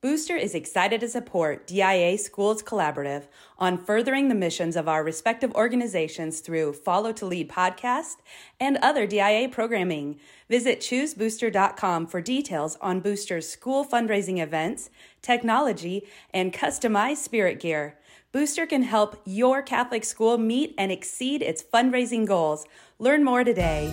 Booster 0.00 0.36
is 0.36 0.54
excited 0.54 1.00
to 1.00 1.08
support 1.08 1.66
DIA 1.66 2.16
Schools 2.18 2.62
Collaborative 2.62 3.24
on 3.58 3.76
furthering 3.76 4.28
the 4.28 4.34
missions 4.36 4.76
of 4.76 4.86
our 4.86 5.02
respective 5.02 5.52
organizations 5.54 6.38
through 6.38 6.74
Follow 6.74 7.10
to 7.14 7.26
Lead 7.26 7.48
podcast 7.48 8.18
and 8.60 8.76
other 8.76 9.08
DIA 9.08 9.48
programming. 9.48 10.20
Visit 10.48 10.78
choosebooster.com 10.78 12.06
for 12.06 12.20
details 12.20 12.78
on 12.80 13.00
Booster's 13.00 13.48
school 13.48 13.84
fundraising 13.84 14.40
events, 14.40 14.88
technology, 15.20 16.06
and 16.32 16.52
customized 16.52 17.16
spirit 17.16 17.58
gear. 17.58 17.98
Booster 18.30 18.66
can 18.66 18.84
help 18.84 19.20
your 19.24 19.62
Catholic 19.62 20.04
school 20.04 20.38
meet 20.38 20.76
and 20.78 20.92
exceed 20.92 21.42
its 21.42 21.60
fundraising 21.60 22.24
goals. 22.24 22.66
Learn 23.00 23.24
more 23.24 23.42
today. 23.42 23.92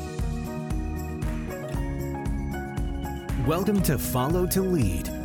Welcome 3.47 3.81
to 3.81 3.97
Follow 3.97 4.45
to 4.45 4.61
Lead 4.61 5.24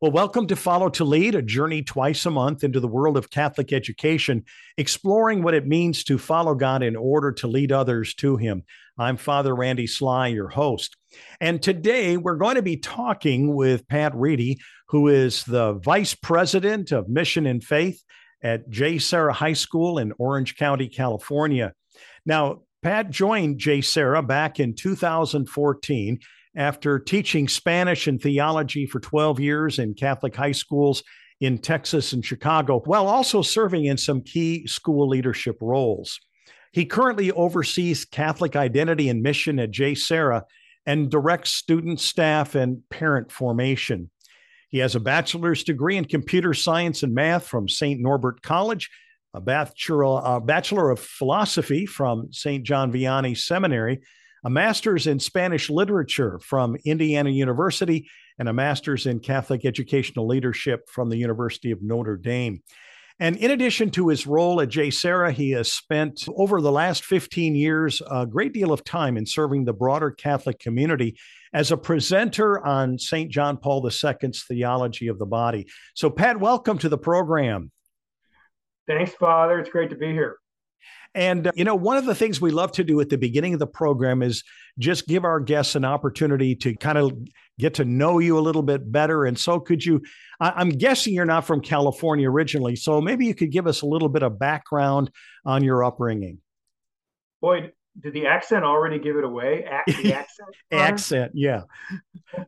Well, 0.00 0.12
welcome 0.12 0.46
to 0.46 0.56
Follow 0.56 0.88
to 0.88 1.04
Lead, 1.04 1.34
a 1.34 1.42
journey 1.42 1.82
twice 1.82 2.24
a 2.24 2.30
month 2.30 2.64
into 2.64 2.80
the 2.80 2.88
world 2.88 3.18
of 3.18 3.28
Catholic 3.28 3.70
education, 3.70 4.46
exploring 4.78 5.42
what 5.42 5.52
it 5.52 5.66
means 5.66 6.04
to 6.04 6.16
follow 6.16 6.54
God 6.54 6.82
in 6.82 6.96
order 6.96 7.32
to 7.32 7.46
lead 7.46 7.70
others 7.70 8.14
to 8.14 8.38
Him. 8.38 8.62
I'm 8.96 9.18
Father 9.18 9.54
Randy 9.54 9.86
Sly, 9.86 10.28
your 10.28 10.48
host. 10.48 10.96
And 11.38 11.62
today 11.62 12.16
we're 12.16 12.36
going 12.36 12.54
to 12.54 12.62
be 12.62 12.78
talking 12.78 13.54
with 13.54 13.86
Pat 13.88 14.14
Reidy, 14.14 14.58
who 14.88 15.08
is 15.08 15.44
the 15.44 15.74
Vice 15.74 16.14
President 16.14 16.92
of 16.92 17.10
Mission 17.10 17.44
and 17.44 17.62
Faith 17.62 18.02
at 18.42 18.70
JSerra 18.70 19.32
High 19.32 19.52
School 19.52 19.98
in 19.98 20.14
Orange 20.16 20.56
County, 20.56 20.88
California. 20.88 21.74
Now, 22.24 22.62
Pat 22.82 23.10
joined 23.10 23.60
JSerra 23.60 24.26
back 24.26 24.58
in 24.58 24.74
2014 24.74 26.20
after 26.56 26.98
teaching 26.98 27.48
Spanish 27.48 28.06
and 28.06 28.20
theology 28.20 28.86
for 28.86 29.00
12 29.00 29.40
years 29.40 29.78
in 29.78 29.94
Catholic 29.94 30.34
high 30.34 30.52
schools 30.52 31.02
in 31.40 31.58
Texas 31.58 32.12
and 32.12 32.24
Chicago, 32.24 32.80
while 32.84 33.06
also 33.06 33.42
serving 33.42 33.86
in 33.86 33.96
some 33.96 34.20
key 34.20 34.66
school 34.66 35.08
leadership 35.08 35.56
roles. 35.60 36.20
He 36.72 36.84
currently 36.84 37.32
oversees 37.32 38.04
Catholic 38.04 38.56
identity 38.56 39.08
and 39.08 39.22
mission 39.22 39.58
at 39.58 39.72
JSerra 39.72 40.42
and 40.86 41.10
directs 41.10 41.50
student, 41.50 42.00
staff, 42.00 42.54
and 42.54 42.82
parent 42.90 43.32
formation. 43.32 44.10
He 44.68 44.78
has 44.78 44.94
a 44.94 45.00
bachelor's 45.00 45.64
degree 45.64 45.96
in 45.96 46.04
computer 46.04 46.54
science 46.54 47.02
and 47.02 47.14
math 47.14 47.46
from 47.46 47.68
St. 47.68 48.00
Norbert 48.00 48.42
College, 48.42 48.88
a 49.34 49.40
bachelor, 49.40 50.20
a 50.24 50.40
bachelor 50.40 50.90
of 50.90 51.00
philosophy 51.00 51.86
from 51.86 52.32
St. 52.32 52.64
John 52.64 52.92
Vianney 52.92 53.36
Seminary, 53.36 54.00
a 54.44 54.50
master's 54.50 55.06
in 55.06 55.20
Spanish 55.20 55.70
literature 55.70 56.38
from 56.40 56.76
Indiana 56.84 57.30
University, 57.30 58.08
and 58.38 58.48
a 58.48 58.52
master's 58.52 59.06
in 59.06 59.20
Catholic 59.20 59.64
educational 59.64 60.26
leadership 60.26 60.88
from 60.88 61.10
the 61.10 61.18
University 61.18 61.70
of 61.70 61.82
Notre 61.82 62.16
Dame. 62.16 62.62
And 63.18 63.36
in 63.36 63.50
addition 63.50 63.90
to 63.90 64.08
his 64.08 64.26
role 64.26 64.62
at 64.62 64.70
JSerra, 64.70 65.30
he 65.30 65.50
has 65.50 65.70
spent 65.70 66.26
over 66.34 66.62
the 66.62 66.72
last 66.72 67.04
15 67.04 67.54
years 67.54 68.00
a 68.10 68.24
great 68.24 68.54
deal 68.54 68.72
of 68.72 68.82
time 68.82 69.18
in 69.18 69.26
serving 69.26 69.66
the 69.66 69.74
broader 69.74 70.10
Catholic 70.10 70.58
community 70.58 71.18
as 71.52 71.70
a 71.70 71.76
presenter 71.76 72.64
on 72.64 72.98
St. 72.98 73.30
John 73.30 73.58
Paul 73.58 73.86
II's 73.86 74.44
theology 74.48 75.08
of 75.08 75.18
the 75.18 75.26
body. 75.26 75.66
So, 75.94 76.08
Pat, 76.08 76.40
welcome 76.40 76.78
to 76.78 76.88
the 76.88 76.96
program. 76.96 77.70
Thanks, 78.86 79.12
Father. 79.12 79.58
It's 79.58 79.68
great 79.68 79.90
to 79.90 79.96
be 79.96 80.12
here. 80.12 80.38
And, 81.14 81.48
uh, 81.48 81.52
you 81.54 81.64
know, 81.64 81.74
one 81.74 81.96
of 81.96 82.04
the 82.06 82.14
things 82.14 82.40
we 82.40 82.50
love 82.50 82.72
to 82.72 82.84
do 82.84 83.00
at 83.00 83.08
the 83.08 83.18
beginning 83.18 83.52
of 83.52 83.58
the 83.58 83.66
program 83.66 84.22
is 84.22 84.44
just 84.78 85.08
give 85.08 85.24
our 85.24 85.40
guests 85.40 85.74
an 85.74 85.84
opportunity 85.84 86.54
to 86.56 86.74
kind 86.76 86.98
of 86.98 87.12
get 87.58 87.74
to 87.74 87.84
know 87.84 88.18
you 88.18 88.38
a 88.38 88.40
little 88.40 88.62
bit 88.62 88.90
better. 88.90 89.24
And 89.24 89.38
so, 89.38 89.60
could 89.60 89.84
you? 89.84 90.02
I, 90.40 90.60
am 90.60 90.70
guessing 90.70 91.14
you're 91.14 91.24
not 91.24 91.46
from 91.46 91.60
California 91.60 92.30
originally. 92.30 92.76
So 92.76 93.00
maybe 93.00 93.26
you 93.26 93.34
could 93.34 93.50
give 93.50 93.66
us 93.66 93.82
a 93.82 93.86
little 93.86 94.08
bit 94.08 94.22
of 94.22 94.38
background 94.38 95.10
on 95.44 95.64
your 95.64 95.84
upbringing. 95.84 96.38
Boy, 97.40 97.72
did 97.98 98.12
the 98.12 98.26
accent 98.26 98.64
already 98.64 98.98
give 98.98 99.16
it 99.16 99.24
away? 99.24 99.64
the 99.86 100.14
accent? 100.14 100.48
accent, 100.70 101.32
yeah. 101.34 101.62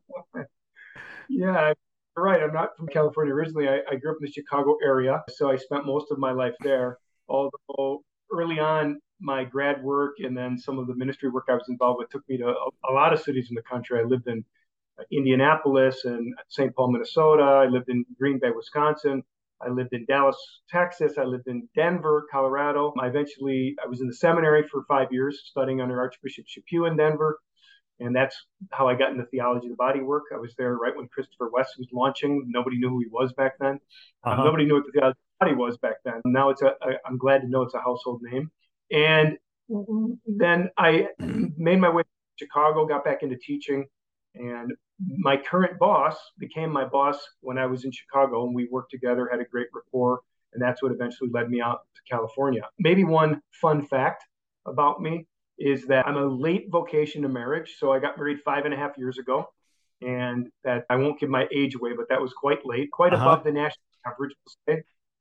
yeah, 1.29 1.73
you're 2.17 2.25
right. 2.25 2.43
I'm 2.43 2.53
not 2.53 2.77
from 2.77 2.89
California 2.89 3.35
originally. 3.35 3.69
I, 3.69 3.81
I, 3.91 3.97
grew 3.97 4.13
up 4.13 4.19
in 4.21 4.27
the 4.27 4.33
Chicago 4.33 4.77
area, 4.85 5.23
so 5.29 5.51
I 5.51 5.57
spent 5.57 5.87
most 5.87 6.11
of 6.11 6.19
my 6.19 6.33
life 6.33 6.55
there. 6.61 6.99
Although 7.29 8.03
early 8.33 8.59
on, 8.59 9.01
my 9.21 9.45
grad 9.45 9.83
work 9.83 10.17
and 10.19 10.37
then 10.37 10.59
some 10.59 10.79
of 10.79 10.87
the 10.87 10.95
ministry 10.95 11.29
work 11.31 11.45
I 11.49 11.55
was 11.55 11.69
involved 11.69 11.99
with 11.99 12.11
took 12.11 12.29
me 12.29 12.39
to 12.39 12.49
a, 12.49 12.91
a 12.91 12.93
lot 12.93 13.13
of 13.13 13.21
cities 13.21 13.49
in 13.51 13.55
the 13.55 13.63
country. 13.63 14.01
I 14.01 14.03
lived 14.03 14.27
in 14.27 14.45
Indianapolis 15.11 16.05
and 16.05 16.35
St. 16.49 16.75
Paul, 16.75 16.93
Minnesota. 16.93 17.43
I 17.43 17.67
lived 17.67 17.89
in 17.89 18.05
Green 18.19 18.39
Bay, 18.39 18.51
Wisconsin. 18.55 19.23
I 19.65 19.69
lived 19.69 19.93
in 19.93 20.05
Dallas, 20.07 20.37
Texas. 20.69 21.19
I 21.19 21.25
lived 21.25 21.47
in 21.47 21.69
Denver, 21.75 22.27
Colorado. 22.31 22.93
I 22.99 23.07
eventually 23.07 23.77
I 23.85 23.89
was 23.89 24.01
in 24.01 24.09
the 24.09 24.15
seminary 24.15 24.67
for 24.69 24.85
five 24.89 25.09
years, 25.13 25.43
studying 25.47 25.81
under 25.81 26.01
Archbishop 26.01 26.47
Chaput 26.47 26.91
in 26.91 26.97
Denver, 26.97 27.39
and 28.01 28.15
that's 28.15 28.37
how 28.73 28.89
I 28.89 28.97
got 28.97 29.13
into 29.13 29.25
theology 29.27 29.67
of 29.67 29.73
the 29.73 29.77
body 29.77 30.01
work. 30.01 30.25
I 30.35 30.39
was 30.39 30.55
there 30.59 30.75
right 30.75 30.97
when 30.97 31.07
Christopher 31.09 31.49
West 31.51 31.75
was 31.79 31.87
launching. 31.93 32.45
Nobody 32.49 32.79
knew 32.79 32.89
who 32.89 32.99
he 32.99 33.07
was 33.09 33.33
back 33.35 33.53
then. 33.61 33.79
Uh-huh. 34.25 34.41
Um, 34.41 34.45
nobody 34.45 34.65
knew 34.65 34.75
what 34.75 34.87
the 34.87 34.93
theology 34.93 35.19
was 35.51 35.77
back 35.79 35.97
then. 36.05 36.21
Now 36.25 36.51
it's 36.51 36.63
a, 36.63 36.69
a 36.69 36.93
I'm 37.05 37.19
glad 37.19 37.41
to 37.41 37.49
know 37.49 37.63
it's 37.63 37.75
a 37.75 37.81
household 37.81 38.23
name. 38.23 38.51
And 38.93 39.37
then 40.27 40.71
I 40.79 41.09
made 41.19 41.81
my 41.81 41.89
way 41.89 42.03
to 42.03 42.09
Chicago, 42.39 42.87
got 42.87 43.05
back 43.05 43.25
into 43.25 43.37
teaching, 43.37 43.87
and 44.37 44.73
my 45.19 45.37
current 45.37 45.79
boss 45.79 46.17
became 46.39 46.71
my 46.71 46.85
boss 46.85 47.19
when 47.41 47.59
I 47.59 47.67
was 47.67 47.85
in 47.85 47.91
Chicago, 47.91 48.47
and 48.47 48.55
we 48.55 48.69
worked 48.71 48.91
together, 48.91 49.29
had 49.31 49.41
a 49.41 49.45
great 49.45 49.67
rapport, 49.75 50.21
and 50.53 50.63
that's 50.63 50.83
what 50.83 50.93
eventually 50.93 51.31
led 51.31 51.51
me 51.51 51.61
out 51.61 51.81
to 51.97 52.03
California. 52.09 52.63
Maybe 52.79 53.05
one 53.05 53.41
fun 53.61 53.85
fact 53.87 54.25
about 54.67 55.03
me 55.03 55.27
is 55.59 55.87
that 55.87 56.07
I'm 56.07 56.17
a 56.17 56.27
late 56.27 56.67
vocation 56.71 57.23
to 57.23 57.29
marriage. 57.29 57.77
So 57.79 57.93
I 57.93 57.99
got 57.99 58.17
married 58.17 58.39
five 58.45 58.65
and 58.65 58.73
a 58.73 58.77
half 58.77 58.97
years 58.97 59.19
ago, 59.19 59.49
and 60.01 60.49
that 60.65 60.85
I 60.91 60.97
won't 60.97 61.19
give 61.21 61.31
my 61.31 61.47
age 61.55 61.75
away, 61.75 61.93
but 61.97 62.09
that 62.09 62.21
was 62.21 62.33
quite 62.33 62.65
late, 62.65 62.91
quite 62.91 63.13
uh-huh. 63.13 63.23
above 63.23 63.45
the 63.45 63.53
national 63.53 63.83
average. 64.07 64.33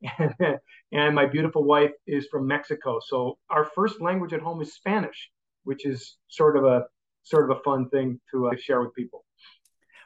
and 0.92 1.16
my 1.16 1.26
beautiful 1.26 1.64
wife 1.64 1.92
is 2.08 2.28
from 2.28 2.48
Mexico. 2.48 3.00
So 3.06 3.38
our 3.50 3.66
first 3.66 4.02
language 4.02 4.34
at 4.34 4.42
home 4.42 4.62
is 4.62 4.74
Spanish, 4.74 5.30
which 5.64 5.86
is 5.86 6.18
sort 6.28 6.58
of 6.58 6.66
a 6.66 6.86
sort 7.24 7.50
of 7.50 7.58
a 7.58 7.62
fun 7.62 7.90
thing 7.90 8.20
to 8.32 8.48
uh, 8.48 8.56
share 8.60 8.82
with 8.82 8.94
people. 8.96 9.26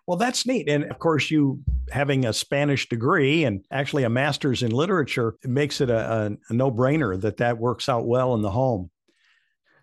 Well, 0.08 0.18
that's 0.18 0.46
neat. 0.46 0.70
And 0.70 0.84
of 0.86 1.00
course, 1.00 1.32
you 1.32 1.64
having 1.90 2.26
a 2.26 2.34
Spanish 2.34 2.88
degree 2.90 3.44
and 3.44 3.66
actually 3.72 4.04
a 4.04 4.10
master's 4.10 4.62
in 4.62 4.72
literature 4.72 5.36
it 5.44 5.50
makes 5.50 5.82
it 5.82 5.90
a, 5.90 6.12
a, 6.12 6.32
a 6.50 6.54
no 6.54 6.72
brainer 6.72 7.20
that 7.22 7.38
that 7.38 7.58
works 7.58 7.90
out 7.90 8.06
well 8.06 8.36
in 8.36 8.42
the 8.42 8.52
home. 8.52 8.92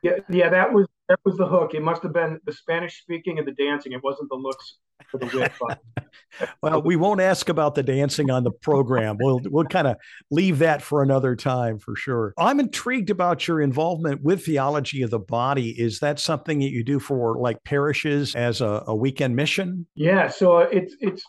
Yeah, 0.03 0.19
yeah, 0.29 0.49
that 0.49 0.73
was 0.73 0.87
that 1.09 1.19
was 1.25 1.37
the 1.37 1.47
hook. 1.47 1.75
It 1.75 1.83
must 1.83 2.03
have 2.03 2.13
been 2.13 2.41
the 2.45 2.53
Spanish 2.53 3.01
speaking 3.01 3.39
and 3.39 3.47
the 3.47 3.53
dancing. 3.53 3.93
It 3.93 4.03
wasn't 4.03 4.29
the 4.29 4.37
looks 4.37 4.79
for 5.11 5.19
the 5.19 5.27
wit. 5.27 6.09
well, 6.63 6.83
we 6.83 6.97
won't 6.97 7.21
ask 7.21 7.49
about 7.49 7.75
the 7.75 7.83
dancing 7.83 8.31
on 8.31 8.45
the 8.45 8.51
program. 8.51 9.17
We'll 9.21 9.41
we'll 9.45 9.65
kind 9.65 9.87
of 9.87 9.97
leave 10.31 10.59
that 10.59 10.83
for 10.83 11.03
another 11.03 11.37
time 11.37 11.79
for 11.79 11.97
sure. 11.97 12.35
I'm 12.39 12.61
intrigued 12.61 13.11
about 13.11 13.47
your 13.47 13.61
involvement 13.61 14.23
with 14.23 14.45
theology 14.45 15.03
of 15.03 15.11
the 15.11 15.19
body. 15.19 15.71
Is 15.71 16.01
that 16.01 16.19
something 16.19 16.59
that 16.61 16.71
you 16.71 16.85
do 16.85 16.99
for 16.99 17.37
like 17.39 17.63
parishes 17.65 18.35
as 18.35 18.61
a, 18.61 18.85
a 18.87 18.95
weekend 18.95 19.37
mission? 19.37 19.87
Yeah, 19.95 20.29
so 20.29 20.59
uh, 20.59 20.69
it's 20.73 20.95
it's 21.01 21.25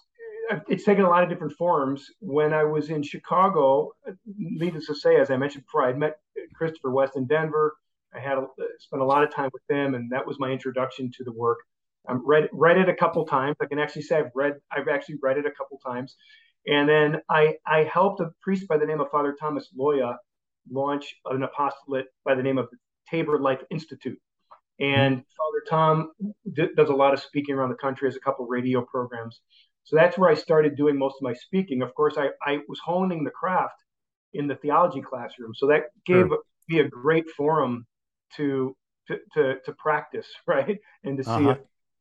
uh, 0.51 0.59
it's 0.67 0.83
taken 0.83 1.05
a 1.05 1.09
lot 1.09 1.23
of 1.23 1.29
different 1.29 1.53
forms. 1.53 2.05
When 2.19 2.53
I 2.53 2.63
was 2.63 2.89
in 2.89 3.03
Chicago, 3.03 3.91
uh, 4.07 4.11
needless 4.37 4.87
to 4.87 4.95
say, 4.95 5.17
as 5.17 5.31
I 5.31 5.37
mentioned 5.37 5.65
before, 5.65 5.85
I'd 5.85 5.97
met 5.97 6.17
Christopher 6.55 6.91
West 6.91 7.15
in 7.15 7.25
Denver. 7.27 7.75
I 8.15 8.19
had 8.19 8.37
a, 8.37 8.45
spent 8.79 9.01
a 9.01 9.05
lot 9.05 9.23
of 9.23 9.33
time 9.33 9.49
with 9.53 9.63
them, 9.69 9.95
and 9.95 10.11
that 10.11 10.25
was 10.25 10.39
my 10.39 10.51
introduction 10.51 11.11
to 11.17 11.23
the 11.23 11.31
work. 11.31 11.59
I 12.07 12.13
read 12.13 12.49
read 12.51 12.77
it 12.77 12.89
a 12.89 12.95
couple 12.95 13.25
times. 13.25 13.55
I 13.61 13.65
can 13.65 13.79
actually 13.79 14.03
say 14.03 14.17
I've 14.17 14.31
read 14.35 14.53
I've 14.71 14.87
actually 14.87 15.19
read 15.21 15.37
it 15.37 15.45
a 15.45 15.51
couple 15.51 15.79
times, 15.79 16.15
and 16.67 16.87
then 16.87 17.21
I 17.29 17.55
I 17.65 17.83
helped 17.83 18.19
a 18.19 18.31
priest 18.41 18.67
by 18.67 18.77
the 18.77 18.85
name 18.85 19.01
of 19.01 19.09
Father 19.11 19.35
Thomas 19.39 19.69
Loya 19.77 20.17
launch 20.71 21.15
an 21.25 21.43
apostolate 21.43 22.07
by 22.25 22.35
the 22.35 22.43
name 22.43 22.57
of 22.57 22.69
the 22.71 22.77
Tabor 23.09 23.39
Life 23.39 23.61
Institute. 23.69 24.19
And 24.79 25.17
Father 25.37 25.63
Tom 25.69 26.11
d- 26.53 26.69
does 26.75 26.89
a 26.89 26.93
lot 26.93 27.13
of 27.13 27.19
speaking 27.19 27.55
around 27.55 27.69
the 27.69 27.75
country, 27.75 28.07
has 28.07 28.15
a 28.15 28.19
couple 28.19 28.45
radio 28.47 28.81
programs. 28.81 29.39
So 29.83 29.95
that's 29.95 30.17
where 30.17 30.29
I 30.29 30.33
started 30.33 30.75
doing 30.75 30.97
most 30.97 31.15
of 31.17 31.23
my 31.23 31.33
speaking. 31.33 31.81
Of 31.81 31.93
course, 31.93 32.15
I, 32.17 32.29
I 32.45 32.59
was 32.67 32.79
honing 32.83 33.23
the 33.23 33.31
craft 33.31 33.75
in 34.33 34.47
the 34.47 34.55
theology 34.55 35.01
classroom. 35.01 35.53
So 35.55 35.67
that 35.67 35.83
gave 36.05 36.27
sure. 36.27 36.39
me 36.69 36.79
a 36.79 36.87
great 36.87 37.29
forum 37.29 37.85
to, 38.37 38.75
to, 39.07 39.17
to, 39.33 39.55
to 39.65 39.73
practice, 39.73 40.27
right? 40.47 40.79
And 41.03 41.17
to 41.17 41.23
see 41.23 41.31
uh-huh. 41.31 41.49
if, 41.51 41.57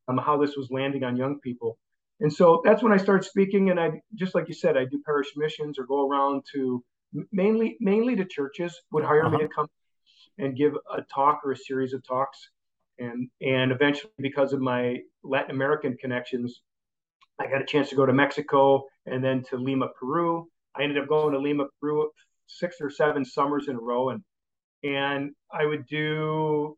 um, 0.08 0.18
how 0.18 0.36
this 0.36 0.56
was 0.56 0.70
landing 0.70 1.04
on 1.04 1.16
young 1.16 1.40
people. 1.40 1.78
And 2.20 2.32
so 2.32 2.62
that's 2.64 2.82
when 2.82 2.92
I 2.92 2.96
started 2.96 3.26
speaking. 3.26 3.70
And 3.70 3.80
I, 3.80 4.00
just 4.14 4.34
like 4.34 4.48
you 4.48 4.54
said, 4.54 4.76
I 4.76 4.84
do 4.84 5.02
parish 5.04 5.28
missions 5.36 5.78
or 5.78 5.84
go 5.84 6.08
around 6.08 6.42
to 6.52 6.84
mainly, 7.32 7.76
mainly 7.80 8.16
to 8.16 8.24
churches 8.24 8.80
would 8.92 9.04
hire 9.04 9.26
uh-huh. 9.26 9.38
me 9.38 9.42
to 9.42 9.48
come 9.48 9.66
and 10.38 10.56
give 10.56 10.74
a 10.92 11.02
talk 11.02 11.40
or 11.44 11.52
a 11.52 11.56
series 11.56 11.92
of 11.92 12.06
talks. 12.06 12.48
And, 12.98 13.28
and 13.40 13.72
eventually, 13.72 14.12
because 14.18 14.52
of 14.52 14.60
my 14.60 14.98
Latin 15.24 15.50
American 15.50 15.96
connections, 15.96 16.60
I 17.38 17.48
got 17.48 17.62
a 17.62 17.66
chance 17.66 17.88
to 17.88 17.96
go 17.96 18.06
to 18.06 18.12
Mexico 18.12 18.84
and 19.06 19.24
then 19.24 19.42
to 19.50 19.56
Lima, 19.56 19.88
Peru. 19.98 20.46
I 20.76 20.82
ended 20.82 20.98
up 20.98 21.08
going 21.08 21.32
to 21.32 21.40
Lima, 21.40 21.64
Peru 21.80 22.10
six 22.46 22.76
or 22.80 22.90
seven 22.90 23.24
summers 23.24 23.68
in 23.68 23.76
a 23.76 23.80
row, 23.80 24.10
and 24.10 24.22
and 24.84 25.32
I 25.52 25.64
would 25.64 25.86
do 25.86 26.76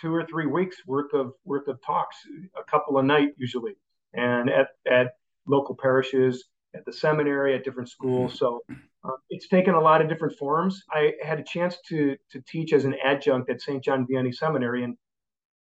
two 0.00 0.14
or 0.14 0.24
three 0.26 0.46
weeks 0.46 0.76
worth 0.86 1.12
of 1.12 1.32
worth 1.44 1.68
of 1.68 1.78
talks, 1.84 2.16
a 2.58 2.64
couple 2.70 2.98
a 2.98 3.02
night 3.02 3.30
usually, 3.36 3.76
and 4.14 4.50
at 4.50 4.68
at 4.90 5.12
local 5.46 5.74
parishes, 5.74 6.44
at 6.74 6.84
the 6.84 6.92
seminary, 6.92 7.54
at 7.54 7.64
different 7.64 7.88
schools. 7.88 8.38
So 8.38 8.60
uh, 9.04 9.10
it's 9.30 9.48
taken 9.48 9.74
a 9.74 9.80
lot 9.80 10.00
of 10.00 10.08
different 10.08 10.36
forms. 10.36 10.82
I 10.90 11.12
had 11.22 11.38
a 11.38 11.44
chance 11.44 11.76
to 11.88 12.16
to 12.30 12.40
teach 12.42 12.72
as 12.72 12.84
an 12.84 12.94
adjunct 13.04 13.50
at 13.50 13.60
St. 13.60 13.82
John 13.82 14.06
Vianney 14.06 14.34
Seminary 14.34 14.84
and 14.84 14.96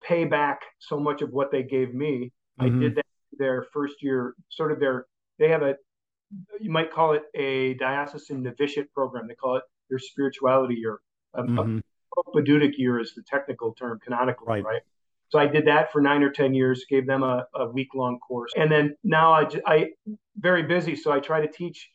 pay 0.03 0.25
back 0.25 0.61
so 0.79 0.99
much 0.99 1.21
of 1.21 1.31
what 1.31 1.51
they 1.51 1.63
gave 1.63 1.93
me. 1.93 2.31
Mm-hmm. 2.59 2.77
I 2.77 2.79
did 2.79 2.95
that 2.95 3.05
their 3.37 3.65
first 3.73 4.01
year, 4.01 4.35
sort 4.49 4.71
of 4.71 4.79
their, 4.79 5.05
they 5.39 5.49
have 5.49 5.63
a, 5.63 5.75
you 6.59 6.69
might 6.69 6.91
call 6.91 7.13
it 7.13 7.23
a 7.33 7.73
diocesan 7.75 8.43
novitiate 8.43 8.93
program. 8.93 9.27
They 9.27 9.35
call 9.35 9.57
it 9.57 9.63
their 9.89 9.99
spirituality 9.99 10.75
year. 10.75 10.99
mm-hmm. 11.35 11.79
A 12.17 12.71
year 12.77 12.99
is 12.99 13.13
the 13.15 13.23
technical 13.23 13.73
term, 13.73 13.99
canonical, 14.03 14.45
right. 14.45 14.63
right? 14.63 14.81
So 15.29 15.37
I 15.37 15.45
did 15.45 15.65
that 15.67 15.91
for 15.91 16.01
nine 16.01 16.23
or 16.23 16.31
10 16.31 16.53
years, 16.53 16.85
gave 16.89 17.05
them 17.05 17.21
a, 17.23 17.45
a 17.55 17.69
week 17.69 17.89
long 17.93 18.19
course. 18.19 18.51
And 18.57 18.71
then 18.71 18.95
now 19.03 19.31
I, 19.31 19.47
I, 19.65 19.89
very 20.37 20.63
busy. 20.63 20.95
So 20.95 21.11
I 21.11 21.19
try 21.19 21.39
to 21.39 21.47
teach 21.47 21.89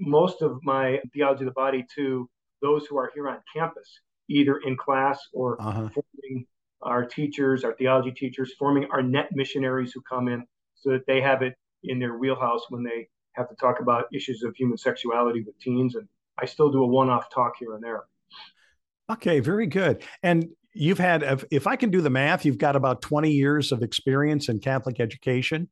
most 0.00 0.42
of 0.42 0.58
my 0.64 1.00
theology 1.12 1.44
of 1.44 1.46
the 1.46 1.52
body 1.52 1.84
to 1.96 2.28
those 2.62 2.86
who 2.86 2.96
are 2.96 3.10
here 3.14 3.28
on 3.28 3.38
campus, 3.54 4.00
either 4.28 4.58
in 4.58 4.76
class 4.76 5.20
or 5.32 5.60
uh-huh. 5.60 5.88
forming 5.88 6.46
our 6.82 7.04
teachers, 7.04 7.62
our 7.62 7.74
theology 7.74 8.10
teachers, 8.10 8.54
forming 8.58 8.86
our 8.90 9.02
net 9.02 9.28
missionaries 9.32 9.92
who 9.92 10.00
come 10.02 10.28
in 10.28 10.44
so 10.74 10.90
that 10.90 11.06
they 11.06 11.20
have 11.20 11.42
it 11.42 11.54
in 11.84 11.98
their 11.98 12.16
wheelhouse 12.16 12.62
when 12.70 12.82
they 12.82 13.08
have 13.32 13.48
to 13.48 13.54
talk 13.56 13.80
about 13.80 14.06
issues 14.12 14.42
of 14.42 14.54
human 14.56 14.78
sexuality 14.78 15.42
with 15.42 15.58
teens. 15.60 15.94
And 15.94 16.08
I 16.38 16.46
still 16.46 16.70
do 16.70 16.82
a 16.82 16.86
one 16.86 17.10
off 17.10 17.30
talk 17.30 17.54
here 17.58 17.74
and 17.74 17.82
there. 17.82 18.04
Okay, 19.10 19.40
very 19.40 19.66
good. 19.66 20.02
And 20.22 20.48
you've 20.74 20.98
had, 20.98 21.46
if 21.50 21.66
I 21.66 21.76
can 21.76 21.90
do 21.90 22.00
the 22.00 22.10
math, 22.10 22.44
you've 22.44 22.58
got 22.58 22.76
about 22.76 23.02
20 23.02 23.30
years 23.30 23.72
of 23.72 23.82
experience 23.82 24.48
in 24.48 24.60
Catholic 24.60 25.00
education. 25.00 25.68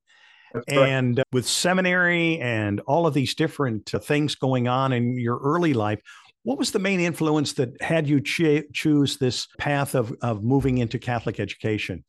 And 0.68 1.22
with 1.32 1.46
seminary 1.46 2.40
and 2.40 2.80
all 2.80 3.06
of 3.06 3.12
these 3.12 3.34
different 3.34 3.94
uh, 3.94 3.98
things 3.98 4.36
going 4.36 4.68
on 4.68 4.92
in 4.92 5.18
your 5.18 5.38
early 5.38 5.74
life, 5.74 6.00
what 6.44 6.56
was 6.56 6.70
the 6.70 6.78
main 6.78 7.00
influence 7.00 7.52
that 7.54 7.70
had 7.82 8.08
you 8.08 8.20
ch- 8.22 8.64
choose 8.72 9.18
this 9.18 9.48
path 9.58 9.94
of, 9.94 10.14
of 10.22 10.42
moving 10.42 10.78
into 10.78 10.98
Catholic 10.98 11.40
education? 11.40 12.04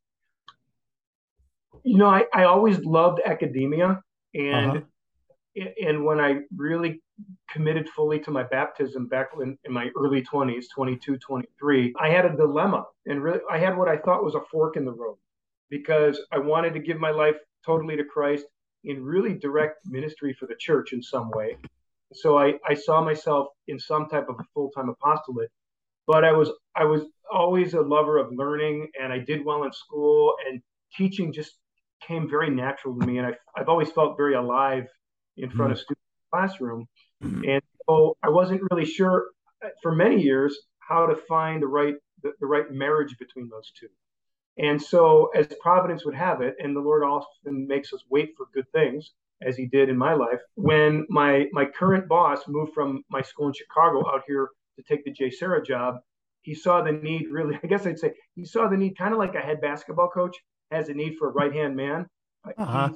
you 1.87 1.97
know, 1.97 2.07
I, 2.07 2.25
I 2.33 2.43
always 2.43 2.83
loved 2.83 3.21
academia 3.25 4.01
and 4.33 4.77
uh-huh. 4.77 5.69
and 5.81 6.05
when 6.05 6.19
I 6.19 6.39
really 6.55 7.01
committed 7.49 7.89
fully 7.89 8.19
to 8.19 8.31
my 8.31 8.43
baptism 8.43 9.07
back 9.07 9.29
in, 9.41 9.57
in 9.65 9.73
my 9.73 9.89
early 9.97 10.23
20s, 10.23 10.65
22, 10.73 11.17
23, 11.17 11.93
I 11.99 12.09
had 12.09 12.25
a 12.25 12.35
dilemma 12.35 12.85
and 13.05 13.23
really 13.23 13.39
I 13.49 13.57
had 13.57 13.77
what 13.77 13.87
I 13.87 13.97
thought 13.97 14.23
was 14.23 14.35
a 14.35 14.41
fork 14.51 14.77
in 14.77 14.85
the 14.85 14.93
road 14.93 15.17
because 15.69 16.19
I 16.31 16.37
wanted 16.37 16.73
to 16.73 16.79
give 16.79 16.99
my 16.99 17.11
life 17.11 17.35
totally 17.65 17.97
to 17.97 18.03
Christ 18.03 18.45
in 18.83 19.03
really 19.03 19.33
direct 19.33 19.79
ministry 19.85 20.35
for 20.39 20.45
the 20.45 20.55
church 20.59 20.93
in 20.93 21.01
some 21.01 21.31
way. 21.31 21.57
So 22.13 22.37
I, 22.37 22.53
I 22.67 22.73
saw 22.73 23.03
myself 23.03 23.47
in 23.67 23.79
some 23.79 24.07
type 24.07 24.29
of 24.29 24.35
a 24.39 24.43
full-time 24.53 24.89
apostolate, 24.89 25.49
but 26.05 26.23
I 26.23 26.31
was 26.31 26.51
I 26.75 26.85
was 26.85 27.01
always 27.29 27.73
a 27.73 27.81
lover 27.81 28.17
of 28.17 28.29
learning 28.31 28.89
and 29.01 29.11
I 29.11 29.19
did 29.19 29.43
well 29.43 29.63
in 29.63 29.73
school 29.73 30.35
and 30.47 30.61
teaching 30.95 31.33
just 31.33 31.51
came 32.01 32.29
very 32.29 32.49
natural 32.49 32.97
to 32.99 33.05
me, 33.05 33.17
and 33.17 33.27
I, 33.27 33.33
I've 33.55 33.69
always 33.69 33.91
felt 33.91 34.17
very 34.17 34.35
alive 34.35 34.87
in 35.37 35.49
front 35.49 35.71
mm-hmm. 35.71 35.71
of 35.73 35.79
students 35.79 36.01
in 36.01 36.21
the 36.23 36.37
classroom. 36.37 36.87
Mm-hmm. 37.23 37.49
And 37.49 37.61
so 37.87 38.17
I 38.23 38.29
wasn't 38.29 38.61
really 38.71 38.85
sure 38.85 39.27
uh, 39.63 39.69
for 39.81 39.93
many 39.93 40.21
years 40.21 40.57
how 40.79 41.05
to 41.05 41.15
find 41.15 41.61
the 41.61 41.67
right 41.67 41.95
the, 42.23 42.31
the 42.39 42.45
right 42.45 42.71
marriage 42.71 43.15
between 43.17 43.49
those 43.49 43.71
two. 43.79 43.87
And 44.57 44.81
so, 44.81 45.29
as 45.35 45.47
Providence 45.61 46.03
would 46.03 46.15
have 46.15 46.41
it, 46.41 46.55
and 46.59 46.75
the 46.75 46.79
Lord 46.79 47.03
often 47.03 47.67
makes 47.67 47.93
us 47.93 48.03
wait 48.09 48.33
for 48.35 48.47
good 48.53 48.65
things, 48.71 49.11
as 49.41 49.55
He 49.55 49.67
did 49.67 49.89
in 49.89 49.97
my 49.97 50.13
life. 50.13 50.39
When 50.55 51.05
my 51.09 51.47
my 51.51 51.65
current 51.65 52.07
boss 52.07 52.41
moved 52.47 52.73
from 52.73 53.03
my 53.09 53.21
school 53.21 53.47
in 53.47 53.53
Chicago 53.53 53.99
out 54.11 54.23
here 54.27 54.49
to 54.77 54.83
take 54.83 55.05
the 55.05 55.13
JSerra 55.13 55.63
job, 55.63 55.97
he 56.41 56.55
saw 56.55 56.81
the 56.81 56.91
need. 56.91 57.27
Really, 57.29 57.59
I 57.63 57.67
guess 57.67 57.85
I'd 57.85 57.99
say 57.99 58.13
he 58.35 58.45
saw 58.45 58.67
the 58.67 58.77
need, 58.77 58.97
kind 58.97 59.13
of 59.13 59.19
like 59.19 59.35
a 59.35 59.39
head 59.39 59.61
basketball 59.61 60.09
coach 60.09 60.35
has 60.71 60.89
a 60.89 60.93
need 60.93 61.17
for 61.17 61.29
a 61.29 61.31
right 61.31 61.53
hand 61.53 61.75
man. 61.75 62.07
Uh-huh. 62.57 62.89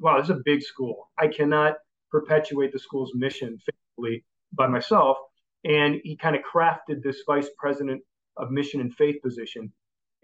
wow, 0.00 0.16
this 0.18 0.24
is 0.24 0.36
a 0.36 0.40
big 0.44 0.62
school. 0.62 1.08
I 1.18 1.28
cannot 1.28 1.74
perpetuate 2.10 2.72
the 2.72 2.78
school's 2.78 3.12
mission 3.14 3.58
faithfully 3.58 4.24
by 4.52 4.66
myself. 4.66 5.16
And 5.64 6.00
he 6.04 6.16
kind 6.16 6.36
of 6.36 6.42
crafted 6.42 7.02
this 7.02 7.22
vice 7.26 7.48
president 7.58 8.02
of 8.36 8.50
mission 8.50 8.80
and 8.80 8.94
faith 8.94 9.16
position. 9.22 9.72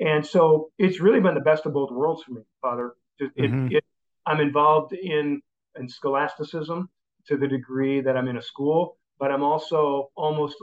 And 0.00 0.24
so 0.24 0.70
it's 0.78 1.00
really 1.00 1.20
been 1.20 1.34
the 1.34 1.40
best 1.40 1.66
of 1.66 1.72
both 1.72 1.90
worlds 1.90 2.22
for 2.22 2.32
me, 2.32 2.42
Father. 2.60 2.94
It, 3.18 3.34
mm-hmm. 3.36 3.68
it, 3.70 3.84
I'm 4.26 4.40
involved 4.40 4.92
in, 4.92 5.40
in 5.78 5.88
scholasticism 5.88 6.88
to 7.28 7.36
the 7.36 7.46
degree 7.46 8.00
that 8.00 8.16
I'm 8.16 8.28
in 8.28 8.36
a 8.36 8.42
school, 8.42 8.98
but 9.18 9.30
I'm 9.30 9.42
also 9.42 10.10
almost, 10.16 10.56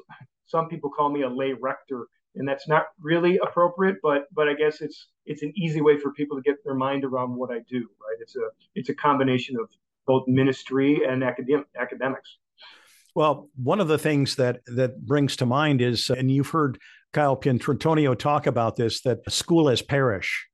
some 0.45 0.67
people 0.67 0.89
call 0.89 1.09
me 1.09 1.23
a 1.23 1.29
lay 1.29 1.53
rector 1.53 2.07
and 2.35 2.47
that's 2.47 2.67
not 2.67 2.87
really 2.99 3.37
appropriate 3.37 3.97
but 4.01 4.23
but 4.33 4.47
i 4.47 4.53
guess 4.53 4.81
it's 4.81 5.07
it's 5.25 5.43
an 5.43 5.53
easy 5.55 5.81
way 5.81 5.97
for 5.97 6.11
people 6.13 6.37
to 6.37 6.43
get 6.43 6.63
their 6.63 6.73
mind 6.73 7.03
around 7.03 7.35
what 7.35 7.51
i 7.51 7.59
do 7.69 7.79
right 7.79 8.17
it's 8.19 8.35
a 8.35 8.47
it's 8.75 8.89
a 8.89 8.95
combination 8.95 9.55
of 9.59 9.69
both 10.05 10.23
ministry 10.27 11.01
and 11.07 11.23
academic 11.23 11.65
academics 11.79 12.37
well 13.15 13.49
one 13.55 13.79
of 13.79 13.87
the 13.87 13.97
things 13.97 14.35
that 14.35 14.59
that 14.65 15.05
brings 15.05 15.35
to 15.35 15.45
mind 15.45 15.81
is 15.81 16.09
and 16.09 16.31
you've 16.31 16.49
heard 16.49 16.77
kyle 17.13 17.35
pietrantonio 17.35 18.17
talk 18.17 18.47
about 18.47 18.75
this 18.75 19.01
that 19.01 19.19
school 19.31 19.69
as 19.69 19.81
parish 19.81 20.47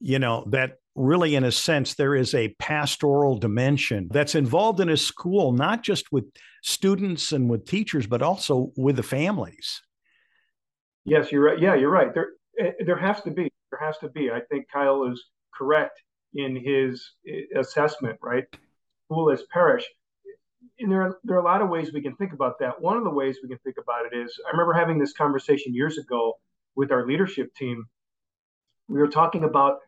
you 0.00 0.18
know 0.18 0.44
that 0.50 0.74
really 0.94 1.34
in 1.34 1.44
a 1.44 1.52
sense 1.52 1.94
there 1.94 2.14
is 2.14 2.34
a 2.34 2.54
pastoral 2.58 3.36
dimension 3.36 4.08
that's 4.10 4.34
involved 4.34 4.80
in 4.80 4.88
a 4.88 4.96
school 4.96 5.52
not 5.52 5.82
just 5.82 6.10
with 6.10 6.24
students 6.62 7.32
and 7.32 7.50
with 7.50 7.66
teachers 7.66 8.06
but 8.06 8.22
also 8.22 8.72
with 8.76 8.96
the 8.96 9.02
families 9.02 9.82
Yes, 11.06 11.30
you're 11.30 11.44
right. 11.44 11.58
Yeah, 11.58 11.76
you're 11.76 11.90
right. 11.90 12.12
There, 12.12 12.30
eh, 12.58 12.72
there 12.84 12.98
has 12.98 13.22
to 13.22 13.30
be. 13.30 13.50
There 13.70 13.80
has 13.80 13.96
to 13.98 14.08
be. 14.08 14.30
I 14.30 14.40
think 14.50 14.66
Kyle 14.70 15.04
is 15.04 15.24
correct 15.54 16.02
in 16.36 16.56
his 16.56 17.12
eh, 17.28 17.58
assessment. 17.58 18.18
Right, 18.22 18.44
school 19.06 19.30
as 19.30 19.42
parish. 19.52 19.84
And 20.78 20.92
there 20.92 21.02
are 21.02 21.18
there 21.24 21.36
are 21.36 21.40
a 21.40 21.44
lot 21.44 21.62
of 21.62 21.68
ways 21.68 21.92
we 21.92 22.02
can 22.02 22.16
think 22.16 22.32
about 22.32 22.58
that. 22.60 22.80
One 22.80 22.96
of 22.96 23.04
the 23.04 23.10
ways 23.10 23.38
we 23.42 23.48
can 23.48 23.58
think 23.58 23.76
about 23.78 24.06
it 24.06 24.16
is 24.16 24.38
I 24.46 24.50
remember 24.50 24.74
having 24.74 24.98
this 24.98 25.12
conversation 25.12 25.74
years 25.74 25.98
ago 25.98 26.34
with 26.74 26.92
our 26.92 27.06
leadership 27.06 27.54
team. 27.54 27.86
We 28.88 29.00
were 29.00 29.08
talking 29.08 29.44
about 29.44 29.78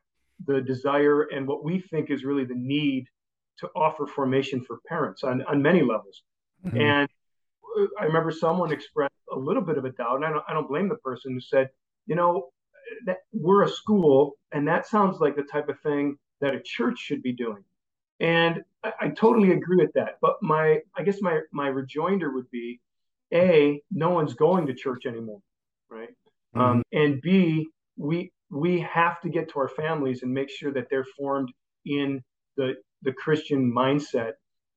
the 0.47 0.61
desire 0.61 1.23
and 1.23 1.47
what 1.47 1.65
we 1.65 1.81
think 1.81 2.11
is 2.11 2.25
really 2.25 2.45
the 2.45 2.55
need 2.55 3.07
to 3.59 3.69
offer 3.75 4.07
formation 4.07 4.65
for 4.65 4.79
parents 4.89 5.25
on, 5.25 5.43
on 5.43 5.61
many 5.63 5.81
levels. 5.81 6.23
Mm-hmm. 6.65 6.81
And 6.81 7.09
I 8.01 8.05
remember 8.05 8.31
someone 8.31 8.73
expressed 8.73 9.15
a 9.33 9.39
little 9.39 9.63
bit 9.63 9.79
of 9.79 9.85
a 9.85 9.91
doubt, 9.91 10.17
and 10.17 10.25
I 10.25 10.31
don't, 10.31 10.45
I 10.49 10.53
don't 10.53 10.69
blame 10.69 10.89
the 10.89 10.97
person 10.97 11.33
who 11.33 11.41
said, 11.41 11.69
you 12.07 12.17
know, 12.17 12.49
that 13.07 13.19
we're 13.33 13.65
a 13.65 13.69
school, 13.69 14.35
and 14.53 14.67
that 14.69 14.87
sounds 14.87 15.21
like 15.21 15.37
the 15.37 15.43
type 15.43 15.69
of 15.69 15.79
thing 15.81 16.17
that 16.41 16.55
a 16.55 16.61
church 16.61 16.99
should 16.99 17.23
be 17.23 17.33
doing. 17.33 17.65
And 18.21 18.63
I, 18.83 18.93
I, 19.01 19.09
totally 19.11 19.53
agree 19.53 19.77
with 19.77 19.93
that. 19.95 20.19
But 20.21 20.37
my, 20.43 20.81
I 20.97 21.03
guess 21.03 21.21
my 21.21 21.41
my 21.53 21.69
rejoinder 21.69 22.33
would 22.33 22.51
be, 22.51 22.81
a, 23.33 23.81
no 23.91 24.11
one's 24.11 24.35
going 24.35 24.67
to 24.67 24.75
church 24.75 25.07
anymore, 25.07 25.41
right? 25.91 26.09
Mm-hmm. 26.57 26.61
Um, 26.61 26.83
and 26.93 27.21
B, 27.21 27.69
we 27.97 28.33
we 28.51 28.81
have 28.81 29.21
to 29.21 29.29
get 29.29 29.51
to 29.51 29.61
our 29.61 29.69
families 29.69 30.23
and 30.23 30.33
make 30.33 30.51
sure 30.51 30.73
that 30.73 30.89
they're 30.91 31.07
formed 31.17 31.51
in 31.85 32.23
the 32.57 32.75
the 33.03 33.13
Christian 33.13 33.73
mindset 33.73 34.33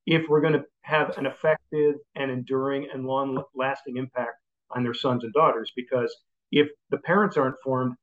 if 0.06 0.28
we're 0.28 0.42
going 0.42 0.54
to 0.54 0.66
have 0.82 1.18
an 1.18 1.26
effective 1.26 1.96
and 2.16 2.32
enduring 2.32 2.88
and 2.94 3.06
long 3.06 3.42
lasting 3.56 3.98
impact 3.98 4.38
on 4.72 4.84
their 4.84 4.94
sons 4.94 5.24
and 5.24 5.34
daughters. 5.34 5.72
Because 5.76 6.16
if 6.52 6.70
the 6.90 6.98
parents 6.98 7.38
aren't 7.38 7.60
formed, 7.64 7.96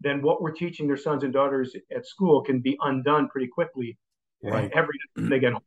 then 0.00 0.22
what 0.22 0.42
we're 0.42 0.52
teaching 0.52 0.86
their 0.86 0.96
sons 0.96 1.24
and 1.24 1.32
daughters 1.32 1.74
at 1.94 2.06
school 2.06 2.42
can 2.42 2.60
be 2.60 2.76
undone 2.82 3.28
pretty 3.28 3.48
quickly 3.48 3.98
right. 4.42 4.70
every 4.74 4.98
they 5.16 5.38
get 5.38 5.52
home. 5.52 5.62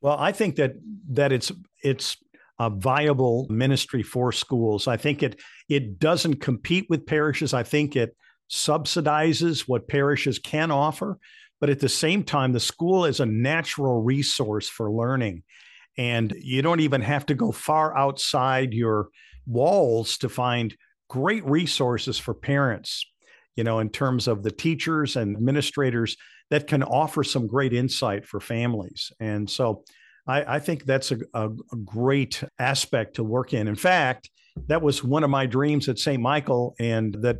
Well, 0.00 0.16
I 0.18 0.32
think 0.32 0.56
that 0.56 0.74
that 1.10 1.32
it's 1.32 1.52
it's 1.82 2.16
a 2.58 2.70
viable 2.70 3.46
ministry 3.50 4.02
for 4.02 4.32
schools. 4.32 4.88
I 4.88 4.96
think 4.96 5.22
it 5.22 5.40
it 5.68 5.98
doesn't 5.98 6.40
compete 6.40 6.86
with 6.88 7.06
parishes. 7.06 7.52
I 7.54 7.62
think 7.62 7.96
it 7.96 8.16
subsidizes 8.50 9.62
what 9.62 9.88
parishes 9.88 10.38
can 10.38 10.70
offer, 10.70 11.18
but 11.60 11.70
at 11.70 11.80
the 11.80 11.88
same 11.88 12.22
time, 12.22 12.52
the 12.52 12.60
school 12.60 13.04
is 13.04 13.20
a 13.20 13.26
natural 13.26 14.02
resource 14.02 14.68
for 14.68 14.90
learning, 14.90 15.42
and 15.98 16.32
you 16.40 16.62
don't 16.62 16.80
even 16.80 17.00
have 17.00 17.26
to 17.26 17.34
go 17.34 17.52
far 17.52 17.96
outside 17.96 18.74
your 18.74 19.08
walls 19.46 20.18
to 20.18 20.28
find 20.28 20.76
great 21.08 21.44
resources 21.44 22.18
for 22.18 22.34
parents. 22.34 23.04
You 23.56 23.64
know, 23.64 23.78
in 23.78 23.88
terms 23.88 24.28
of 24.28 24.42
the 24.42 24.50
teachers 24.50 25.16
and 25.16 25.34
administrators 25.34 26.18
that 26.50 26.66
can 26.66 26.82
offer 26.82 27.24
some 27.24 27.46
great 27.46 27.72
insight 27.72 28.26
for 28.26 28.38
families, 28.38 29.10
and 29.18 29.48
so 29.48 29.82
I, 30.26 30.56
I 30.56 30.58
think 30.58 30.84
that's 30.84 31.12
a, 31.12 31.18
a, 31.34 31.48
a 31.48 31.76
great 31.84 32.42
aspect 32.58 33.16
to 33.16 33.24
work 33.24 33.54
in. 33.54 33.68
In 33.68 33.76
fact, 33.76 34.30
that 34.68 34.82
was 34.82 35.04
one 35.04 35.24
of 35.24 35.30
my 35.30 35.46
dreams 35.46 35.88
at 35.88 35.98
St. 35.98 36.20
Michael, 36.20 36.74
and 36.78 37.16
that 37.20 37.38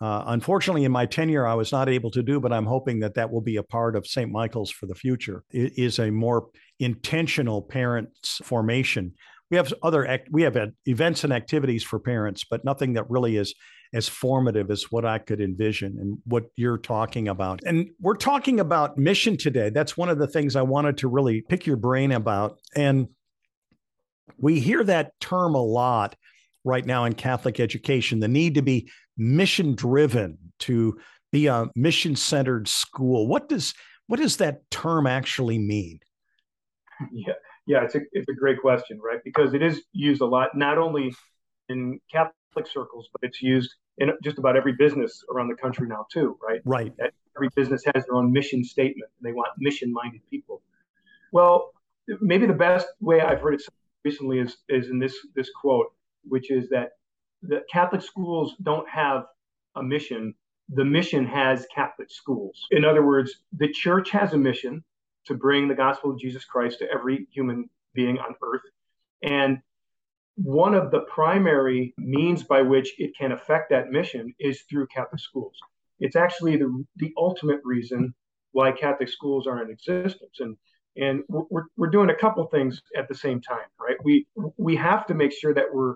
uh, 0.00 0.22
unfortunately 0.26 0.84
in 0.84 0.92
my 0.92 1.06
tenure 1.06 1.46
I 1.46 1.54
was 1.54 1.72
not 1.72 1.88
able 1.88 2.10
to 2.12 2.22
do. 2.22 2.38
But 2.38 2.52
I'm 2.52 2.66
hoping 2.66 3.00
that 3.00 3.14
that 3.14 3.30
will 3.30 3.40
be 3.40 3.56
a 3.56 3.62
part 3.62 3.96
of 3.96 4.06
St. 4.06 4.30
Michael's 4.30 4.70
for 4.70 4.86
the 4.86 4.94
future. 4.94 5.42
It 5.50 5.76
is 5.76 5.98
a 5.98 6.10
more 6.10 6.48
intentional 6.78 7.62
parents 7.62 8.40
formation. 8.44 9.14
We 9.50 9.56
have 9.56 9.72
other 9.82 10.06
act, 10.06 10.28
we 10.30 10.42
have 10.42 10.56
events 10.86 11.24
and 11.24 11.32
activities 11.32 11.82
for 11.82 11.98
parents, 11.98 12.44
but 12.48 12.64
nothing 12.64 12.94
that 12.94 13.08
really 13.08 13.36
is 13.36 13.54
as 13.94 14.08
formative 14.08 14.70
as 14.70 14.90
what 14.90 15.04
I 15.04 15.18
could 15.18 15.40
envision 15.40 15.96
and 15.98 16.18
what 16.24 16.44
you're 16.56 16.78
talking 16.78 17.28
about. 17.28 17.60
And 17.64 17.88
we're 18.00 18.16
talking 18.16 18.60
about 18.60 18.98
mission 18.98 19.36
today. 19.36 19.70
That's 19.70 19.96
one 19.96 20.10
of 20.10 20.18
the 20.18 20.26
things 20.26 20.56
I 20.56 20.62
wanted 20.62 20.98
to 20.98 21.08
really 21.08 21.42
pick 21.42 21.66
your 21.66 21.76
brain 21.76 22.12
about. 22.12 22.58
And 22.76 23.08
we 24.36 24.60
hear 24.60 24.84
that 24.84 25.18
term 25.20 25.54
a 25.54 25.62
lot 25.62 26.16
right 26.64 26.84
now 26.84 27.04
in 27.04 27.14
Catholic 27.14 27.60
education 27.60 28.20
the 28.20 28.28
need 28.28 28.54
to 28.54 28.62
be 28.62 28.90
mission 29.16 29.74
driven, 29.74 30.36
to 30.60 30.98
be 31.32 31.46
a 31.46 31.66
mission 31.74 32.14
centered 32.14 32.68
school. 32.68 33.26
What 33.26 33.48
does 33.48 33.74
what 34.06 34.20
does 34.20 34.38
that 34.38 34.70
term 34.70 35.06
actually 35.06 35.58
mean? 35.58 36.00
Yeah, 37.12 37.34
yeah, 37.68 37.84
it's 37.84 37.94
a 37.94 38.00
it's 38.12 38.28
a 38.30 38.32
great 38.32 38.60
question, 38.60 38.98
right? 39.00 39.22
Because 39.22 39.52
it 39.52 39.62
is 39.62 39.82
used 39.92 40.22
a 40.22 40.26
lot, 40.26 40.56
not 40.56 40.78
only 40.78 41.14
in 41.68 42.00
Catholic 42.10 42.66
circles, 42.66 43.10
but 43.12 43.20
it's 43.22 43.42
used 43.42 43.74
in 43.98 44.10
just 44.24 44.38
about 44.38 44.56
every 44.56 44.72
business 44.72 45.22
around 45.30 45.48
the 45.48 45.54
country 45.54 45.86
now 45.86 46.06
too, 46.10 46.38
right? 46.42 46.62
Right. 46.64 46.94
Every 47.36 47.50
business 47.54 47.82
has 47.94 48.06
their 48.06 48.14
own 48.14 48.32
mission 48.32 48.64
statement, 48.64 49.10
and 49.18 49.28
they 49.28 49.34
want 49.34 49.50
mission-minded 49.58 50.22
people. 50.30 50.62
Well, 51.30 51.72
maybe 52.22 52.46
the 52.46 52.54
best 52.54 52.86
way 53.00 53.20
I've 53.20 53.42
heard 53.42 53.54
it 53.54 53.62
recently 54.02 54.38
is 54.38 54.56
is 54.70 54.88
in 54.88 54.98
this 54.98 55.14
this 55.36 55.50
quote, 55.60 55.92
which 56.24 56.50
is 56.50 56.70
that 56.70 56.92
the 57.42 57.60
Catholic 57.70 58.00
schools 58.00 58.54
don't 58.62 58.88
have 58.88 59.26
a 59.76 59.82
mission. 59.82 60.34
The 60.70 60.86
mission 60.86 61.26
has 61.26 61.66
Catholic 61.74 62.10
schools. 62.10 62.66
In 62.70 62.86
other 62.86 63.04
words, 63.04 63.30
the 63.58 63.68
church 63.68 64.08
has 64.10 64.32
a 64.32 64.38
mission 64.38 64.82
to 65.26 65.34
bring 65.34 65.68
the 65.68 65.74
gospel 65.74 66.10
of 66.10 66.18
Jesus 66.18 66.44
Christ 66.44 66.78
to 66.78 66.90
every 66.90 67.26
human 67.30 67.68
being 67.94 68.18
on 68.18 68.34
earth. 68.42 68.62
And 69.22 69.58
one 70.36 70.74
of 70.74 70.90
the 70.90 71.00
primary 71.00 71.94
means 71.98 72.44
by 72.44 72.62
which 72.62 72.94
it 72.98 73.10
can 73.18 73.32
affect 73.32 73.70
that 73.70 73.90
mission 73.90 74.34
is 74.38 74.62
through 74.62 74.86
Catholic 74.86 75.20
schools. 75.20 75.56
It's 75.98 76.16
actually 76.16 76.56
the, 76.56 76.84
the 76.96 77.12
ultimate 77.16 77.60
reason 77.64 78.14
why 78.52 78.72
Catholic 78.72 79.08
schools 79.08 79.46
are 79.46 79.62
in 79.62 79.70
existence. 79.70 80.38
And 80.38 80.56
and 80.96 81.22
we're, 81.28 81.66
we're 81.76 81.90
doing 81.90 82.10
a 82.10 82.14
couple 82.14 82.44
things 82.46 82.82
at 82.96 83.08
the 83.08 83.14
same 83.14 83.40
time, 83.40 83.68
right? 83.80 83.96
We 84.02 84.26
we 84.56 84.74
have 84.76 85.06
to 85.06 85.14
make 85.14 85.32
sure 85.32 85.54
that 85.54 85.66
we're 85.72 85.94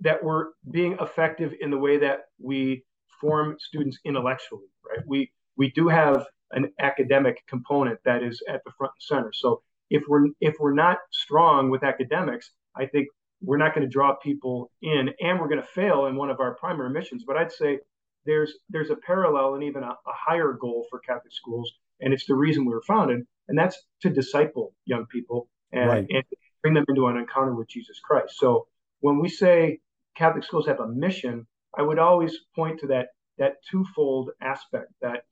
that 0.00 0.22
we're 0.22 0.46
being 0.70 0.96
effective 1.00 1.54
in 1.60 1.70
the 1.70 1.78
way 1.78 1.98
that 1.98 2.26
we 2.40 2.84
form 3.20 3.56
students 3.58 3.98
intellectually, 4.04 4.66
right? 4.88 5.04
We 5.06 5.30
we 5.56 5.70
do 5.70 5.88
have 5.88 6.26
an 6.52 6.72
academic 6.80 7.46
component 7.46 7.98
that 8.04 8.22
is 8.22 8.42
at 8.48 8.62
the 8.64 8.72
front 8.76 8.92
and 8.96 9.02
center. 9.02 9.32
So 9.32 9.62
if 9.90 10.02
we're 10.08 10.26
if 10.40 10.56
we're 10.60 10.74
not 10.74 10.98
strong 11.10 11.70
with 11.70 11.82
academics, 11.82 12.50
I 12.76 12.86
think 12.86 13.08
we're 13.40 13.56
not 13.56 13.74
going 13.74 13.86
to 13.86 13.90
draw 13.90 14.14
people 14.16 14.70
in, 14.82 15.10
and 15.20 15.38
we're 15.38 15.48
going 15.48 15.60
to 15.60 15.66
fail 15.66 16.06
in 16.06 16.16
one 16.16 16.30
of 16.30 16.40
our 16.40 16.54
primary 16.54 16.90
missions. 16.90 17.24
But 17.26 17.36
I'd 17.36 17.52
say 17.52 17.78
there's 18.26 18.52
there's 18.68 18.90
a 18.90 18.96
parallel 18.96 19.54
and 19.54 19.64
even 19.64 19.82
a, 19.82 19.90
a 19.90 20.12
higher 20.12 20.52
goal 20.52 20.86
for 20.90 20.98
Catholic 21.00 21.32
schools, 21.32 21.72
and 22.00 22.12
it's 22.12 22.26
the 22.26 22.34
reason 22.34 22.64
we 22.64 22.74
were 22.74 22.82
founded, 22.82 23.26
and 23.48 23.58
that's 23.58 23.78
to 24.02 24.10
disciple 24.10 24.74
young 24.84 25.06
people 25.06 25.48
and, 25.72 25.88
right. 25.88 26.06
and 26.08 26.24
bring 26.62 26.74
them 26.74 26.84
into 26.88 27.06
an 27.06 27.16
encounter 27.16 27.54
with 27.54 27.68
Jesus 27.68 27.98
Christ. 28.00 28.34
So 28.38 28.66
when 29.00 29.20
we 29.20 29.28
say 29.28 29.80
Catholic 30.16 30.44
schools 30.44 30.66
have 30.66 30.80
a 30.80 30.88
mission, 30.88 31.46
I 31.76 31.82
would 31.82 31.98
always 31.98 32.36
point 32.54 32.80
to 32.80 32.88
that 32.88 33.08
that 33.38 33.56
twofold 33.70 34.30
aspect 34.42 34.92
that 35.00 35.24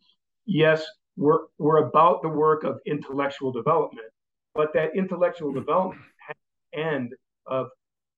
yes, 0.46 0.86
we're 1.16 1.40
we're 1.58 1.88
about 1.88 2.22
the 2.22 2.28
work 2.28 2.64
of 2.64 2.78
intellectual 2.86 3.52
development, 3.52 4.08
but 4.54 4.72
that 4.74 4.90
intellectual 4.96 5.50
hmm. 5.50 5.58
development 5.58 6.02
has 6.26 6.36
end 6.74 7.12
of 7.46 7.68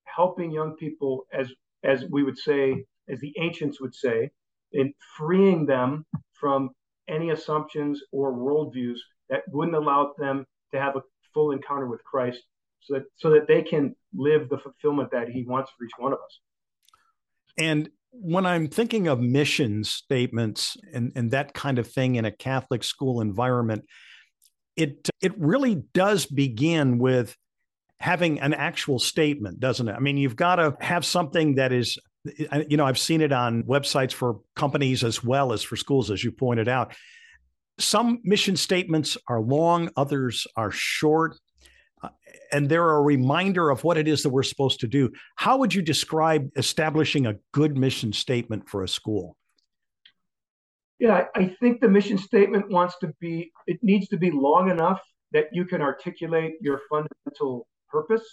helping 0.04 0.50
young 0.50 0.74
people 0.76 1.24
as 1.32 1.48
as 1.84 2.04
we 2.10 2.22
would 2.22 2.38
say, 2.38 2.84
as 3.08 3.20
the 3.20 3.32
ancients 3.40 3.80
would 3.80 3.94
say, 3.94 4.30
in 4.72 4.92
freeing 5.16 5.64
them 5.66 6.04
from 6.32 6.70
any 7.08 7.30
assumptions 7.30 8.02
or 8.12 8.32
worldviews 8.32 8.98
that 9.30 9.42
wouldn't 9.48 9.76
allow 9.76 10.12
them 10.18 10.44
to 10.72 10.80
have 10.80 10.96
a 10.96 11.02
full 11.32 11.52
encounter 11.52 11.86
with 11.86 12.02
Christ 12.04 12.40
so 12.80 12.94
that 12.94 13.04
so 13.16 13.30
that 13.30 13.46
they 13.46 13.62
can 13.62 13.94
live 14.14 14.48
the 14.48 14.58
fulfillment 14.58 15.10
that 15.12 15.28
he 15.28 15.44
wants 15.44 15.70
for 15.76 15.84
each 15.84 15.92
one 15.98 16.12
of 16.12 16.18
us. 16.18 16.40
And 17.58 17.90
when 18.10 18.46
I'm 18.46 18.68
thinking 18.68 19.08
of 19.08 19.20
mission 19.20 19.84
statements 19.84 20.76
and, 20.92 21.12
and 21.14 21.30
that 21.30 21.54
kind 21.54 21.78
of 21.78 21.90
thing 21.90 22.16
in 22.16 22.24
a 22.24 22.30
Catholic 22.30 22.82
school 22.82 23.20
environment, 23.20 23.84
it 24.76 25.08
it 25.20 25.38
really 25.38 25.82
does 25.92 26.26
begin 26.26 26.98
with 26.98 27.36
having 28.00 28.40
an 28.40 28.54
actual 28.54 28.98
statement, 28.98 29.58
doesn't 29.60 29.88
it? 29.88 29.92
I 29.92 29.98
mean, 29.98 30.16
you've 30.16 30.36
got 30.36 30.56
to 30.56 30.76
have 30.80 31.04
something 31.04 31.56
that 31.56 31.72
is, 31.72 31.98
you 32.68 32.76
know, 32.76 32.86
I've 32.86 32.98
seen 32.98 33.20
it 33.20 33.32
on 33.32 33.64
websites 33.64 34.12
for 34.12 34.40
companies 34.54 35.02
as 35.02 35.24
well 35.24 35.52
as 35.52 35.62
for 35.62 35.76
schools, 35.76 36.10
as 36.10 36.22
you 36.22 36.30
pointed 36.30 36.68
out. 36.68 36.94
Some 37.80 38.20
mission 38.24 38.56
statements 38.56 39.16
are 39.28 39.40
long, 39.40 39.90
others 39.96 40.46
are 40.56 40.70
short, 40.70 41.36
and 42.52 42.68
they're 42.68 42.90
a 42.90 43.02
reminder 43.02 43.70
of 43.70 43.84
what 43.84 43.98
it 43.98 44.08
is 44.08 44.22
that 44.22 44.30
we're 44.30 44.42
supposed 44.42 44.80
to 44.80 44.86
do. 44.86 45.10
How 45.36 45.56
would 45.58 45.74
you 45.74 45.82
describe 45.82 46.50
establishing 46.56 47.26
a 47.26 47.36
good 47.52 47.76
mission 47.76 48.12
statement 48.12 48.68
for 48.68 48.82
a 48.82 48.88
school? 48.88 49.36
Yeah, 50.98 51.26
I 51.36 51.54
think 51.60 51.80
the 51.80 51.88
mission 51.88 52.18
statement 52.18 52.70
wants 52.70 52.96
to 53.00 53.12
be, 53.20 53.52
it 53.66 53.78
needs 53.82 54.08
to 54.08 54.16
be 54.16 54.30
long 54.30 54.70
enough 54.70 55.00
that 55.32 55.46
you 55.52 55.64
can 55.64 55.80
articulate 55.80 56.54
your 56.60 56.80
fundamental 56.90 57.68
purpose, 57.88 58.24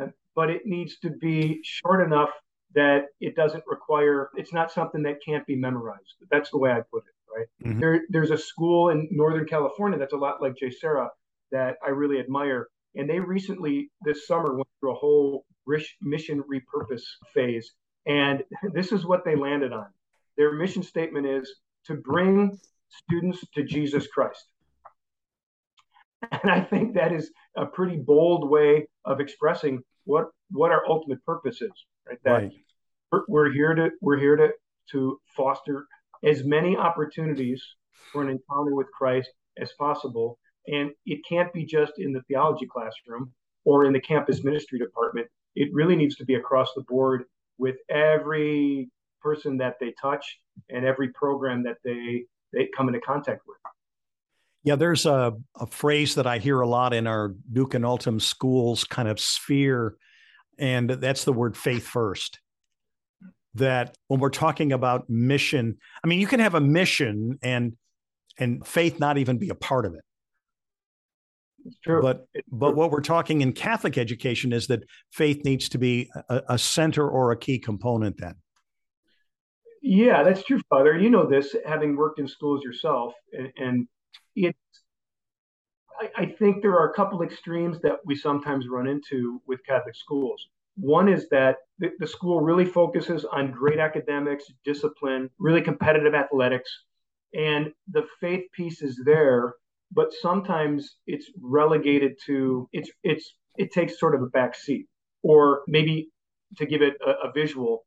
uh, 0.00 0.06
but 0.34 0.48
it 0.48 0.62
needs 0.64 0.98
to 1.00 1.10
be 1.10 1.60
short 1.62 2.04
enough 2.06 2.30
that 2.74 3.06
it 3.20 3.36
doesn't 3.36 3.62
require, 3.66 4.30
it's 4.36 4.52
not 4.52 4.72
something 4.72 5.02
that 5.02 5.18
can't 5.24 5.46
be 5.46 5.56
memorized. 5.56 6.14
That's 6.30 6.50
the 6.50 6.58
way 6.58 6.70
I 6.70 6.80
put 6.90 7.04
it, 7.06 7.36
right? 7.36 7.46
Mm-hmm. 7.64 7.80
There, 7.80 8.00
there's 8.08 8.30
a 8.30 8.38
school 8.38 8.88
in 8.88 9.06
Northern 9.10 9.46
California 9.46 9.98
that's 9.98 10.12
a 10.14 10.16
lot 10.16 10.40
like 10.40 10.54
JSerra 10.54 11.08
that 11.52 11.76
I 11.86 11.90
really 11.90 12.18
admire. 12.18 12.68
And 12.96 13.08
they 13.08 13.20
recently, 13.20 13.90
this 14.04 14.26
summer, 14.26 14.54
went 14.54 14.68
through 14.80 14.92
a 14.92 14.98
whole 14.98 15.44
mission 16.00 16.42
repurpose 16.42 17.04
phase. 17.32 17.72
And 18.06 18.42
this 18.72 18.92
is 18.92 19.06
what 19.06 19.24
they 19.24 19.34
landed 19.34 19.72
on. 19.72 19.86
Their 20.36 20.52
mission 20.52 20.82
statement 20.82 21.26
is 21.26 21.54
to 21.86 21.94
bring 21.94 22.58
students 22.88 23.44
to 23.54 23.62
Jesus 23.62 24.06
Christ. 24.06 24.46
And 26.30 26.50
I 26.50 26.60
think 26.60 26.94
that 26.94 27.12
is 27.12 27.30
a 27.56 27.66
pretty 27.66 27.96
bold 27.96 28.48
way 28.48 28.86
of 29.04 29.20
expressing 29.20 29.80
what 30.04 30.26
what 30.50 30.70
our 30.70 30.82
ultimate 30.88 31.24
purpose 31.24 31.60
is. 31.60 31.72
Right. 32.06 32.18
That 32.24 32.32
right. 32.32 32.52
We're, 33.12 33.22
we're 33.28 33.52
here 33.52 33.74
to 33.74 33.90
we're 34.00 34.18
here 34.18 34.36
to 34.36 34.48
to 34.92 35.20
foster 35.36 35.86
as 36.22 36.44
many 36.44 36.76
opportunities 36.76 37.62
for 38.12 38.22
an 38.22 38.28
encounter 38.28 38.74
with 38.74 38.86
Christ 38.96 39.30
as 39.58 39.72
possible. 39.78 40.38
And 40.66 40.90
it 41.06 41.20
can't 41.28 41.52
be 41.52 41.64
just 41.64 41.92
in 41.98 42.12
the 42.12 42.22
theology 42.22 42.66
classroom 42.66 43.32
or 43.64 43.84
in 43.84 43.92
the 43.92 44.00
campus 44.00 44.44
ministry 44.44 44.78
department. 44.78 45.26
It 45.54 45.68
really 45.72 45.96
needs 45.96 46.16
to 46.16 46.24
be 46.24 46.34
across 46.34 46.72
the 46.74 46.82
board 46.82 47.24
with 47.58 47.76
every 47.88 48.90
person 49.22 49.56
that 49.58 49.76
they 49.80 49.94
touch 50.00 50.38
and 50.70 50.84
every 50.84 51.08
program 51.08 51.62
that 51.64 51.76
they 51.84 52.24
they 52.52 52.68
come 52.76 52.88
into 52.88 53.00
contact 53.00 53.42
with. 53.46 53.56
Yeah, 54.62 54.76
there's 54.76 55.04
a, 55.06 55.34
a 55.56 55.66
phrase 55.66 56.14
that 56.14 56.26
I 56.26 56.38
hear 56.38 56.60
a 56.60 56.68
lot 56.68 56.94
in 56.94 57.06
our 57.06 57.34
Duc 57.52 57.74
in 57.74 57.84
Altum 57.84 58.20
schools 58.20 58.84
kind 58.84 59.08
of 59.08 59.20
sphere, 59.20 59.96
and 60.58 60.88
that's 60.88 61.24
the 61.24 61.32
word 61.32 61.56
faith 61.56 61.86
first. 61.86 62.40
That 63.56 63.96
when 64.08 64.20
we're 64.20 64.30
talking 64.30 64.72
about 64.72 65.08
mission, 65.08 65.76
I 66.02 66.06
mean, 66.06 66.18
you 66.18 66.26
can 66.26 66.40
have 66.40 66.54
a 66.54 66.60
mission 66.60 67.38
and 67.42 67.76
and 68.38 68.66
faith 68.66 68.98
not 68.98 69.18
even 69.18 69.38
be 69.38 69.50
a 69.50 69.54
part 69.54 69.86
of 69.86 69.94
it. 69.94 70.02
It's 71.64 71.78
true. 71.78 72.02
But 72.02 72.26
it's 72.34 72.48
but 72.50 72.76
what 72.76 72.90
we're 72.90 73.00
talking 73.00 73.40
in 73.40 73.52
Catholic 73.52 73.96
education 73.96 74.52
is 74.52 74.66
that 74.66 74.84
faith 75.10 75.44
needs 75.44 75.68
to 75.70 75.78
be 75.78 76.10
a, 76.28 76.42
a 76.50 76.58
center 76.58 77.08
or 77.08 77.32
a 77.32 77.36
key 77.36 77.58
component. 77.58 78.18
Then, 78.18 78.34
Yeah, 79.82 80.22
that's 80.22 80.44
true, 80.44 80.60
Father. 80.68 80.96
You 80.98 81.10
know 81.10 81.26
this, 81.26 81.56
having 81.66 81.96
worked 81.96 82.18
in 82.18 82.28
schools 82.28 82.62
yourself, 82.62 83.14
and, 83.32 83.52
and 83.56 83.88
it. 84.36 84.56
I, 86.00 86.10
I 86.16 86.26
think 86.26 86.60
there 86.60 86.76
are 86.76 86.90
a 86.90 86.94
couple 86.94 87.22
extremes 87.22 87.80
that 87.82 87.98
we 88.04 88.16
sometimes 88.16 88.66
run 88.68 88.88
into 88.88 89.40
with 89.46 89.64
Catholic 89.64 89.94
schools. 89.94 90.48
One 90.76 91.08
is 91.08 91.28
that 91.28 91.58
the, 91.78 91.90
the 92.00 92.06
school 92.06 92.40
really 92.40 92.64
focuses 92.64 93.24
on 93.24 93.52
great 93.52 93.78
academics, 93.78 94.44
discipline, 94.64 95.30
really 95.38 95.62
competitive 95.62 96.14
athletics, 96.14 96.68
and 97.32 97.72
the 97.90 98.06
faith 98.20 98.44
piece 98.52 98.82
is 98.82 99.00
there, 99.04 99.54
but 99.94 100.12
sometimes 100.12 100.96
it's 101.06 101.30
relegated 101.40 102.18
to 102.26 102.68
it's 102.72 102.90
it's 103.02 103.34
it 103.56 103.72
takes 103.72 103.98
sort 103.98 104.14
of 104.14 104.22
a 104.22 104.26
back 104.26 104.54
seat, 104.54 104.86
or 105.22 105.62
maybe 105.68 106.10
to 106.56 106.66
give 106.66 106.82
it 106.82 106.94
a, 107.06 107.28
a 107.28 107.32
visual, 107.32 107.86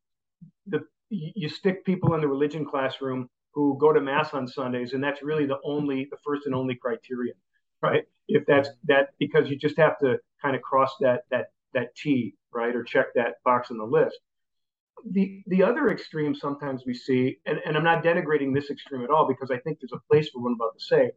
the 0.68 0.82
you 1.10 1.50
stick 1.50 1.86
people 1.86 2.16
in 2.16 2.22
the 2.22 2.28
religion 2.28 2.66
classroom 2.66 3.30
who 3.54 3.78
go 3.80 3.94
to 3.94 4.02
mass 4.02 4.34
on 4.34 4.48
Sundays, 4.48 4.94
and 4.94 5.04
that's 5.04 5.24
really 5.24 5.46
the 5.46 5.58
only, 5.64 6.08
the 6.12 6.18
first 6.24 6.46
and 6.46 6.54
only 6.54 6.76
criterion, 6.76 7.36
right? 7.82 8.04
If 8.28 8.46
that's 8.46 8.70
that, 8.86 9.10
because 9.20 9.50
you 9.50 9.58
just 9.58 9.78
have 9.78 9.98
to 10.00 10.18
kind 10.42 10.56
of 10.56 10.62
cross 10.62 10.92
that 11.00 11.22
that 11.32 11.48
that 11.74 11.96
T, 11.96 12.36
right, 12.54 12.76
or 12.76 12.84
check 12.84 13.08
that 13.16 13.36
box 13.44 13.72
on 13.72 13.78
the 13.78 13.86
list. 13.86 14.18
The 15.12 15.44
the 15.48 15.64
other 15.64 15.90
extreme 15.90 16.36
sometimes 16.36 16.84
we 16.86 16.94
see, 16.94 17.38
and, 17.46 17.60
and 17.66 17.78
I'm 17.78 17.84
not 17.84 18.04
denigrating 18.04 18.54
this 18.54 18.70
extreme 18.70 19.04
at 19.04 19.10
all 19.10 19.28
because 19.28 19.52
I 19.52 19.58
think 19.60 19.80
there's 19.80 19.94
a 19.94 20.12
place 20.12 20.30
for 20.30 20.42
what 20.42 20.50
I'm 20.50 20.56
about 20.56 20.78
to 20.78 20.84
say, 20.84 21.12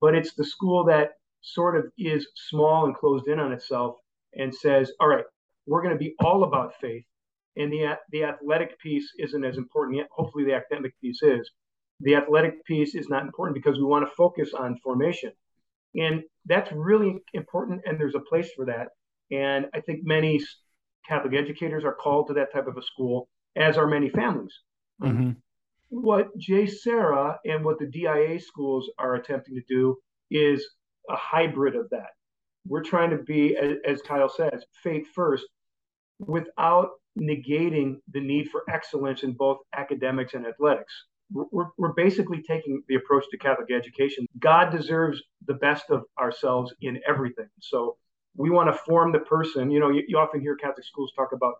but 0.00 0.14
it's 0.14 0.34
the 0.34 0.44
school 0.44 0.84
that 0.84 1.12
sort 1.42 1.76
of 1.76 1.90
is 1.98 2.26
small 2.34 2.86
and 2.86 2.94
closed 2.94 3.28
in 3.28 3.40
on 3.40 3.52
itself 3.52 3.96
and 4.34 4.54
says, 4.54 4.92
all 5.00 5.08
right, 5.08 5.24
we're 5.66 5.82
going 5.82 5.94
to 5.94 5.98
be 5.98 6.14
all 6.20 6.44
about 6.44 6.74
faith 6.80 7.04
and 7.56 7.72
the 7.72 7.98
the 8.10 8.24
athletic 8.24 8.78
piece 8.78 9.12
isn't 9.18 9.44
as 9.44 9.56
important 9.56 9.98
yet. 9.98 10.08
Hopefully, 10.10 10.44
the 10.44 10.54
academic 10.54 10.98
piece 11.00 11.22
is. 11.22 11.50
The 12.00 12.14
athletic 12.14 12.64
piece 12.64 12.94
is 12.94 13.08
not 13.08 13.24
important 13.24 13.54
because 13.54 13.76
we 13.76 13.84
want 13.84 14.08
to 14.08 14.14
focus 14.14 14.54
on 14.54 14.78
formation, 14.82 15.32
and 15.94 16.22
that's 16.46 16.72
really 16.72 17.18
important. 17.34 17.82
And 17.84 17.98
there's 17.98 18.14
a 18.14 18.20
place 18.20 18.50
for 18.56 18.64
that. 18.66 18.88
And 19.30 19.66
I 19.74 19.80
think 19.80 20.00
many 20.04 20.40
Catholic 21.06 21.34
educators 21.34 21.84
are 21.84 21.94
called 21.94 22.28
to 22.28 22.34
that 22.34 22.52
type 22.52 22.66
of 22.66 22.76
a 22.76 22.82
school, 22.82 23.28
as 23.56 23.76
are 23.76 23.86
many 23.86 24.08
families. 24.08 24.54
mm-hmm. 25.02 25.30
What 25.90 26.28
JSerra 26.38 27.36
and 27.44 27.64
what 27.64 27.78
the 27.78 27.86
DIA 27.86 28.40
schools 28.40 28.90
are 28.98 29.16
attempting 29.16 29.56
to 29.56 29.62
do 29.68 29.96
is 30.30 30.66
a 31.08 31.16
hybrid 31.16 31.76
of 31.76 31.90
that. 31.90 32.10
We're 32.66 32.84
trying 32.84 33.10
to 33.10 33.18
be, 33.18 33.56
as, 33.56 33.76
as 33.86 34.02
Kyle 34.02 34.28
says, 34.28 34.64
faith 34.82 35.06
first, 35.14 35.44
without 36.18 36.90
negating 37.18 37.96
the 38.12 38.20
need 38.20 38.48
for 38.50 38.62
excellence 38.68 39.22
in 39.22 39.32
both 39.32 39.58
academics 39.76 40.34
and 40.34 40.46
athletics. 40.46 40.92
We're, 41.32 41.66
we're 41.78 41.92
basically 41.92 42.42
taking 42.42 42.82
the 42.88 42.96
approach 42.96 43.24
to 43.30 43.38
Catholic 43.38 43.70
education. 43.72 44.26
God 44.38 44.70
deserves 44.70 45.22
the 45.46 45.54
best 45.54 45.90
of 45.90 46.04
ourselves 46.18 46.74
in 46.80 47.00
everything. 47.08 47.48
So 47.60 47.96
we 48.36 48.50
want 48.50 48.68
to 48.68 48.78
form 48.86 49.12
the 49.12 49.20
person. 49.20 49.70
You 49.70 49.80
know, 49.80 49.90
you, 49.90 50.02
you 50.08 50.18
often 50.18 50.40
hear 50.40 50.56
Catholic 50.56 50.84
schools 50.84 51.12
talk 51.16 51.32
about 51.32 51.54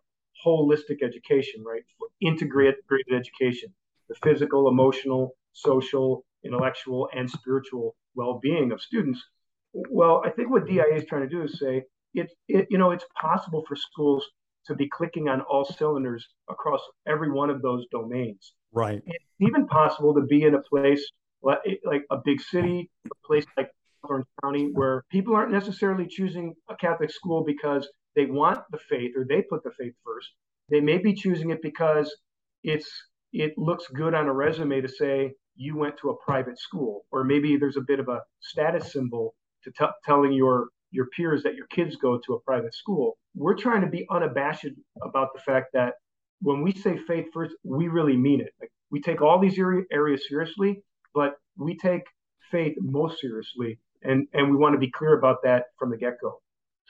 holistic 0.45 1.03
education, 1.03 1.63
right? 1.65 1.83
Integrated 2.21 2.77
education, 3.13 3.73
the 4.11 4.17
physical, 4.23 4.69
emotional, 4.69 5.37
social, 5.53 6.25
intellectual, 6.45 7.09
and 7.17 7.31
spiritual 7.31 7.95
well-being 8.15 8.73
of 8.73 8.83
students. 8.83 9.25
Well, 9.73 10.21
I 10.27 10.31
think 10.31 10.51
what 10.51 10.67
DIA 10.67 10.97
is 10.97 11.07
trying 11.07 11.23
to 11.23 11.29
do 11.29 11.43
is 11.45 11.59
say 11.59 11.85
it, 12.13 12.31
it 12.49 12.67
you 12.71 12.77
know, 12.77 12.91
it's 12.91 13.05
possible 13.19 13.65
for 13.67 13.77
schools 13.77 14.27
to 14.67 14.75
be 14.75 14.89
clicking 14.89 15.29
on 15.29 15.41
all 15.43 15.65
cylinders 15.65 16.27
across 16.51 16.81
every 17.07 17.31
one 17.31 17.51
of 17.51 17.63
those 17.63 17.87
domains. 17.91 18.53
right. 18.73 19.01
It's 19.07 19.25
even 19.41 19.67
possible 19.67 20.13
to 20.15 20.23
be 20.23 20.43
in 20.43 20.55
a 20.55 20.63
place 20.63 21.03
like, 21.43 21.59
like 21.85 22.05
a 22.11 22.19
big 22.23 22.41
city, 22.41 22.91
a 23.07 23.27
place 23.27 23.47
like 23.57 23.71
Orange 24.03 24.27
County, 24.43 24.71
where 24.73 25.05
people 25.11 25.35
aren't 25.35 25.53
necessarily 25.53 26.07
choosing 26.07 26.55
a 26.69 26.77
Catholic 26.77 27.11
school 27.11 27.45
because 27.45 27.89
they 28.17 28.27
want 28.27 28.61
the 28.71 28.79
faith 28.79 29.13
or 29.17 29.25
they 29.25 29.43
put 29.43 29.63
the 29.63 29.71
faith 29.79 29.95
first. 30.05 30.29
They 30.69 30.81
may 30.81 30.99
be 30.99 31.15
choosing 31.15 31.51
it 31.51 31.63
because 31.63 32.15
it's 32.63 32.91
it 33.33 33.53
looks 33.57 33.87
good 33.95 34.15
on 34.15 34.27
a 34.27 34.33
resume 34.33 34.81
to 34.81 34.89
say 34.89 35.33
you 35.57 35.77
went 35.77 35.97
to 35.99 36.11
a 36.11 36.17
private 36.17 36.59
school, 36.59 37.05
or 37.11 37.25
maybe 37.25 37.57
there's 37.57 37.77
a 37.77 37.83
bit 37.83 38.01
of 38.01 38.09
a 38.09 38.21
status 38.41 38.93
symbol 38.93 39.35
to 39.65 39.71
t- 39.71 39.93
telling 40.05 40.33
your 40.33 40.69
your 40.93 41.07
peers 41.17 41.43
that 41.45 41.55
your 41.55 41.67
kids 41.69 41.97
go 41.97 42.19
to 42.27 42.35
a 42.35 42.41
private 42.41 42.75
school. 42.75 43.17
We're 43.35 43.57
trying 43.57 43.83
to 43.83 43.87
be 43.87 44.07
unabashed 44.11 44.67
about 45.03 45.29
the 45.35 45.41
fact 45.41 45.69
that 45.75 45.95
when 46.41 46.63
we 46.63 46.73
say 46.73 46.99
faith 47.07 47.27
first, 47.33 47.55
we 47.63 47.89
really 47.89 48.17
mean 48.17 48.41
it. 48.41 48.53
Like 48.61 48.73
we 48.91 49.01
take 49.01 49.21
all 49.21 49.39
these 49.39 49.59
areas 49.59 50.23
seriously, 50.29 50.83
but 51.15 51.35
we 51.57 51.77
take 51.77 52.03
faith 52.51 52.77
most 52.81 53.21
seriously, 53.21 53.79
and 54.03 54.27
and 54.33 54.51
we 54.51 54.57
want 54.57 54.75
to 54.75 54.79
be 54.79 54.91
clear 54.91 55.17
about 55.17 55.43
that 55.45 55.67
from 55.79 55.91
the 55.91 55.97
get 55.97 56.15
go. 56.21 56.41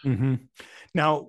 Mm-hmm. 0.04 0.34
Now, 0.94 1.26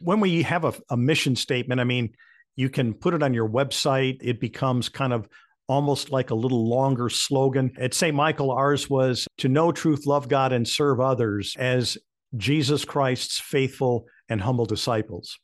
when 0.00 0.20
we 0.20 0.42
have 0.42 0.64
a, 0.64 0.74
a 0.90 0.96
mission 0.96 1.36
statement, 1.36 1.80
I 1.80 1.84
mean, 1.84 2.14
you 2.56 2.68
can 2.68 2.94
put 2.94 3.14
it 3.14 3.22
on 3.22 3.34
your 3.34 3.48
website. 3.48 4.18
It 4.20 4.40
becomes 4.40 4.88
kind 4.88 5.12
of 5.12 5.28
almost 5.68 6.10
like 6.10 6.30
a 6.30 6.34
little 6.34 6.68
longer 6.68 7.08
slogan. 7.08 7.72
At 7.78 7.94
St. 7.94 8.14
Michael, 8.14 8.50
ours 8.50 8.90
was 8.90 9.26
to 9.38 9.48
know 9.48 9.72
truth, 9.72 10.06
love 10.06 10.28
God, 10.28 10.52
and 10.52 10.66
serve 10.66 11.00
others 11.00 11.56
as 11.58 11.96
Jesus 12.36 12.84
Christ's 12.84 13.40
faithful 13.40 14.06
and 14.28 14.40
humble 14.40 14.66
disciples. 14.66 15.38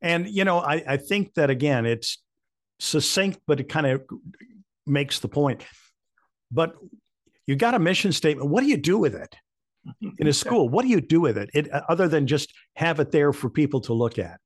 And, 0.00 0.28
you 0.28 0.44
know, 0.44 0.58
I, 0.58 0.82
I 0.86 0.96
think 0.96 1.34
that 1.34 1.50
again, 1.50 1.86
it's 1.86 2.22
succinct, 2.78 3.40
but 3.46 3.60
it 3.60 3.68
kind 3.68 3.86
of 3.86 4.02
makes 4.86 5.20
the 5.20 5.28
point. 5.28 5.64
But 6.50 6.74
you 7.46 7.56
got 7.56 7.74
a 7.74 7.78
mission 7.78 8.12
statement. 8.12 8.50
What 8.50 8.62
do 8.62 8.68
you 8.68 8.76
do 8.76 8.98
with 8.98 9.14
it 9.14 9.34
in 10.18 10.26
a 10.26 10.32
school? 10.44 10.68
What 10.68 10.82
do 10.82 10.88
you 10.88 11.00
do 11.00 11.20
with 11.20 11.36
it, 11.36 11.50
it 11.52 11.72
uh, 11.72 11.82
other 11.88 12.08
than 12.08 12.26
just 12.26 12.52
have 12.74 13.00
it 13.00 13.10
there 13.10 13.32
for 13.32 13.50
people 13.50 13.80
to 13.82 13.92
look 13.92 14.18
at? 14.18 14.38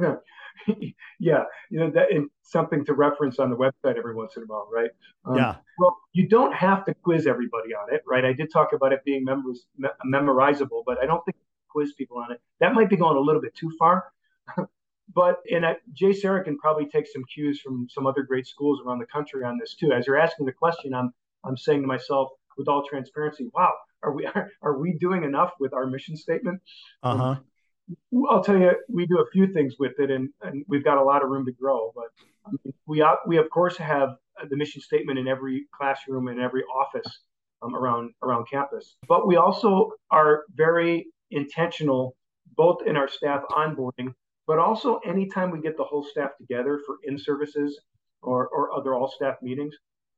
yeah, 0.00 0.16
you 1.18 1.34
know 1.70 1.90
that 1.90 2.08
something 2.42 2.84
to 2.84 2.94
reference 2.94 3.38
on 3.38 3.50
the 3.50 3.56
website 3.56 3.96
every 3.96 4.14
once 4.14 4.36
in 4.36 4.42
a 4.42 4.46
while, 4.46 4.68
right? 4.72 4.90
Um, 5.24 5.36
yeah. 5.36 5.56
Well, 5.78 5.96
you 6.12 6.28
don't 6.28 6.54
have 6.54 6.84
to 6.84 6.94
quiz 6.94 7.26
everybody 7.26 7.74
on 7.74 7.92
it, 7.94 8.02
right? 8.06 8.24
I 8.24 8.32
did 8.32 8.52
talk 8.52 8.72
about 8.72 8.92
it 8.92 9.04
being 9.04 9.24
members, 9.24 9.66
memorizable, 10.06 10.82
but 10.86 10.98
I 10.98 11.06
don't 11.06 11.24
think 11.24 11.36
quiz 11.68 11.92
people 11.94 12.18
on 12.18 12.32
it. 12.32 12.40
That 12.60 12.74
might 12.74 12.90
be 12.90 12.96
going 12.96 13.16
a 13.16 13.20
little 13.20 13.40
bit 13.40 13.54
too 13.54 13.72
far. 13.78 14.12
but 15.14 15.38
and 15.50 15.64
I, 15.64 15.76
JSerra 16.00 16.44
can 16.44 16.58
probably 16.58 16.86
take 16.86 17.06
some 17.06 17.24
cues 17.32 17.60
from 17.60 17.88
some 17.90 18.06
other 18.06 18.22
great 18.22 18.46
schools 18.46 18.80
around 18.84 18.98
the 18.98 19.06
country 19.06 19.44
on 19.44 19.58
this 19.58 19.74
too. 19.74 19.92
As 19.92 20.06
you're 20.06 20.18
asking 20.18 20.46
the 20.46 20.52
question, 20.52 20.94
I'm 20.94 21.12
I'm 21.44 21.56
saying 21.56 21.80
to 21.82 21.86
myself 21.86 22.30
with 22.56 22.68
all 22.68 22.84
transparency, 22.86 23.48
wow, 23.54 23.72
are 24.02 24.12
we 24.12 24.26
are, 24.26 24.50
are 24.62 24.78
we 24.78 24.92
doing 24.92 25.24
enough 25.24 25.52
with 25.60 25.72
our 25.72 25.86
mission 25.86 26.16
statement? 26.16 26.60
Uh 27.02 27.16
huh. 27.16 27.24
Um, 27.24 27.44
I'll 28.30 28.42
tell 28.42 28.58
you, 28.58 28.72
we 28.88 29.06
do 29.06 29.18
a 29.18 29.30
few 29.30 29.52
things 29.52 29.74
with 29.78 29.92
it, 29.98 30.10
and, 30.10 30.28
and 30.42 30.64
we've 30.68 30.84
got 30.84 30.98
a 30.98 31.02
lot 31.02 31.22
of 31.22 31.30
room 31.30 31.44
to 31.46 31.52
grow. 31.52 31.92
But 31.94 32.64
we 32.86 33.04
we 33.26 33.38
of 33.38 33.50
course 33.50 33.76
have 33.76 34.16
the 34.48 34.56
mission 34.56 34.80
statement 34.80 35.18
in 35.18 35.28
every 35.28 35.66
classroom 35.74 36.28
and 36.28 36.40
every 36.40 36.62
office 36.64 37.20
um, 37.62 37.74
around 37.74 38.12
around 38.22 38.46
campus. 38.50 38.96
But 39.08 39.26
we 39.26 39.36
also 39.36 39.92
are 40.10 40.44
very 40.54 41.06
intentional, 41.30 42.16
both 42.56 42.78
in 42.86 42.96
our 42.96 43.08
staff 43.08 43.42
onboarding, 43.50 44.12
but 44.46 44.58
also 44.58 44.98
anytime 44.98 45.50
we 45.50 45.60
get 45.60 45.76
the 45.76 45.84
whole 45.84 46.04
staff 46.04 46.30
together 46.38 46.80
for 46.86 46.96
in 47.04 47.18
services 47.18 47.80
or 48.22 48.48
or 48.48 48.72
other 48.76 48.94
all 48.94 49.08
staff 49.08 49.36
meetings, 49.42 49.74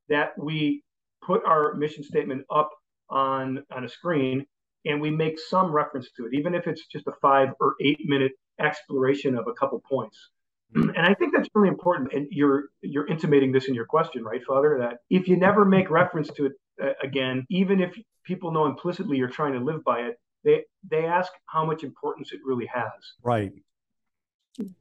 that 0.08 0.32
we 0.38 0.82
put 1.22 1.44
our 1.44 1.74
mission 1.74 2.02
statement 2.02 2.44
up 2.50 2.70
on 3.10 3.62
on 3.70 3.84
a 3.84 3.88
screen 3.88 4.44
and 4.84 5.00
we 5.00 5.10
make 5.10 5.38
some 5.38 5.72
reference 5.72 6.10
to 6.16 6.26
it, 6.26 6.34
even 6.34 6.54
if 6.54 6.66
it's 6.66 6.86
just 6.86 7.06
a 7.06 7.12
five 7.22 7.48
or 7.60 7.74
eight 7.80 8.00
minute 8.04 8.32
exploration 8.60 9.36
of 9.36 9.46
a 9.48 9.52
couple 9.54 9.80
points. 9.80 10.30
And 10.74 11.06
I 11.06 11.14
think 11.14 11.32
that's 11.34 11.48
really 11.54 11.68
important. 11.68 12.12
And 12.12 12.26
you're 12.30 12.64
you're 12.82 13.06
intimating 13.06 13.52
this 13.52 13.68
in 13.68 13.74
your 13.74 13.86
question, 13.86 14.24
right, 14.24 14.42
Father? 14.44 14.76
That 14.80 14.98
if 15.08 15.28
you 15.28 15.36
never 15.36 15.64
make 15.64 15.88
reference 15.88 16.28
to 16.32 16.46
it, 16.46 16.52
uh, 16.82 16.92
again, 17.02 17.46
even 17.48 17.80
if 17.80 17.96
people 18.24 18.50
know 18.50 18.66
implicitly 18.66 19.16
you're 19.16 19.28
trying 19.28 19.52
to 19.52 19.60
live 19.60 19.84
by 19.84 20.00
it, 20.00 20.18
they 20.42 20.64
they 20.90 21.04
ask 21.06 21.32
how 21.46 21.64
much 21.64 21.84
importance 21.84 22.32
it 22.32 22.40
really 22.44 22.66
has. 22.66 22.92
Right. 23.22 23.52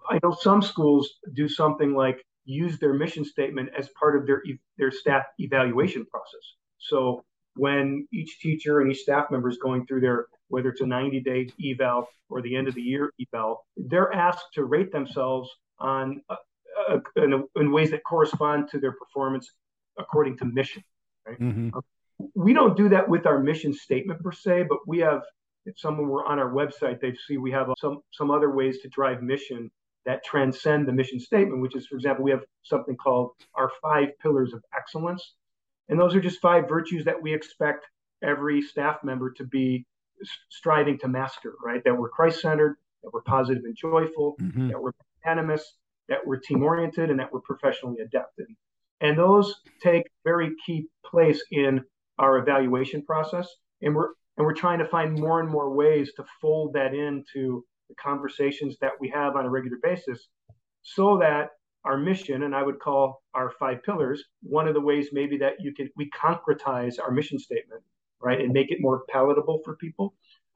I 0.10 0.20
know 0.24 0.36
some 0.39 0.62
schools 0.62 1.10
do 1.34 1.48
something 1.48 1.94
like 1.94 2.24
use 2.46 2.80
their 2.80 2.94
mission 2.94 3.24
statement 3.24 3.70
as 3.78 3.89
part 4.00 4.16
of 4.16 4.26
their 4.26 4.42
their 4.78 4.92
staff 4.92 5.24
evaluation 5.39 6.06
process. 6.06 6.46
So 6.80 7.24
when 7.56 8.08
each 8.12 8.39
teacher 8.39 8.82
and 8.82 8.92
each 8.92 9.00
staff 9.00 9.30
member 9.32 9.50
is 9.50 9.58
going 9.58 9.86
through 9.86 10.02
their 10.02 10.28
whether 10.50 10.70
it's 10.70 10.82
a 10.82 10.86
90 10.86 11.20
day 11.22 11.50
eval 11.66 12.08
or 12.30 12.42
the 12.42 12.56
end 12.56 12.68
of 12.68 12.76
the 12.76 12.82
year 12.82 13.12
eval, 13.20 13.66
they're 13.76 14.13
asked 14.13 14.46
to 14.54 14.66
rate 14.66 14.92
themselves 14.92 15.50
on 15.80 16.22
uh, 16.30 16.36
uh, 16.89 17.00
in, 17.16 17.44
in, 17.56 17.72
ways 17.72 17.92
that 17.92 18.04
correspond 18.04 18.68
to 18.70 18.80
their 18.80 18.94
performance 18.94 19.52
according 19.98 20.38
to 20.38 20.46
mission. 20.46 20.84
Right? 21.28 21.39
Mm-hmm. 21.39 21.78
Uh, 21.78 21.82
we 22.36 22.54
don't 22.54 22.78
do 22.78 22.89
that 22.89 23.08
with 23.08 23.26
our 23.26 23.39
mission 23.39 23.74
statement 23.74 24.22
per 24.22 24.32
se, 24.32 24.66
but 24.70 24.80
we 24.88 25.00
have. 25.00 25.22
If 25.66 25.80
someone 25.80 26.10
were 26.10 26.26
on 26.26 26.39
our 26.39 26.52
website, 26.52 27.00
they'd 27.00 27.16
see 27.26 27.38
we 27.38 27.52
have 27.52 27.70
some 27.78 28.02
some 28.12 28.32
other 28.32 28.52
ways 28.52 28.80
to 28.80 28.89
drive 28.89 29.24
mission 29.24 29.72
that 30.06 30.24
transcend 30.26 30.88
the 30.88 30.92
mission 30.92 31.20
statement, 31.20 31.62
which 31.62 31.76
is, 31.76 31.88
for 31.88 31.96
example, 31.96 32.26
we 32.26 32.32
have 32.32 32.44
something 32.63 32.98
called 32.98 33.32
our 33.56 33.72
five 33.82 34.10
pillars 34.22 34.54
of 34.54 34.62
excellence. 34.76 35.36
And 35.89 36.00
those 36.00 36.15
are 36.15 36.22
just 36.22 36.41
five 36.41 36.67
virtues 36.67 37.06
that 37.06 37.22
we 37.22 37.34
expect 37.34 37.86
every 38.24 38.62
staff 38.62 39.04
member 39.04 39.32
to 39.32 39.46
be 39.46 39.86
striving 40.50 40.98
to 41.00 41.08
master, 41.08 41.54
right? 41.63 41.84
That 41.84 41.98
we're 41.98 42.10
Christ 42.10 42.41
centered, 42.41 42.78
that 43.04 43.13
we're 43.13 43.22
positive 43.22 43.63
and 43.65 43.76
joyful, 43.76 44.36
mm-hmm. 44.41 44.69
that 44.69 44.82
we're 44.82 44.91
magnanimous, 45.26 45.76
that 46.10 46.19
we're 46.26 46.38
team 46.38 46.63
oriented, 46.63 47.10
and 47.10 47.19
that 47.19 47.32
we're 47.32 47.41
professionally 47.41 48.00
adept. 48.00 48.39
And, 48.39 48.56
and 49.02 49.17
those 49.17 49.56
take 49.82 50.10
very 50.24 50.52
key 50.65 50.88
place 51.06 51.43
in 51.52 51.82
our 52.17 52.38
evaluation 52.38 53.04
process. 53.04 53.48
And 53.82 53.96
we're 53.96 54.10
and 54.38 54.46
we're 54.46 54.54
trying 54.54 54.80
to 54.80 54.88
find 54.88 55.19
more 55.19 55.41
and 55.41 55.50
more 55.50 55.72
ways 55.72 56.12
to 56.15 56.26
fold 56.41 56.74
that 56.74 56.96
into 56.96 57.63
the 57.89 57.96
conversations 57.96 58.78
that 58.82 58.93
we 59.00 59.10
have 59.10 59.36
on 59.36 59.46
a 59.46 59.50
regular 59.50 59.78
basis 59.84 60.28
so 60.82 61.19
that 61.19 61.50
our 61.86 61.98
mission 61.98 62.43
and 62.43 62.56
i 62.56 62.63
would 62.63 62.80
call 62.80 63.22
our 63.34 63.52
five 63.60 63.84
pillars 63.84 64.24
one 64.41 64.67
of 64.67 64.74
the 64.74 64.82
ways 64.82 65.10
maybe 65.12 65.38
that 65.38 65.54
you 65.60 65.74
can 65.74 65.89
we 65.96 66.10
concretize 66.12 67.00
our 67.00 67.12
mission 67.12 67.38
statement 67.38 67.84
right 68.24 68.39
and 68.41 68.54
make 68.54 68.72
it 68.72 68.80
more 68.80 69.04
palatable 69.10 69.62
for 69.63 69.76
people. 69.76 70.15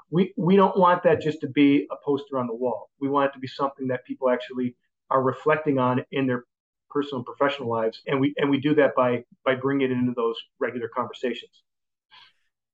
We 0.10 0.34
we 0.38 0.56
don't 0.56 0.78
want 0.78 1.04
that 1.04 1.22
just 1.22 1.42
to 1.42 1.50
be 1.50 1.86
a 1.92 1.96
poster 2.04 2.40
on 2.40 2.48
the 2.48 2.56
wall. 2.56 2.90
We 3.00 3.10
want 3.10 3.30
it 3.30 3.34
to 3.34 3.40
be 3.40 3.48
something 3.48 3.88
that 3.88 4.06
people 4.06 4.30
actually 4.30 4.76
are 5.10 5.22
reflecting 5.22 5.78
on 5.78 6.04
in 6.12 6.26
their 6.26 6.46
personal 6.90 7.18
and 7.18 7.26
professional 7.26 7.70
lives 7.70 8.02
and 8.08 8.20
we 8.20 8.34
and 8.38 8.50
we 8.50 8.60
do 8.60 8.74
that 8.76 8.96
by 8.96 9.24
by 9.46 9.56
bringing 9.56 9.92
it 9.92 9.94
into 9.94 10.14
those 10.16 10.36
regular 10.60 10.88
conversations. 10.88 11.64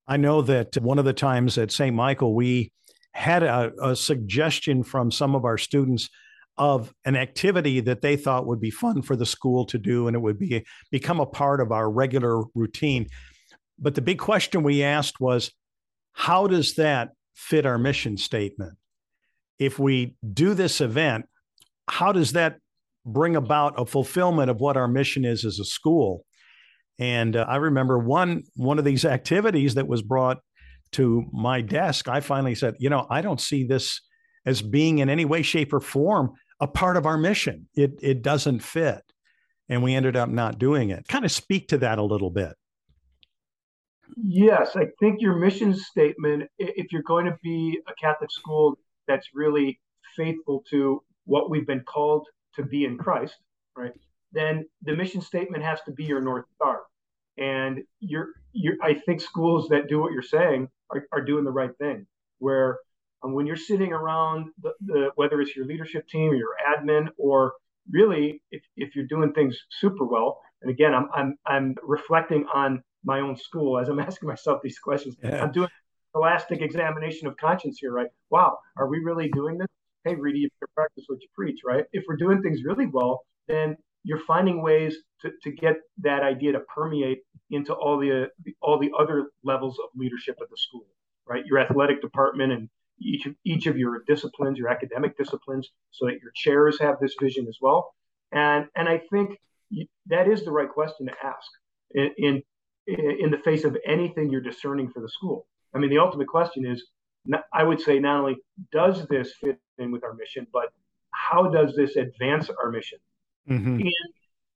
I 0.08 0.18
know 0.18 0.42
that 0.44 0.78
one 0.78 1.00
of 1.00 1.06
the 1.06 1.14
times 1.14 1.58
at 1.58 1.72
st 1.72 1.96
michael 1.96 2.36
we 2.36 2.72
had 3.14 3.44
a, 3.44 3.72
a 3.82 3.96
suggestion 3.96 4.84
from 4.84 5.12
some 5.12 5.36
of 5.36 5.46
our 5.46 5.58
students 5.58 6.10
of 6.58 6.94
an 7.06 7.16
activity 7.16 7.80
that 7.80 8.02
they 8.02 8.16
thought 8.16 8.46
would 8.46 8.62
be 8.62 8.70
fun 8.70 9.02
for 9.02 9.16
the 9.16 9.26
school 9.26 9.66
to 9.66 9.78
do 9.78 10.08
and 10.08 10.16
it 10.16 10.20
would 10.20 10.38
be 10.38 10.64
become 10.92 11.20
a 11.20 11.26
part 11.26 11.60
of 11.60 11.72
our 11.72 11.90
regular 11.90 12.44
routine. 12.54 13.08
But 13.80 13.96
the 13.96 14.02
big 14.02 14.20
question 14.20 14.62
we 14.62 14.84
asked 14.84 15.20
was 15.20 15.52
how 16.14 16.48
does 16.48 16.76
that 16.76 17.10
fit 17.34 17.66
our 17.66 17.80
mission 17.80 18.18
statement? 18.18 18.78
If 19.58 19.80
we 19.80 20.16
do 20.34 20.54
this 20.54 20.80
event 20.82 21.26
how 21.90 22.12
does 22.12 22.34
that 22.34 22.60
bring 23.06 23.36
about 23.36 23.74
a 23.78 23.86
fulfillment 23.86 24.50
of 24.50 24.62
what 24.62 24.78
our 24.78 24.88
mission 24.88 25.26
is 25.26 25.44
as 25.44 25.60
a 25.60 25.66
school? 25.66 26.24
And 27.00 27.36
uh, 27.36 27.46
i 27.50 27.56
remember 27.56 27.98
one 27.98 28.44
one 28.56 28.78
of 28.78 28.86
these 28.86 29.06
activities 29.06 29.74
that 29.74 29.88
was 29.88 30.04
brought 30.04 30.38
to 30.92 31.26
my 31.34 31.62
desk 31.62 32.08
i 32.08 32.20
finally 32.20 32.54
said 32.54 32.76
you 32.78 32.88
know 32.88 33.08
i 33.10 33.20
don't 33.20 33.42
see 33.42 33.66
this 33.66 34.00
as 34.46 34.62
being 34.62 35.00
in 35.00 35.10
any 35.10 35.26
way 35.26 35.42
shape 35.42 35.74
or 35.74 35.80
form 35.80 36.32
a 36.64 36.68
part 36.68 36.96
of 36.96 37.06
our 37.06 37.18
mission. 37.18 37.68
It 37.76 38.00
it 38.02 38.22
doesn't 38.22 38.60
fit. 38.60 39.04
And 39.68 39.84
we 39.84 39.94
ended 39.94 40.16
up 40.16 40.30
not 40.30 40.60
doing 40.60 40.90
it. 40.90 41.08
Kind 41.08 41.26
of 41.26 41.32
speak 41.32 41.68
to 41.70 41.78
that 41.80 41.98
a 41.98 42.04
little 42.04 42.30
bit. 42.30 42.54
Yes, 44.16 44.76
I 44.76 44.88
think 45.00 45.22
your 45.22 45.36
mission 45.36 45.74
statement, 45.74 46.50
if 46.58 46.92
you're 46.92 47.02
going 47.04 47.26
to 47.26 47.38
be 47.42 47.80
a 47.88 47.94
Catholic 48.00 48.32
school 48.32 48.78
that's 49.08 49.28
really 49.34 49.80
faithful 50.16 50.64
to 50.70 51.02
what 51.26 51.50
we've 51.50 51.66
been 51.66 51.84
called 51.84 52.28
to 52.56 52.64
be 52.64 52.86
in 52.86 52.98
Christ, 52.98 53.36
right? 53.76 53.94
Then 54.32 54.66
the 54.84 54.96
mission 54.96 55.22
statement 55.22 55.64
has 55.64 55.80
to 55.86 55.92
be 55.92 56.04
your 56.04 56.22
North 56.22 56.46
Star. 56.56 56.82
And 57.38 57.82
you're, 58.00 58.28
you're 58.52 58.76
I 58.82 58.94
think 58.94 59.22
schools 59.22 59.68
that 59.70 59.88
do 59.88 60.00
what 60.00 60.12
you're 60.12 60.22
saying 60.22 60.70
are, 60.92 61.08
are 61.12 61.26
doing 61.26 61.44
the 61.44 61.52
right 61.52 61.76
thing, 61.80 62.06
where 62.40 62.78
um, 63.24 63.34
when 63.34 63.46
you're 63.46 63.56
sitting 63.56 63.94
around 63.94 64.52
the, 64.62 64.72
the, 64.86 65.10
whether 65.16 65.42
it's 65.42 65.56
your 65.56 65.66
leadership 65.66 66.08
team 66.08 66.30
or 66.30 66.36
your 66.36 66.56
admin 66.68 67.08
or 67.18 67.54
really 67.90 68.42
if, 68.52 68.64
if 68.78 68.96
you're 68.96 69.08
doing 69.08 69.34
things 69.34 69.58
super 69.70 70.06
well 70.06 70.42
and 70.62 70.72
again 70.72 70.94
I'm, 70.94 71.10
I'm 71.14 71.38
i'm 71.46 71.76
reflecting 71.84 72.46
on 72.54 72.82
my 73.04 73.20
own 73.20 73.36
school 73.36 73.80
as 73.80 73.90
i'm 73.90 74.00
asking 74.10 74.30
myself 74.30 74.62
these 74.64 74.80
questions. 74.80 75.16
Yeah. 75.24 75.44
i'm 75.44 75.52
doing 75.52 75.70
elastic 76.16 76.62
examination 76.62 77.28
of 77.28 77.36
conscience 77.38 77.80
here 77.80 77.92
right? 77.92 78.08
Wow 78.30 78.60
are 78.78 78.88
we 78.88 79.00
really 79.00 79.30
doing 79.30 79.58
this? 79.58 79.68
Hey 80.04 80.16
Reidy, 80.16 80.40
you 80.40 80.50
practice 80.76 81.06
what 81.08 81.22
you 81.22 81.28
preach 81.36 81.62
right? 81.66 81.86
If 81.92 82.04
we're 82.08 82.18
doing 82.18 82.42
things 82.42 82.64
really 82.64 82.86
well 82.86 83.22
then 83.48 83.76
you're 84.06 84.20
finding 84.20 84.62
ways 84.62 84.98
to, 85.22 85.32
to 85.44 85.52
get 85.52 85.76
that 86.00 86.24
idea 86.24 86.52
to 86.52 86.60
permeate 86.74 87.20
into 87.52 87.74
all 87.74 87.98
the 87.98 88.30
all 88.62 88.80
the 88.80 88.92
other 88.98 89.32
levels 89.44 89.78
of 89.80 89.90
leadership 89.96 90.38
at 90.42 90.50
the 90.50 90.58
school 90.58 90.86
right? 91.26 91.46
Your 91.46 91.60
athletic 91.60 92.02
department 92.02 92.52
and 92.52 92.70
each 93.04 93.26
of, 93.26 93.36
each 93.44 93.66
of 93.68 93.78
your 93.78 94.04
disciplines, 94.08 94.58
your 94.58 94.70
academic 94.70 95.18
disciplines, 95.18 95.70
so 95.92 96.06
that 96.06 96.20
your 96.22 96.32
chairs 96.36 96.80
have 96.80 96.96
this 97.00 97.16
vision 97.22 97.48
as 97.48 97.58
well. 97.62 97.94
And 98.32 98.68
and 98.76 98.90
I 98.90 99.02
think 99.12 99.40
that 100.08 100.28
is 100.28 100.44
the 100.46 100.52
right 100.52 100.70
question 100.70 101.08
to 101.08 101.14
ask 101.24 101.50
in, 101.92 102.12
in 102.18 102.44
in 102.88 103.32
the 103.32 103.38
face 103.38 103.64
of 103.64 103.78
anything 103.86 104.30
you're 104.30 104.42
discerning 104.42 104.90
for 104.90 105.02
the 105.02 105.10
school. 105.10 105.48
I 105.74 105.80
mean, 105.80 105.90
the 105.90 106.00
ultimate 106.00 106.28
question 106.28 106.66
is, 106.66 106.84
I 107.54 107.64
would 107.64 107.82
say, 107.82 108.00
not 108.00 108.20
only 108.20 108.38
does 108.72 109.06
this 109.08 109.34
fit 109.42 109.60
in 109.78 109.92
with 109.92 110.04
our 110.04 110.14
mission, 110.14 110.46
but 110.52 110.74
how 111.12 111.50
does 111.50 111.76
this 111.76 111.96
advance 111.96 112.50
our 112.50 112.70
mission? 112.72 113.00
Mm-hmm. 113.50 113.80
And 113.80 114.14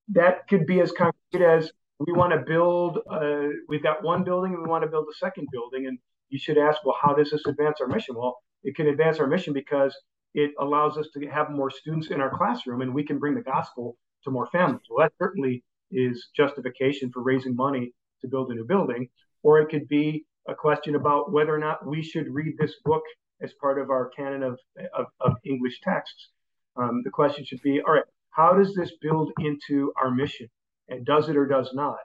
that 0.09 0.47
could 0.47 0.65
be 0.65 0.81
as 0.81 0.91
concrete 0.91 1.43
as 1.43 1.71
we 1.99 2.13
want 2.13 2.33
to 2.33 2.39
build. 2.39 2.99
Uh, 3.09 3.47
we've 3.67 3.83
got 3.83 4.03
one 4.03 4.23
building, 4.23 4.53
and 4.53 4.61
we 4.61 4.69
want 4.69 4.83
to 4.83 4.89
build 4.89 5.07
a 5.09 5.17
second 5.17 5.47
building, 5.51 5.87
and 5.87 5.97
you 6.29 6.39
should 6.39 6.57
ask, 6.57 6.83
well, 6.85 6.97
how 7.01 7.13
does 7.13 7.31
this 7.31 7.45
advance 7.45 7.79
our 7.81 7.87
mission? 7.87 8.15
Well, 8.15 8.37
it 8.63 8.75
can 8.75 8.87
advance 8.87 9.19
our 9.19 9.27
mission 9.27 9.53
because 9.53 9.95
it 10.33 10.51
allows 10.59 10.97
us 10.97 11.07
to 11.13 11.27
have 11.27 11.49
more 11.49 11.71
students 11.71 12.07
in 12.07 12.21
our 12.21 12.35
classroom 12.35 12.81
and 12.81 12.93
we 12.93 13.03
can 13.03 13.17
bring 13.17 13.35
the 13.35 13.41
gospel 13.41 13.97
to 14.23 14.31
more 14.31 14.47
families. 14.47 14.81
Well, 14.89 15.05
that 15.05 15.13
certainly 15.17 15.63
is 15.91 16.27
justification 16.35 17.11
for 17.11 17.23
raising 17.23 17.55
money 17.55 17.93
to 18.21 18.27
build 18.27 18.51
a 18.51 18.55
new 18.55 18.65
building. 18.65 19.09
Or 19.43 19.59
it 19.59 19.69
could 19.69 19.87
be 19.87 20.25
a 20.47 20.55
question 20.55 20.95
about 20.95 21.31
whether 21.31 21.53
or 21.53 21.59
not 21.59 21.85
we 21.85 22.03
should 22.03 22.27
read 22.29 22.55
this 22.57 22.75
book 22.83 23.03
as 23.41 23.53
part 23.61 23.79
of 23.79 23.89
our 23.89 24.09
canon 24.09 24.43
of, 24.43 24.59
of, 24.97 25.05
of 25.21 25.33
English 25.45 25.79
texts. 25.81 26.29
Um, 26.75 27.01
the 27.03 27.09
question 27.09 27.45
should 27.45 27.61
be 27.61 27.81
all 27.81 27.93
right, 27.93 28.03
how 28.31 28.53
does 28.53 28.73
this 28.75 28.91
build 29.01 29.31
into 29.39 29.91
our 30.01 30.11
mission? 30.11 30.47
And 30.89 31.05
does 31.05 31.29
it 31.29 31.37
or 31.37 31.45
does 31.45 31.71
not? 31.73 31.97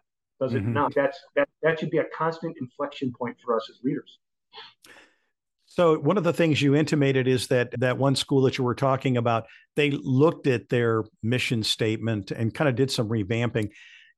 Does 0.43 0.55
it 0.55 0.65
mm-hmm. 0.65 0.73
not? 0.73 0.93
That's 0.95 1.19
that 1.37 1.49
that 1.63 1.79
should 1.79 1.91
be 1.91 1.99
a 1.99 2.05
constant 2.17 2.57
inflection 2.61 3.13
point 3.17 3.37
for 3.45 3.57
us 3.57 3.69
as 3.71 3.79
leaders. 3.85 4.19
So 5.67 5.97
one 6.01 6.19
of 6.19 6.25
the 6.25 6.33
things 6.33 6.61
you 6.61 6.75
intimated 6.75 7.29
is 7.29 7.47
that 7.47 7.79
that 7.79 7.97
one 7.97 8.17
school 8.17 8.43
that 8.43 8.59
you 8.59 8.65
were 8.65 8.75
talking 8.75 9.17
about, 9.17 9.47
they 9.77 9.93
looked 9.93 10.49
at 10.49 10.69
their 10.69 11.05
mission 11.23 11.63
statement 11.63 12.33
and 12.33 12.53
kind 12.53 12.69
of 12.69 12.75
did 12.75 12.91
some 12.91 13.09
revamping. 13.09 13.71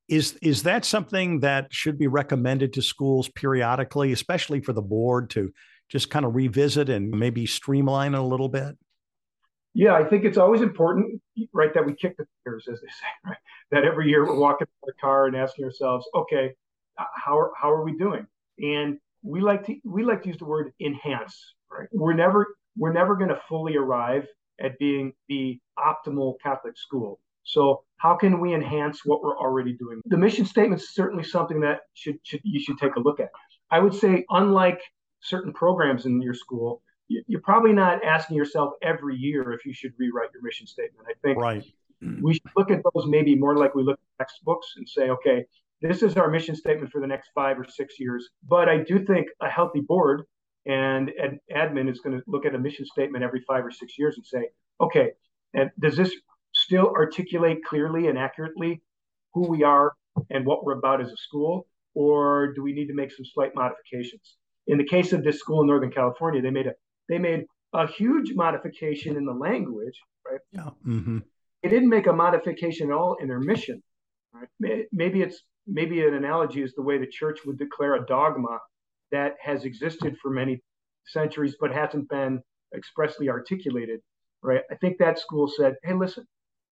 Is 0.08 0.38
is 0.40 0.62
that 0.62 0.87
something 0.87 1.40
that 1.40 1.66
should 1.70 1.98
be 1.98 2.06
recommended 2.06 2.72
to 2.72 2.82
schools 2.82 3.28
periodically, 3.28 4.10
especially 4.12 4.60
for 4.60 4.72
the 4.72 4.82
board 4.82 5.28
to 5.30 5.52
just 5.90 6.08
kind 6.08 6.24
of 6.24 6.34
revisit 6.34 6.88
and 6.88 7.10
maybe 7.10 7.44
streamline 7.44 8.14
it 8.14 8.18
a 8.18 8.22
little 8.22 8.48
bit? 8.48 8.78
Yeah, 9.74 9.92
I 9.92 10.04
think 10.04 10.24
it's 10.24 10.38
always 10.38 10.62
important, 10.62 11.20
right, 11.52 11.74
that 11.74 11.84
we 11.84 11.94
kick 11.94 12.16
the 12.16 12.24
tires, 12.46 12.66
as 12.72 12.80
they 12.80 12.87
say, 12.87 13.06
right? 13.26 13.37
That 13.74 13.84
every 13.84 14.08
year 14.08 14.24
we're 14.24 14.38
walking 14.38 14.68
in 14.68 14.87
the 14.87 14.92
car 15.00 15.26
and 15.26 15.37
asking 15.37 15.64
ourselves, 15.64 16.06
okay, 16.14 16.52
how 16.96 17.37
are, 17.37 17.50
how 17.60 17.72
are 17.72 17.82
we 17.82 17.98
doing? 17.98 18.24
And 18.60 18.98
we 19.22 19.40
like 19.40 19.66
to 19.66 19.74
we 19.84 20.04
like 20.04 20.22
to 20.22 20.28
use 20.28 20.38
the 20.38 20.44
word 20.44 20.72
enhance, 20.80 21.54
right? 21.70 21.88
We're 21.90 22.12
never 22.12 22.54
we're 22.76 22.92
never 22.92 23.16
going 23.16 23.30
to 23.30 23.40
fully 23.48 23.76
arrive 23.76 24.26
at 24.60 24.78
being 24.78 25.12
the 25.28 25.58
optimal 25.76 26.34
Catholic 26.40 26.78
school. 26.78 27.18
So 27.42 27.82
how 27.96 28.14
can 28.16 28.38
we 28.40 28.54
enhance 28.54 29.00
what 29.04 29.22
we're 29.22 29.37
already 29.37 29.72
doing? 29.72 30.00
The 30.06 30.16
mission 30.16 30.46
statement 30.46 30.80
is 30.80 30.94
certainly 30.94 31.24
something 31.24 31.60
that 31.60 31.80
should, 31.94 32.18
should 32.22 32.40
you 32.44 32.60
should 32.60 32.78
take 32.78 32.94
a 32.94 33.00
look 33.00 33.18
at. 33.18 33.30
I 33.70 33.80
would 33.80 33.94
say, 33.94 34.24
unlike 34.30 34.80
certain 35.20 35.52
programs 35.52 36.06
in 36.06 36.22
your 36.22 36.34
school, 36.34 36.82
you're 37.08 37.40
probably 37.40 37.72
not 37.72 38.04
asking 38.04 38.37
yourself 38.37 38.74
every 38.82 39.16
year 39.16 39.52
if 39.52 39.66
you 39.66 39.74
should 39.74 39.92
rewrite 39.98 40.30
your 40.32 40.42
mission 40.42 40.66
statement. 40.66 41.08
I 41.08 41.14
think 41.22 41.38
right. 41.38 41.64
We 42.00 42.35
should 42.35 42.50
look 42.57 42.70
at 42.70 42.83
those 42.92 43.07
maybe 43.07 43.35
more 43.35 43.57
like 43.57 43.74
we 43.74 43.83
look 43.83 43.98
at 43.98 44.26
textbooks 44.26 44.74
and 44.76 44.88
say, 44.88 45.11
okay, 45.11 45.44
this 45.80 46.02
is 46.02 46.16
our 46.16 46.30
mission 46.30 46.54
statement 46.54 46.90
for 46.90 47.00
the 47.00 47.07
next 47.07 47.30
five 47.35 47.59
or 47.59 47.64
six 47.64 47.98
years. 47.98 48.28
But 48.48 48.68
I 48.68 48.78
do 48.78 49.04
think 49.04 49.28
a 49.40 49.48
healthy 49.48 49.80
board 49.80 50.22
and 50.66 51.11
an 51.11 51.40
admin 51.54 51.90
is 51.90 52.00
going 52.00 52.16
to 52.16 52.24
look 52.26 52.46
at 52.46 52.54
a 52.54 52.59
mission 52.59 52.87
statement 52.87 53.22
every 53.22 53.42
five 53.46 53.64
or 53.64 53.70
six 53.70 53.98
years 53.98 54.16
and 54.16 54.26
say, 54.26 54.48
okay, 54.80 55.11
and 55.52 55.70
does 55.78 55.96
this 55.96 56.14
still 56.54 56.88
articulate 56.96 57.64
clearly 57.64 58.09
and 58.09 58.18
accurately 58.18 58.80
who 59.35 59.48
we 59.48 59.62
are 59.62 59.92
and 60.30 60.46
what 60.46 60.64
we're 60.64 60.78
about 60.78 61.00
as 61.00 61.11
a 61.11 61.16
school, 61.16 61.66
or 61.94 62.52
do 62.54 62.62
we 62.62 62.72
need 62.72 62.87
to 62.87 62.94
make 62.94 63.12
some 63.12 63.24
slight 63.24 63.54
modifications? 63.54 64.37
In 64.66 64.78
the 64.78 64.85
case 64.85 65.12
of 65.12 65.22
this 65.22 65.38
school 65.38 65.61
in 65.61 65.66
Northern 65.66 65.90
California, 65.90 66.40
they 66.40 66.50
made 66.50 66.66
a 66.66 66.72
they 67.09 67.18
made 67.18 67.44
a 67.74 67.87
huge 67.87 68.33
modification 68.35 69.16
in 69.16 69.26
the 69.26 69.33
language, 69.33 70.00
right? 70.26 70.40
Yeah. 70.52 70.70
Mm-hmm. 70.87 71.18
They 71.64 71.70
didn't 71.70 71.88
make 71.88 72.07
a 72.07 72.12
modification 72.12 72.90
at 72.90 72.94
all 72.94 73.16
in 73.22 73.27
their 73.27 73.40
mission. 73.40 73.83
Right? 74.35 74.85
Maybe 74.92 75.22
it's 75.22 75.40
maybe 75.66 76.07
an 76.07 76.12
analogy 76.12 76.62
is 76.62 76.74
the 76.74 76.83
way 76.83 76.98
the 76.98 77.07
church 77.07 77.40
would 77.46 77.57
declare 77.57 77.94
a 77.94 78.05
dogma 78.05 78.59
that 79.12 79.37
has 79.40 79.64
existed 79.64 80.14
for 80.20 80.31
many 80.31 80.62
centuries 81.07 81.57
but 81.59 81.72
hasn't 81.72 82.11
been 82.11 82.42
expressly 82.77 83.31
articulated. 83.31 84.00
Right? 84.42 84.61
I 84.70 84.74
think 84.74 84.98
that 84.98 85.18
school 85.18 85.48
said, 85.48 85.77
"Hey, 85.83 85.94
listen, 85.94 86.27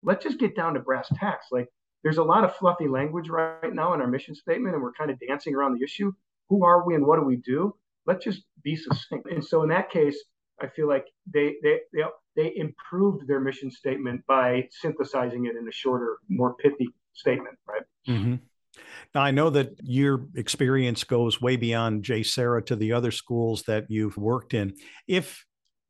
let's 0.02 0.24
just 0.24 0.40
get 0.40 0.56
down 0.56 0.74
to 0.74 0.80
brass 0.80 1.08
tacks. 1.14 1.46
Like, 1.52 1.68
there's 2.02 2.18
a 2.18 2.24
lot 2.24 2.42
of 2.42 2.56
fluffy 2.56 2.88
language 2.88 3.28
right 3.28 3.72
now 3.72 3.94
in 3.94 4.00
our 4.00 4.08
mission 4.08 4.34
statement, 4.34 4.74
and 4.74 4.82
we're 4.82 4.92
kind 4.92 5.12
of 5.12 5.20
dancing 5.20 5.54
around 5.54 5.78
the 5.78 5.84
issue. 5.84 6.10
Who 6.48 6.64
are 6.64 6.84
we 6.84 6.96
and 6.96 7.06
what 7.06 7.20
do 7.20 7.24
we 7.24 7.36
do? 7.36 7.76
Let's 8.06 8.24
just 8.24 8.42
be 8.64 8.74
succinct." 8.74 9.30
And 9.30 9.44
so, 9.44 9.62
in 9.62 9.68
that 9.68 9.90
case, 9.90 10.20
I 10.60 10.68
feel 10.68 10.88
like 10.88 11.06
they 11.32 11.56
they 11.62 11.80
they 11.92 12.02
they 12.36 12.56
improved 12.56 13.26
their 13.26 13.40
mission 13.40 13.70
statement 13.70 14.22
by 14.26 14.68
synthesizing 14.70 15.46
it 15.46 15.56
in 15.56 15.66
a 15.68 15.72
shorter, 15.72 16.18
more 16.28 16.54
pithy 16.54 16.88
statement, 17.12 17.56
right? 17.66 17.82
Mm-hmm. 18.08 18.34
Now, 19.14 19.22
I 19.22 19.30
know 19.30 19.50
that 19.50 19.72
your 19.82 20.26
experience 20.36 21.04
goes 21.04 21.40
way 21.40 21.56
beyond 21.56 22.04
JSerra 22.04 22.64
to 22.66 22.76
the 22.76 22.92
other 22.92 23.10
schools 23.10 23.64
that 23.64 23.86
you've 23.88 24.16
worked 24.16 24.54
in. 24.54 24.74
If 25.08 25.44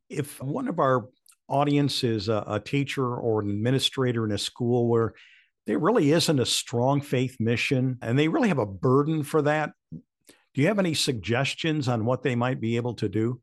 if 0.09 0.42
one 0.42 0.68
of 0.68 0.78
our 0.78 1.09
audience 1.48 2.04
is 2.04 2.28
a, 2.28 2.44
a 2.46 2.61
teacher 2.61 3.16
or 3.16 3.40
an 3.40 3.50
administrator 3.50 4.24
in 4.24 4.33
a 4.33 4.38
school 4.38 4.88
where 4.88 5.14
there 5.66 5.78
really 5.78 6.11
isn't 6.12 6.40
a 6.40 6.46
strong 6.46 7.00
faith 7.00 7.37
mission 7.38 7.98
and 8.02 8.18
they 8.18 8.28
really 8.28 8.48
have 8.48 8.59
a 8.59 8.66
burden 8.66 9.22
for 9.22 9.42
that, 9.42 9.72
do 9.92 10.62
you 10.62 10.66
have 10.66 10.78
any 10.78 10.94
suggestions 10.94 11.87
on 11.88 12.04
what 12.04 12.22
they 12.22 12.35
might 12.35 12.61
be 12.61 12.76
able 12.76 12.94
to 12.94 13.09
do? 13.09 13.40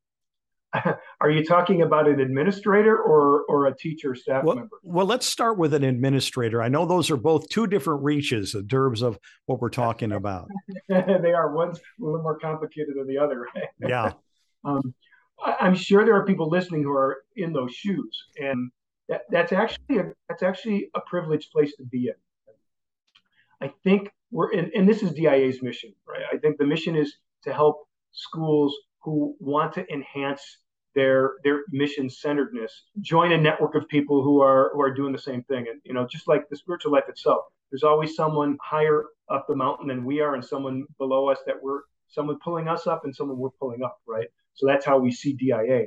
Are 1.21 1.29
you 1.29 1.45
talking 1.45 1.81
about 1.81 2.07
an 2.07 2.19
administrator 2.19 2.97
or 2.97 3.43
or 3.43 3.67
a 3.67 3.75
teacher 3.75 4.15
staff 4.15 4.43
well, 4.43 4.55
member? 4.55 4.77
Well, 4.83 5.05
let's 5.05 5.25
start 5.25 5.57
with 5.57 5.73
an 5.73 5.83
administrator. 5.83 6.61
I 6.61 6.67
know 6.67 6.85
those 6.85 7.09
are 7.09 7.17
both 7.17 7.47
two 7.49 7.67
different 7.67 8.03
reaches 8.03 8.53
in 8.53 8.67
terms 8.67 9.01
of 9.01 9.17
what 9.45 9.61
we're 9.61 9.69
talking 9.69 10.11
about. 10.11 10.49
they 10.89 11.33
are. 11.33 11.53
One's 11.53 11.79
a 11.79 11.81
little 12.03 12.21
more 12.21 12.37
complicated 12.37 12.95
than 12.97 13.07
the 13.07 13.17
other. 13.17 13.47
yeah. 13.79 14.13
Um, 14.65 14.93
I'm 15.45 15.75
sure 15.75 16.03
there 16.03 16.15
are 16.15 16.25
people 16.25 16.49
listening 16.49 16.83
who 16.83 16.91
are 16.91 17.23
in 17.37 17.53
those 17.53 17.71
shoes, 17.71 18.25
and 18.41 18.69
that, 19.07 19.21
that's 19.29 19.53
actually 19.53 19.99
a, 19.99 20.11
that's 20.27 20.43
actually 20.43 20.89
a 20.93 20.99
privileged 21.01 21.51
place 21.51 21.73
to 21.77 21.83
be 21.83 22.07
in. 22.07 22.15
I 23.61 23.71
think 23.83 24.09
we're 24.31 24.51
in, 24.51 24.71
and 24.75 24.89
this 24.89 25.03
is 25.03 25.13
DIA's 25.13 25.61
mission, 25.61 25.93
right? 26.07 26.23
I 26.33 26.37
think 26.37 26.57
the 26.57 26.65
mission 26.65 26.95
is 26.95 27.17
to 27.43 27.53
help 27.53 27.87
schools 28.11 28.75
who 29.07 29.33
want 29.39 29.71
to 29.71 29.89
enhance 29.89 30.57
their 30.93 31.35
their 31.45 31.63
mission 31.71 32.09
centeredness 32.09 32.83
join 32.99 33.31
a 33.31 33.37
network 33.37 33.73
of 33.73 33.87
people 33.87 34.21
who 34.21 34.41
are 34.41 34.71
who 34.73 34.81
are 34.81 34.93
doing 34.93 35.13
the 35.13 35.17
same 35.29 35.43
thing. 35.43 35.65
And 35.69 35.79
you 35.85 35.93
know 35.93 36.05
just 36.05 36.27
like 36.27 36.49
the 36.49 36.57
spiritual 36.57 36.91
life 36.91 37.07
itself 37.07 37.45
there's 37.71 37.83
always 37.83 38.15
someone 38.15 38.57
higher 38.61 39.05
up 39.29 39.45
the 39.47 39.55
mountain 39.55 39.87
than 39.87 40.03
we 40.03 40.19
are 40.19 40.35
and 40.35 40.43
someone 40.43 40.85
below 40.97 41.29
us 41.29 41.37
that 41.45 41.55
we're 41.61 41.83
someone 42.09 42.37
pulling 42.43 42.67
us 42.67 42.85
up 42.85 43.05
and 43.05 43.15
someone 43.15 43.37
we're 43.37 43.57
pulling 43.61 43.81
up 43.81 43.97
right? 44.05 44.27
So 44.55 44.67
that's 44.67 44.85
how 44.85 44.97
we 44.99 45.11
see 45.11 45.31
dia 45.31 45.85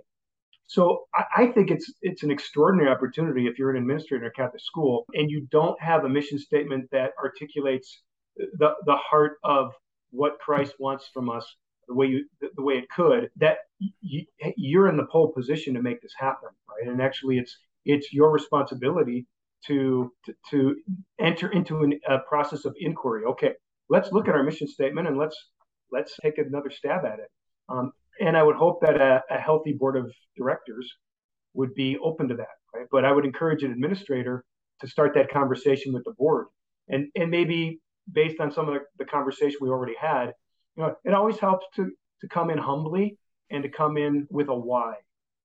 so 0.67 1.03
I, 1.15 1.25
I 1.43 1.47
think 1.49 1.71
it's 1.71 1.93
it's 2.01 2.23
an 2.23 2.31
extraordinary 2.31 2.91
opportunity 2.91 3.47
if 3.49 3.59
you're 3.59 3.71
an 3.71 3.77
administrator 3.77 4.25
at 4.25 4.29
a 4.29 4.35
catholic 4.35 4.63
school 4.63 5.05
and 5.13 5.31
you 5.31 5.47
don't 5.51 5.79
have 5.83 6.05
a 6.05 6.09
mission 6.09 6.39
statement 6.39 6.89
that 6.93 7.11
articulates 7.23 8.01
the 8.37 8.71
the 8.87 8.97
heart 8.97 9.35
of 9.45 9.75
what 10.11 10.39
christ 10.39 10.75
wants 10.79 11.11
from 11.13 11.29
us 11.29 11.45
the 11.91 11.95
way 11.95 12.07
you 12.07 12.25
the 12.41 12.63
way 12.63 12.75
it 12.75 12.89
could 12.89 13.29
that 13.37 13.59
you, 14.01 14.25
you're 14.57 14.89
in 14.89 14.97
the 14.97 15.07
pole 15.07 15.33
position 15.33 15.75
to 15.75 15.83
make 15.83 16.01
this 16.01 16.15
happen 16.17 16.49
right? 16.69 16.91
And 16.91 17.03
actually 17.03 17.39
it's 17.39 17.59
it's 17.85 18.13
your 18.13 18.31
responsibility 18.31 19.27
to 19.67 20.13
to, 20.25 20.35
to 20.51 20.77
enter 21.19 21.49
into 21.51 21.83
an, 21.83 21.99
a 22.09 22.21
process 22.21 22.65
of 22.65 22.75
inquiry. 22.79 23.25
Okay 23.25 23.53
let's 23.89 24.13
look 24.13 24.29
at 24.29 24.35
our 24.37 24.45
mission 24.45 24.69
statement 24.69 25.09
and 25.09 25.19
let's 25.19 25.37
let's 25.91 26.15
take 26.23 26.39
another 26.39 26.71
stab 26.71 27.05
at 27.05 27.19
it. 27.19 27.31
Um, 27.69 27.93
and 28.21 28.37
i 28.37 28.43
would 28.43 28.57
hope 28.57 28.81
that 28.83 29.01
a, 29.01 29.23
a 29.31 29.39
healthy 29.39 29.73
board 29.73 29.97
of 29.97 30.11
directors 30.37 30.87
would 31.55 31.75
be 31.75 31.99
open 31.99 32.29
to 32.29 32.37
that 32.37 32.57
right? 32.73 32.87
But 32.93 33.05
i 33.05 33.13
would 33.13 33.27
encourage 33.27 33.65
an 33.65 33.73
administrator 33.73 34.45
to 34.81 34.87
start 34.87 35.13
that 35.15 35.31
conversation 35.31 35.93
with 35.93 36.05
the 36.05 36.13
board. 36.13 36.47
And 36.89 37.09
and 37.17 37.31
maybe 37.31 37.81
based 38.13 38.41
on 38.41 38.53
some 38.53 38.69
of 38.69 38.75
the, 38.75 38.81
the 38.99 39.05
conversation 39.05 39.59
we 39.61 39.69
already 39.69 39.97
had 40.01 40.33
you 40.81 40.87
know, 40.87 40.95
it 41.05 41.15
always 41.15 41.39
helps 41.39 41.67
to 41.77 41.91
to 42.23 42.29
come 42.29 42.51
in 42.51 42.59
humbly 42.59 43.19
and 43.51 43.63
to 43.63 43.69
come 43.69 43.97
in 43.97 44.27
with 44.31 44.49
a 44.49 44.55
why, 44.55 44.95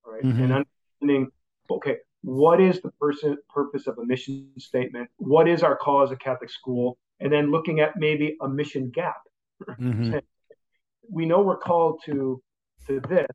right? 0.05 0.23
Mm-hmm. 0.23 0.43
And 0.43 0.65
understanding, 1.01 1.31
okay, 1.69 1.97
what 2.21 2.61
is 2.61 2.81
the 2.81 2.91
person 2.91 3.37
purpose 3.53 3.87
of 3.87 3.97
a 3.97 4.05
mission 4.05 4.49
statement? 4.57 5.09
What 5.17 5.47
is 5.47 5.63
our 5.63 5.75
cause 5.75 6.09
as 6.09 6.15
a 6.15 6.17
Catholic 6.17 6.49
school? 6.49 6.97
And 7.19 7.31
then 7.31 7.51
looking 7.51 7.79
at 7.79 7.93
maybe 7.97 8.35
a 8.41 8.47
mission 8.47 8.91
gap. 8.91 9.21
Mm-hmm. 9.61 10.17
we 11.09 11.25
know 11.25 11.41
we're 11.41 11.57
called 11.57 12.01
to 12.05 12.41
to 12.87 12.99
this. 13.09 13.27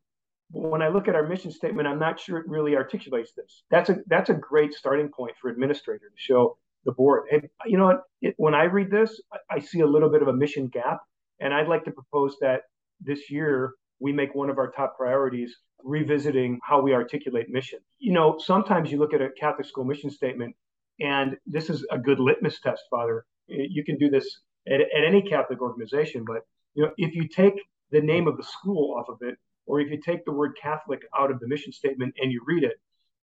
But 0.51 0.69
when 0.69 0.81
I 0.81 0.89
look 0.89 1.07
at 1.07 1.15
our 1.15 1.27
mission 1.27 1.51
statement, 1.51 1.87
I'm 1.87 1.99
not 1.99 2.19
sure 2.19 2.37
it 2.37 2.47
really 2.47 2.75
articulates 2.75 3.33
this. 3.33 3.63
That's 3.69 3.89
a 3.89 3.97
that's 4.07 4.29
a 4.29 4.35
great 4.35 4.73
starting 4.73 5.09
point 5.09 5.33
for 5.39 5.49
administrator 5.49 6.09
to 6.09 6.15
show 6.15 6.57
the 6.85 6.91
board. 6.91 7.23
Hey, 7.29 7.41
you 7.65 7.77
know 7.77 7.85
what? 7.85 8.01
It, 8.21 8.33
when 8.37 8.55
I 8.55 8.63
read 8.63 8.89
this, 8.89 9.21
I, 9.31 9.57
I 9.57 9.59
see 9.59 9.81
a 9.81 9.87
little 9.87 10.09
bit 10.09 10.21
of 10.23 10.27
a 10.27 10.33
mission 10.33 10.67
gap 10.67 10.99
and 11.41 11.53
I'd 11.53 11.67
like 11.67 11.83
to 11.85 11.91
propose 11.91 12.37
that 12.39 12.61
this 13.01 13.29
year 13.29 13.73
we 13.99 14.13
make 14.13 14.33
one 14.33 14.49
of 14.49 14.57
our 14.57 14.71
top 14.71 14.95
priorities 14.97 15.55
revisiting 15.83 16.59
how 16.63 16.79
we 16.79 16.93
articulate 16.93 17.49
mission. 17.49 17.79
You 17.99 18.13
know, 18.13 18.37
sometimes 18.37 18.91
you 18.91 18.99
look 18.99 19.13
at 19.13 19.21
a 19.21 19.29
Catholic 19.39 19.67
school 19.67 19.83
mission 19.83 20.11
statement, 20.11 20.55
and 20.99 21.35
this 21.47 21.69
is 21.69 21.85
a 21.91 21.97
good 21.97 22.19
litmus 22.19 22.59
test, 22.61 22.83
Father. 22.89 23.25
You 23.47 23.83
can 23.83 23.97
do 23.97 24.09
this 24.09 24.39
at, 24.67 24.81
at 24.81 25.03
any 25.05 25.21
Catholic 25.21 25.61
organization, 25.61 26.23
but 26.25 26.43
you 26.75 26.83
know, 26.83 26.91
if 26.97 27.15
you 27.15 27.27
take 27.27 27.55
the 27.91 28.01
name 28.01 28.27
of 28.27 28.37
the 28.37 28.43
school 28.43 28.95
off 28.97 29.09
of 29.09 29.17
it, 29.27 29.35
or 29.65 29.81
if 29.81 29.89
you 29.89 29.99
take 29.99 30.23
the 30.25 30.31
word 30.31 30.53
Catholic 30.61 31.01
out 31.17 31.31
of 31.31 31.39
the 31.39 31.47
mission 31.47 31.71
statement 31.71 32.13
and 32.21 32.31
you 32.31 32.41
read 32.45 32.63
it, 32.63 32.79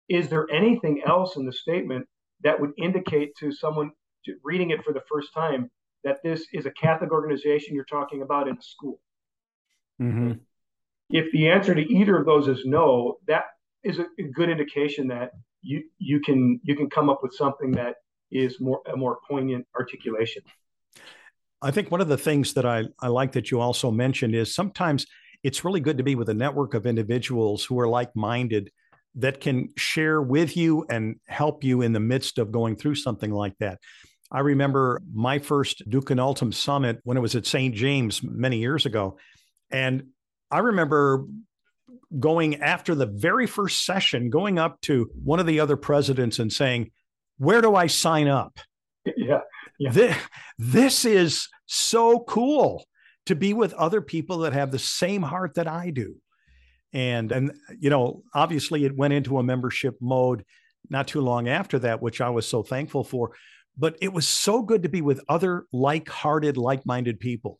is 0.09 0.29
there 0.29 0.47
anything 0.51 1.01
else 1.05 1.37
in 1.37 1.45
the 1.45 1.53
statement 1.53 2.05
that 2.43 2.59
would 2.59 2.71
indicate 2.77 3.35
to 3.39 3.51
someone 3.51 3.91
reading 4.43 4.69
it 4.71 4.83
for 4.83 4.93
the 4.93 5.01
first 5.09 5.33
time 5.33 5.71
that 6.03 6.17
this 6.23 6.45
is 6.53 6.65
a 6.65 6.71
Catholic 6.71 7.11
organization 7.11 7.75
you're 7.75 7.85
talking 7.85 8.21
about 8.21 8.47
in 8.47 8.57
a 8.57 8.61
school. 8.61 8.99
Mm-hmm. 10.01 10.33
If 11.09 11.31
the 11.31 11.49
answer 11.49 11.75
to 11.75 11.81
either 11.81 12.17
of 12.17 12.25
those 12.25 12.47
is 12.47 12.65
no, 12.65 13.17
that 13.27 13.45
is 13.83 13.99
a, 13.99 14.05
good 14.33 14.49
indication 14.49 15.07
that 15.07 15.31
you 15.61 15.83
you 15.97 16.19
can 16.21 16.59
you 16.63 16.75
can 16.75 16.89
come 16.89 17.09
up 17.09 17.21
with 17.23 17.33
something 17.33 17.71
that 17.71 17.95
is 18.31 18.59
more 18.59 18.81
a 18.91 18.95
more 18.95 19.19
poignant 19.27 19.65
articulation. 19.75 20.43
I 21.61 21.71
think 21.71 21.91
one 21.91 21.99
of 21.99 22.07
the 22.07 22.17
things 22.17 22.53
that 22.53 22.65
I, 22.65 22.85
I 22.99 23.07
like 23.07 23.33
that 23.33 23.51
you 23.51 23.59
also 23.59 23.91
mentioned 23.91 24.33
is 24.33 24.53
sometimes 24.53 25.05
it's 25.43 25.65
really 25.65 25.81
good 25.81 25.97
to 25.97 26.03
be 26.03 26.15
with 26.15 26.29
a 26.29 26.33
network 26.33 26.73
of 26.73 26.85
individuals 26.85 27.65
who 27.65 27.79
are 27.79 27.87
like 27.87 28.15
minded 28.15 28.71
that 29.15 29.41
can 29.41 29.69
share 29.75 30.21
with 30.21 30.55
you 30.55 30.85
and 30.89 31.17
help 31.27 31.63
you 31.63 31.81
in 31.81 31.91
the 31.91 31.99
midst 31.99 32.37
of 32.37 32.51
going 32.51 32.75
through 32.75 32.95
something 32.95 33.31
like 33.31 33.57
that. 33.59 33.79
I 34.31 34.39
remember 34.39 35.01
my 35.11 35.39
first 35.39 35.89
Duc 35.89 36.11
in 36.11 36.19
Altum 36.19 36.51
summit 36.51 36.99
when 37.03 37.17
it 37.17 37.21
was 37.21 37.35
at 37.35 37.47
St. 37.47 37.73
James 37.73 38.21
many 38.21 38.57
years 38.57 38.85
ago. 38.85 39.17
And 39.71 40.07
I 40.51 40.59
remember 40.59 41.25
going 42.17 42.61
after 42.61 42.95
the 42.95 43.05
very 43.05 43.47
first 43.47 43.85
session, 43.85 44.29
going 44.29 44.59
up 44.59 44.81
to 44.81 45.09
one 45.23 45.39
of 45.39 45.45
the 45.45 45.59
other 45.59 45.77
presidents 45.77 46.39
and 46.39 46.51
saying, 46.51 46.91
Where 47.37 47.61
do 47.61 47.75
I 47.75 47.87
sign 47.87 48.27
up? 48.27 48.59
Yeah. 49.17 49.39
yeah. 49.79 49.91
This, 49.91 50.17
this 50.59 51.05
is 51.05 51.47
so 51.65 52.19
cool 52.19 52.85
to 53.25 53.35
be 53.35 53.53
with 53.53 53.73
other 53.73 54.01
people 54.01 54.39
that 54.39 54.53
have 54.53 54.71
the 54.71 54.77
same 54.77 55.23
heart 55.23 55.55
that 55.55 55.67
I 55.67 55.89
do. 55.89 56.17
And 56.93 57.31
and 57.31 57.53
you 57.79 57.89
know, 57.89 58.23
obviously 58.33 58.85
it 58.85 58.95
went 58.95 59.13
into 59.13 59.39
a 59.39 59.43
membership 59.43 59.95
mode 60.01 60.43
not 60.89 61.07
too 61.07 61.21
long 61.21 61.47
after 61.47 61.79
that, 61.79 62.01
which 62.01 62.21
I 62.21 62.29
was 62.29 62.47
so 62.47 62.61
thankful 62.61 63.03
for 63.03 63.31
but 63.79 63.95
it 64.01 64.11
was 64.11 64.27
so 64.27 64.61
good 64.61 64.83
to 64.83 64.89
be 64.89 65.01
with 65.01 65.21
other 65.29 65.65
like-hearted, 65.71 66.57
like-minded 66.57 67.19
people. 67.19 67.57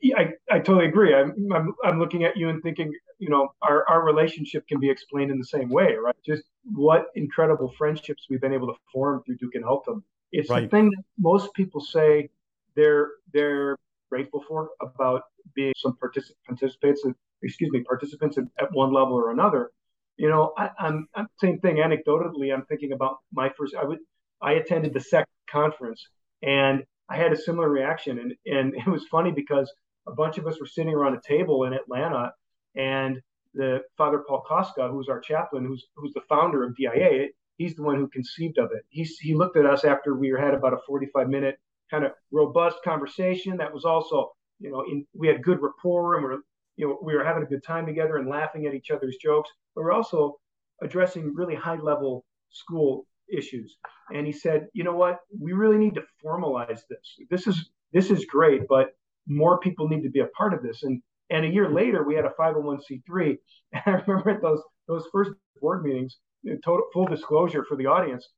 Yeah, 0.00 0.18
I, 0.18 0.32
I 0.50 0.58
totally 0.58 0.86
agree. 0.86 1.14
I'm, 1.14 1.32
I'm, 1.54 1.72
I'm 1.84 1.98
looking 2.00 2.24
at 2.24 2.36
you 2.36 2.48
and 2.48 2.60
thinking, 2.60 2.92
you 3.18 3.30
know, 3.30 3.52
our, 3.62 3.88
our 3.88 4.04
relationship 4.04 4.66
can 4.66 4.80
be 4.80 4.90
explained 4.90 5.30
in 5.30 5.38
the 5.38 5.44
same 5.44 5.68
way, 5.68 5.94
right? 5.94 6.16
Just 6.26 6.42
what 6.64 7.06
incredible 7.14 7.72
friendships 7.78 8.26
we've 8.28 8.40
been 8.40 8.52
able 8.52 8.66
to 8.66 8.74
form 8.92 9.22
through 9.24 9.36
Duc 9.36 9.54
in 9.54 9.62
Altum. 9.62 10.02
It's 10.32 10.50
right. 10.50 10.62
the 10.62 10.68
thing 10.68 10.90
that 10.90 11.04
most 11.18 11.54
people 11.54 11.80
say 11.80 12.30
they're 12.74 13.10
they're 13.32 13.78
grateful 14.10 14.42
for 14.48 14.70
about 14.80 15.22
being 15.54 15.74
some 15.76 15.96
particip- 16.02 16.32
participants, 16.46 17.04
excuse 17.42 17.70
me, 17.70 17.84
participants 17.84 18.38
at, 18.38 18.44
at 18.58 18.72
one 18.72 18.92
level 18.92 19.14
or 19.14 19.30
another. 19.30 19.70
You 20.16 20.28
know, 20.28 20.52
I, 20.58 20.70
I'm, 20.78 21.06
I'm 21.14 21.28
same 21.40 21.60
thing. 21.60 21.76
Anecdotally, 21.76 22.52
I'm 22.52 22.64
thinking 22.64 22.92
about 22.92 23.18
my 23.32 23.50
first. 23.56 23.74
I 23.74 23.84
would 23.84 24.00
I 24.42 24.52
attended 24.54 24.92
the 24.92 25.00
second 25.00 25.32
conference, 25.50 26.06
and 26.42 26.84
I 27.08 27.16
had 27.16 27.32
a 27.32 27.36
similar 27.36 27.68
reaction, 27.68 28.18
and 28.18 28.34
and 28.46 28.74
it 28.86 28.86
was 28.86 29.06
funny 29.10 29.30
because 29.30 29.72
a 30.06 30.12
bunch 30.12 30.38
of 30.38 30.46
us 30.46 30.60
were 30.60 30.66
sitting 30.66 30.92
around 30.94 31.14
a 31.14 31.20
table 31.26 31.64
in 31.64 31.72
Atlanta, 31.72 32.32
and 32.74 33.20
the 33.54 33.82
Father 33.96 34.24
Paul 34.26 34.42
Koska, 34.48 34.88
who's 34.88 35.08
our 35.08 35.20
chaplain, 35.20 35.64
who's 35.64 35.86
who's 35.94 36.12
the 36.14 36.22
founder 36.28 36.64
of 36.64 36.76
DIA, 36.76 37.28
he's 37.62 37.74
the 37.76 37.82
one 37.82 37.96
who 37.96 38.08
conceived 38.08 38.58
of 38.58 38.70
it. 38.72 38.84
He's, 38.88 39.18
he 39.18 39.34
looked 39.34 39.56
at 39.56 39.66
us 39.66 39.84
after 39.84 40.14
we 40.14 40.34
had 40.38 40.54
about 40.54 40.72
a 40.72 40.78
45 40.86 41.28
minute 41.28 41.58
kind 41.90 42.04
of 42.04 42.12
robust 42.30 42.78
conversation 42.84 43.56
that 43.58 43.72
was 43.72 43.84
also, 43.84 44.32
you 44.58 44.70
know, 44.70 44.84
in, 44.90 45.06
we 45.14 45.28
had 45.28 45.42
good 45.42 45.60
rapport 45.60 46.16
and 46.16 46.24
we're, 46.24 46.38
you 46.76 46.88
know, 46.88 46.98
we 47.02 47.14
were 47.14 47.24
having 47.24 47.42
a 47.42 47.46
good 47.46 47.62
time 47.62 47.86
together 47.86 48.16
and 48.16 48.28
laughing 48.28 48.66
at 48.66 48.74
each 48.74 48.90
other's 48.90 49.16
jokes, 49.16 49.50
but 49.74 49.82
we're 49.82 49.92
also 49.92 50.38
addressing 50.82 51.34
really 51.34 51.54
high 51.54 51.76
level 51.76 52.24
school 52.50 53.06
issues. 53.32 53.76
And 54.14 54.26
he 54.26 54.32
said, 54.32 54.68
you 54.72 54.84
know 54.84 54.94
what, 54.94 55.18
we 55.38 55.52
really 55.52 55.78
need 55.78 55.94
to 55.94 56.02
formalize 56.24 56.80
this. 56.88 57.16
This 57.30 57.46
is 57.46 57.70
this 57.92 58.10
is 58.10 58.24
great, 58.24 58.62
but 58.68 58.94
more 59.26 59.60
people 59.60 59.88
need 59.88 60.02
to 60.02 60.10
be 60.10 60.20
a 60.20 60.26
part 60.28 60.54
of 60.54 60.62
this. 60.62 60.82
And 60.82 61.02
and 61.30 61.44
a 61.44 61.48
year 61.48 61.68
hmm. 61.68 61.74
later, 61.74 62.04
we 62.04 62.14
had 62.14 62.24
a 62.24 62.32
501c3. 62.38 63.36
And 63.72 63.82
I 63.86 64.02
remember 64.06 64.30
at 64.30 64.42
those 64.42 64.62
those 64.88 65.06
first 65.12 65.30
board 65.60 65.84
meetings, 65.84 66.18
total 66.64 66.86
full 66.92 67.06
disclosure 67.06 67.64
for 67.64 67.76
the 67.76 67.86
audience, 67.86 68.28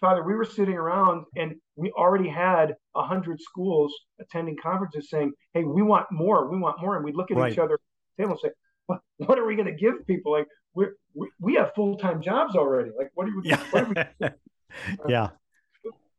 Father, 0.00 0.22
we 0.22 0.34
were 0.34 0.44
sitting 0.44 0.74
around 0.74 1.26
and 1.36 1.54
we 1.76 1.90
already 1.92 2.28
had 2.28 2.74
a 2.96 3.02
hundred 3.02 3.40
schools 3.40 3.92
attending 4.18 4.56
conferences 4.56 5.10
saying, 5.10 5.32
"Hey, 5.52 5.64
we 5.64 5.82
want 5.82 6.06
more. 6.10 6.50
We 6.50 6.58
want 6.58 6.80
more." 6.80 6.96
And 6.96 7.04
we'd 7.04 7.16
look 7.16 7.30
at 7.30 7.36
right. 7.36 7.52
each 7.52 7.58
other 7.58 7.78
table 8.18 8.32
and 8.32 8.40
say, 8.40 8.50
"What? 8.86 9.00
What 9.18 9.38
are 9.38 9.46
we 9.46 9.56
going 9.56 9.68
to 9.68 9.74
give 9.74 10.06
people? 10.06 10.32
Like, 10.32 10.46
we 10.74 10.86
we 11.38 11.54
have 11.54 11.72
full 11.74 11.96
time 11.96 12.22
jobs 12.22 12.54
already. 12.56 12.90
Like, 12.96 13.10
what 13.14 13.26
are 13.26 13.30
you?" 13.30 13.42
Yeah. 13.44 13.62
Are 13.74 13.84
we 15.06 15.12
yeah. 15.12 15.30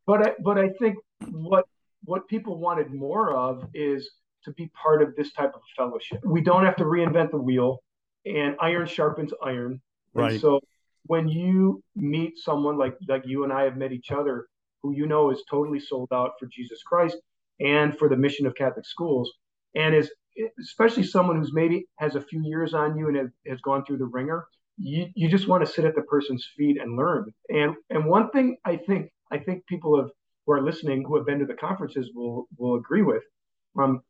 But 0.06 0.28
I 0.28 0.32
but 0.44 0.58
I 0.58 0.70
think 0.80 0.98
what 1.30 1.66
what 2.04 2.28
people 2.28 2.58
wanted 2.60 2.92
more 2.94 3.34
of 3.34 3.68
is 3.74 4.10
to 4.44 4.52
be 4.54 4.72
part 4.82 5.02
of 5.02 5.16
this 5.16 5.32
type 5.34 5.54
of 5.54 5.62
fellowship. 5.78 6.20
We 6.26 6.42
don't 6.42 6.66
have 6.66 6.76
to 6.78 6.84
reinvent 6.84 7.32
the 7.32 7.38
wheel, 7.38 7.84
and 8.26 8.56
iron 8.60 8.88
sharpens 8.88 9.34
iron. 9.44 9.82
Right. 10.14 10.34
And 10.34 10.42
so 10.42 10.60
when 11.06 11.28
you 11.28 11.84
meet 11.96 12.38
someone 12.38 12.78
like 12.78 12.96
like 13.08 13.26
you 13.26 13.44
and 13.44 13.54
I 13.54 13.64
have 13.64 13.78
met 13.78 13.92
each 13.92 14.12
other, 14.12 14.48
who 14.82 14.94
you 14.94 15.06
know 15.06 15.32
is 15.32 15.44
totally 15.50 15.80
sold 15.80 16.10
out 16.12 16.32
for 16.40 16.48
Jesus 16.48 16.82
Christ 16.84 17.18
and 17.60 17.98
for 17.98 18.10
the 18.10 18.18
mission 18.18 18.46
of 18.46 18.56
Catholic 18.56 18.86
schools, 18.86 19.32
and 19.76 19.96
is 19.96 20.12
especially 20.60 21.04
someone 21.04 21.38
who's 21.38 21.54
maybe 21.54 21.86
has 21.98 22.16
a 22.16 22.22
few 22.22 22.42
years 22.44 22.74
on 22.74 22.98
you 22.98 23.08
and 23.08 23.18
has, 23.18 23.30
has 23.48 23.62
gone 23.62 23.84
through 23.86 23.98
the 23.98 24.06
ringer, 24.06 24.46
you, 24.78 25.08
you 25.16 25.30
just 25.30 25.48
want 25.48 25.66
to 25.66 25.72
sit 25.72 25.86
at 25.86 25.96
the 25.96 26.02
person's 26.04 26.48
feet 26.58 26.78
and 26.82 26.98
learn. 26.98 27.32
And 27.50 27.76
and 27.90 28.06
one 28.06 28.30
thing 28.32 28.58
I 28.66 28.78
think 28.78 29.12
I 29.32 29.38
think 29.38 29.66
people 29.68 29.98
have 29.98 30.10
who 30.46 30.54
are 30.54 30.62
listening 30.62 31.04
who 31.04 31.16
have 31.18 31.26
been 31.26 31.40
to 31.40 31.46
the 31.46 31.54
conferences 31.54 32.10
will 32.14 32.48
will 32.58 32.76
agree 32.76 33.04
with. 33.04 33.24
Um, 33.80 34.02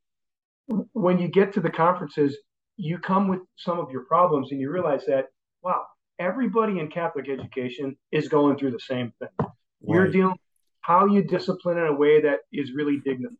when 0.94 1.20
you 1.20 1.28
get 1.28 1.54
to 1.54 1.62
the 1.62 1.70
conferences, 1.70 2.38
you 2.78 2.98
come 2.98 3.28
with 3.28 3.42
some 3.58 3.80
of 3.80 3.92
your 3.92 4.06
problems 4.06 4.52
and 4.52 4.60
you 4.60 4.72
realize 4.72 5.06
that, 5.06 5.26
wow, 5.62 5.84
everybody 6.20 6.80
in 6.80 6.90
Catholic 6.90 7.30
education 7.30 7.98
is 8.12 8.28
going 8.28 8.58
through 8.58 8.72
the 8.72 8.80
same 8.80 9.12
thing. 9.20 9.30
Right. 9.40 9.50
You're 9.82 10.12
dealing 10.12 10.38
how 10.82 11.06
you 11.06 11.24
discipline 11.24 11.78
in 11.78 11.88
a 11.88 11.94
way 11.94 12.22
that 12.22 12.40
is 12.52 12.72
really 12.74 13.00
dignified. 13.04 13.38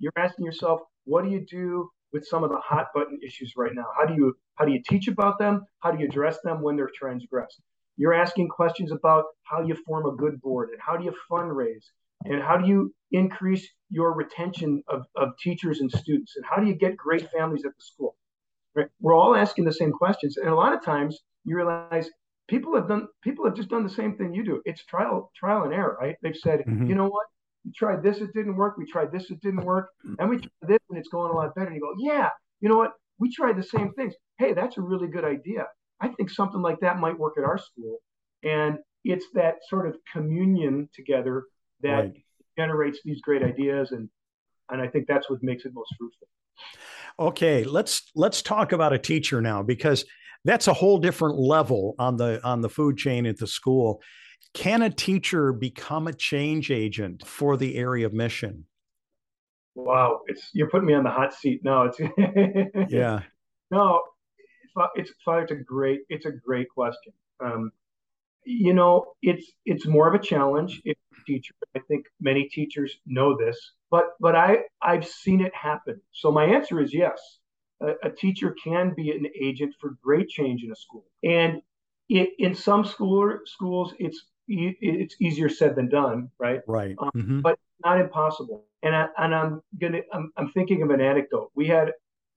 You're 0.00 0.12
asking 0.16 0.44
yourself, 0.44 0.80
what 1.04 1.24
do 1.24 1.30
you 1.30 1.46
do 1.48 1.90
with 2.14 2.26
some 2.26 2.44
of 2.44 2.50
the 2.50 2.60
hot 2.64 2.86
button 2.94 3.18
issues 3.26 3.52
right 3.56 3.74
now? 3.74 3.84
How 3.98 4.06
do 4.06 4.14
you 4.14 4.34
how 4.54 4.64
do 4.64 4.72
you 4.72 4.80
teach 4.88 5.08
about 5.08 5.38
them? 5.38 5.66
How 5.80 5.90
do 5.90 5.98
you 5.98 6.06
address 6.06 6.38
them 6.42 6.62
when 6.62 6.76
they're 6.76 6.90
transgressed? 6.96 7.60
You're 7.96 8.14
asking 8.14 8.48
questions 8.48 8.90
about 8.90 9.24
how 9.42 9.62
you 9.62 9.76
form 9.86 10.06
a 10.06 10.16
good 10.16 10.40
board 10.40 10.70
and 10.70 10.80
how 10.80 10.96
do 10.96 11.04
you 11.04 11.14
fundraise 11.30 11.84
and 12.24 12.42
how 12.42 12.56
do 12.56 12.66
you 12.66 12.94
increase 13.12 13.68
your 13.90 14.14
retention 14.14 14.82
of, 14.88 15.04
of 15.16 15.30
teachers 15.38 15.80
and 15.80 15.90
students 15.90 16.34
and 16.36 16.44
how 16.48 16.60
do 16.60 16.66
you 16.66 16.74
get 16.74 16.96
great 16.96 17.30
families 17.30 17.64
at 17.64 17.72
the 17.76 17.82
school 17.82 18.16
right 18.74 18.88
we're 19.00 19.14
all 19.14 19.36
asking 19.36 19.64
the 19.64 19.72
same 19.72 19.92
questions 19.92 20.36
and 20.36 20.48
a 20.48 20.54
lot 20.54 20.72
of 20.72 20.84
times 20.84 21.20
you 21.44 21.54
realize 21.54 22.10
people 22.48 22.74
have 22.74 22.88
done 22.88 23.06
people 23.22 23.44
have 23.44 23.54
just 23.54 23.68
done 23.68 23.84
the 23.84 23.90
same 23.90 24.16
thing 24.16 24.34
you 24.34 24.44
do 24.44 24.60
it's 24.64 24.84
trial 24.86 25.30
trial 25.36 25.64
and 25.64 25.72
error 25.72 25.96
right 26.00 26.16
they've 26.22 26.36
said 26.36 26.60
mm-hmm. 26.60 26.86
you 26.86 26.94
know 26.94 27.06
what 27.06 27.26
we 27.64 27.72
tried 27.76 28.02
this 28.02 28.18
it 28.18 28.32
didn't 28.34 28.56
work 28.56 28.76
we 28.76 28.86
tried 28.90 29.10
this 29.12 29.30
it 29.30 29.40
didn't 29.40 29.64
work 29.64 29.90
mm. 30.06 30.14
and 30.18 30.28
we 30.28 30.36
tried 30.36 30.68
this 30.68 30.78
and 30.90 30.98
it's 30.98 31.08
going 31.08 31.30
a 31.30 31.34
lot 31.34 31.54
better 31.54 31.66
and 31.66 31.76
you 31.76 31.80
go 31.80 31.94
yeah 31.98 32.28
you 32.60 32.68
know 32.68 32.76
what 32.76 32.92
we 33.18 33.32
tried 33.32 33.56
the 33.56 33.62
same 33.62 33.92
things 33.94 34.14
hey 34.38 34.52
that's 34.52 34.78
a 34.78 34.80
really 34.80 35.08
good 35.08 35.24
idea 35.24 35.66
i 36.00 36.08
think 36.08 36.30
something 36.30 36.62
like 36.62 36.78
that 36.80 36.98
might 36.98 37.18
work 37.18 37.34
at 37.38 37.44
our 37.44 37.58
school 37.58 37.98
and 38.42 38.78
it's 39.04 39.26
that 39.34 39.56
sort 39.68 39.86
of 39.86 39.96
communion 40.12 40.88
together 40.94 41.44
that 41.82 42.00
right. 42.00 42.12
generates 42.58 42.98
these 43.04 43.20
great 43.20 43.42
ideas 43.42 43.92
and 43.92 44.08
and 44.70 44.80
I 44.80 44.88
think 44.88 45.06
that's 45.06 45.28
what 45.28 45.42
makes 45.42 45.64
it 45.64 45.72
most 45.74 45.94
fruitful. 45.98 46.28
Okay, 47.18 47.64
let's 47.64 48.10
let's 48.14 48.42
talk 48.42 48.72
about 48.72 48.92
a 48.92 48.98
teacher 48.98 49.40
now 49.40 49.62
because 49.62 50.04
that's 50.44 50.68
a 50.68 50.72
whole 50.72 50.98
different 50.98 51.38
level 51.38 51.94
on 51.98 52.16
the 52.16 52.40
on 52.44 52.60
the 52.60 52.68
food 52.68 52.96
chain 52.96 53.26
at 53.26 53.38
the 53.38 53.46
school. 53.46 54.00
Can 54.52 54.82
a 54.82 54.90
teacher 54.90 55.52
become 55.52 56.06
a 56.06 56.12
change 56.12 56.70
agent 56.70 57.26
for 57.26 57.56
the 57.56 57.76
area 57.76 58.06
of 58.06 58.12
mission? 58.12 58.66
Wow, 59.74 60.20
it's 60.26 60.50
you're 60.52 60.70
putting 60.70 60.86
me 60.86 60.94
on 60.94 61.04
the 61.04 61.10
hot 61.10 61.34
seat. 61.34 61.64
No, 61.64 61.90
it's 61.90 61.98
yeah. 62.92 63.22
No, 63.70 64.02
it's 64.94 65.12
it's 65.26 65.52
a 65.52 65.56
great 65.56 66.00
it's 66.08 66.26
a 66.26 66.30
great 66.30 66.68
question. 66.68 67.12
Um, 67.40 67.72
you 68.44 68.74
know, 68.74 69.14
it's 69.22 69.50
it's 69.64 69.86
more 69.86 70.08
of 70.08 70.14
a 70.14 70.24
challenge 70.24 70.80
if 70.84 70.96
a 71.12 71.24
teacher. 71.24 71.54
I 71.74 71.80
think 71.80 72.06
many 72.20 72.44
teachers 72.44 72.98
know 73.06 73.36
this, 73.36 73.72
but 73.90 74.10
but 74.20 74.36
I 74.36 74.58
I've 74.80 75.06
seen 75.06 75.40
it 75.40 75.54
happen. 75.54 76.00
So 76.12 76.30
my 76.30 76.44
answer 76.44 76.80
is 76.80 76.94
yes. 76.94 77.20
A, 77.80 77.94
a 78.04 78.10
teacher 78.10 78.54
can 78.62 78.94
be 78.94 79.10
an 79.10 79.26
agent 79.40 79.74
for 79.80 79.96
great 80.02 80.28
change 80.28 80.62
in 80.62 80.70
a 80.70 80.76
school, 80.76 81.04
and 81.24 81.60
it, 82.08 82.30
in 82.38 82.54
some 82.54 82.84
school 82.84 83.38
schools 83.46 83.94
it's 83.98 84.26
it's 84.46 85.16
easier 85.20 85.48
said 85.48 85.74
than 85.76 85.88
done, 85.88 86.30
right? 86.38 86.60
Right. 86.66 86.94
Um, 86.98 87.10
mm-hmm. 87.16 87.40
But 87.40 87.58
not 87.84 88.00
impossible. 88.00 88.64
And 88.82 88.94
I, 88.94 89.06
and 89.18 89.34
I'm 89.34 89.62
gonna 89.80 90.00
I'm, 90.12 90.30
I'm 90.36 90.50
thinking 90.52 90.82
of 90.82 90.90
an 90.90 91.00
anecdote. 91.00 91.50
We 91.54 91.66
had 91.66 91.92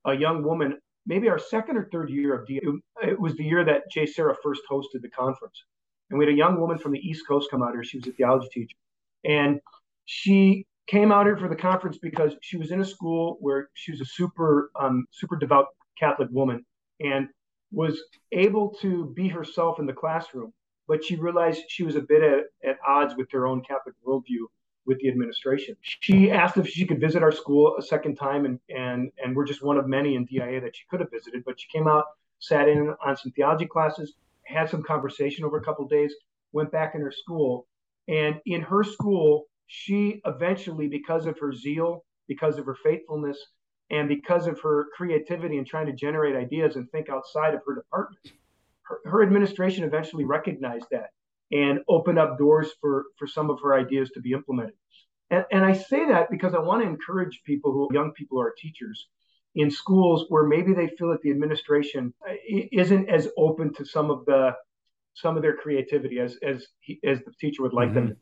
a 0.06 0.14
young 0.14 0.42
woman, 0.42 0.78
maybe 1.06 1.28
our 1.28 1.38
second 1.38 1.76
or 1.76 1.88
third 1.92 2.10
year 2.10 2.34
of 2.34 2.46
D. 2.46 2.60
It 3.02 3.20
was 3.20 3.34
the 3.36 3.44
year 3.44 3.64
that 3.64 3.82
JSerra 3.94 4.34
first 4.42 4.62
hosted 4.70 5.02
the 5.02 5.10
conference, 5.10 5.62
and 6.10 6.18
we 6.18 6.24
had 6.24 6.32
a 6.32 6.36
young 6.36 6.60
woman 6.60 6.78
from 6.78 6.92
the 6.92 6.98
East 6.98 7.26
Coast 7.26 7.50
come 7.50 7.62
out 7.62 7.72
here. 7.72 7.84
She 7.84 7.98
was 7.98 8.06
a 8.06 8.12
theology 8.12 8.48
teacher. 8.52 8.76
And 9.24 9.60
she 10.06 10.66
came 10.86 11.12
out 11.12 11.26
here 11.26 11.36
for 11.36 11.48
the 11.48 11.56
conference 11.56 11.98
because 11.98 12.34
she 12.40 12.56
was 12.56 12.70
in 12.70 12.80
a 12.80 12.84
school 12.84 13.36
where 13.40 13.68
she 13.74 13.92
was 13.92 14.00
a 14.00 14.06
super, 14.06 14.70
um, 14.80 15.06
super 15.10 15.36
devout 15.36 15.66
Catholic 15.98 16.28
woman 16.30 16.64
and 17.00 17.28
was 17.70 18.02
able 18.32 18.74
to 18.80 19.12
be 19.14 19.28
herself 19.28 19.78
in 19.78 19.86
the 19.86 19.92
classroom. 19.92 20.52
But 20.88 21.04
she 21.04 21.16
realized 21.16 21.64
she 21.68 21.84
was 21.84 21.96
a 21.96 22.00
bit 22.00 22.22
at, 22.22 22.68
at 22.68 22.78
odds 22.86 23.14
with 23.16 23.30
her 23.32 23.46
own 23.46 23.62
Catholic 23.62 23.94
worldview 24.04 24.46
with 24.86 24.98
the 25.00 25.08
administration. 25.08 25.76
She 25.82 26.30
asked 26.30 26.56
if 26.56 26.66
she 26.66 26.86
could 26.86 26.98
visit 26.98 27.22
our 27.22 27.30
school 27.30 27.76
a 27.78 27.82
second 27.82 28.16
time, 28.16 28.46
and 28.46 28.58
and 28.74 29.12
and 29.22 29.36
we're 29.36 29.44
just 29.44 29.62
one 29.62 29.76
of 29.76 29.86
many 29.86 30.16
in 30.16 30.24
DIA 30.24 30.60
that 30.62 30.74
she 30.74 30.84
could 30.90 31.00
have 31.00 31.10
visited. 31.10 31.44
But 31.44 31.60
she 31.60 31.68
came 31.68 31.86
out, 31.86 32.06
sat 32.40 32.68
in 32.68 32.94
on 33.04 33.16
some 33.16 33.30
theology 33.32 33.66
classes, 33.66 34.14
had 34.44 34.68
some 34.70 34.82
conversation 34.82 35.44
over 35.44 35.58
a 35.58 35.62
couple 35.62 35.86
days, 35.86 36.14
went 36.52 36.72
back 36.72 36.94
in 36.94 37.02
her 37.02 37.12
school, 37.12 37.68
and 38.08 38.40
in 38.46 38.62
her 38.62 38.82
school, 38.82 39.44
she 39.66 40.22
eventually, 40.24 40.88
because 40.88 41.26
of 41.26 41.38
her 41.38 41.52
zeal, 41.52 42.04
because 42.26 42.58
of 42.58 42.64
her 42.64 42.76
faithfulness, 42.82 43.38
and 43.90 44.08
because 44.08 44.46
of 44.46 44.58
her 44.60 44.86
creativity 44.96 45.58
and 45.58 45.66
trying 45.66 45.86
to 45.86 45.92
generate 45.92 46.34
ideas 46.34 46.76
and 46.76 46.90
think 46.90 47.10
outside 47.10 47.54
of 47.54 47.60
her 47.66 47.74
department, 47.74 48.32
her, 48.88 49.00
her 49.04 49.22
administration 49.22 49.84
eventually 49.84 50.24
recognized 50.24 50.86
that 50.90 51.10
and 51.52 51.80
opened 51.88 52.18
up 52.18 52.38
doors 52.38 52.70
for, 52.80 53.04
for 53.18 53.26
some 53.26 53.50
of 53.50 53.58
her 53.62 53.74
ideas 53.74 54.10
to 54.10 54.20
be 54.20 54.32
implemented. 54.32 54.74
And, 55.30 55.44
and 55.52 55.64
I 55.64 55.72
say 55.74 56.06
that 56.08 56.30
because 56.30 56.54
I 56.54 56.58
want 56.58 56.82
to 56.82 56.88
encourage 56.88 57.42
people 57.44 57.72
who, 57.72 57.88
young 57.92 58.12
people 58.12 58.38
who 58.38 58.42
are 58.42 58.54
teachers, 58.56 59.08
in 59.54 59.70
schools 59.70 60.26
where 60.28 60.44
maybe 60.44 60.72
they 60.72 60.88
feel 60.98 61.10
that 61.10 61.22
the 61.22 61.30
administration 61.30 62.12
uh, 62.28 62.34
isn't 62.72 63.08
as 63.08 63.28
open 63.36 63.72
to 63.74 63.84
some 63.84 64.10
of 64.10 64.24
the 64.26 64.54
some 65.14 65.36
of 65.36 65.42
their 65.42 65.56
creativity 65.56 66.20
as 66.20 66.36
as 66.42 66.66
he, 66.80 67.00
as 67.04 67.18
the 67.24 67.32
teacher 67.40 67.62
would 67.62 67.72
like 67.72 67.90
mm-hmm. 67.90 68.08
them. 68.08 68.16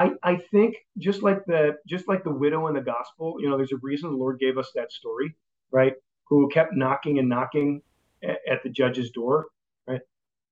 I, 0.00 0.12
I 0.22 0.36
think 0.52 0.76
just 0.96 1.22
like 1.22 1.44
the 1.46 1.76
just 1.86 2.08
like 2.08 2.24
the 2.24 2.30
widow 2.32 2.68
in 2.68 2.74
the 2.74 2.80
gospel, 2.80 3.36
you 3.40 3.50
know, 3.50 3.56
there's 3.56 3.72
a 3.72 3.78
reason 3.82 4.10
the 4.10 4.16
Lord 4.16 4.38
gave 4.38 4.56
us 4.56 4.70
that 4.76 4.92
story, 4.92 5.34
right? 5.70 5.94
Who 6.28 6.48
kept 6.48 6.72
knocking 6.74 7.18
and 7.18 7.28
knocking 7.28 7.82
at, 8.22 8.38
at 8.50 8.62
the 8.62 8.70
judge's 8.70 9.10
door? 9.10 9.48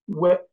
What 0.07 0.47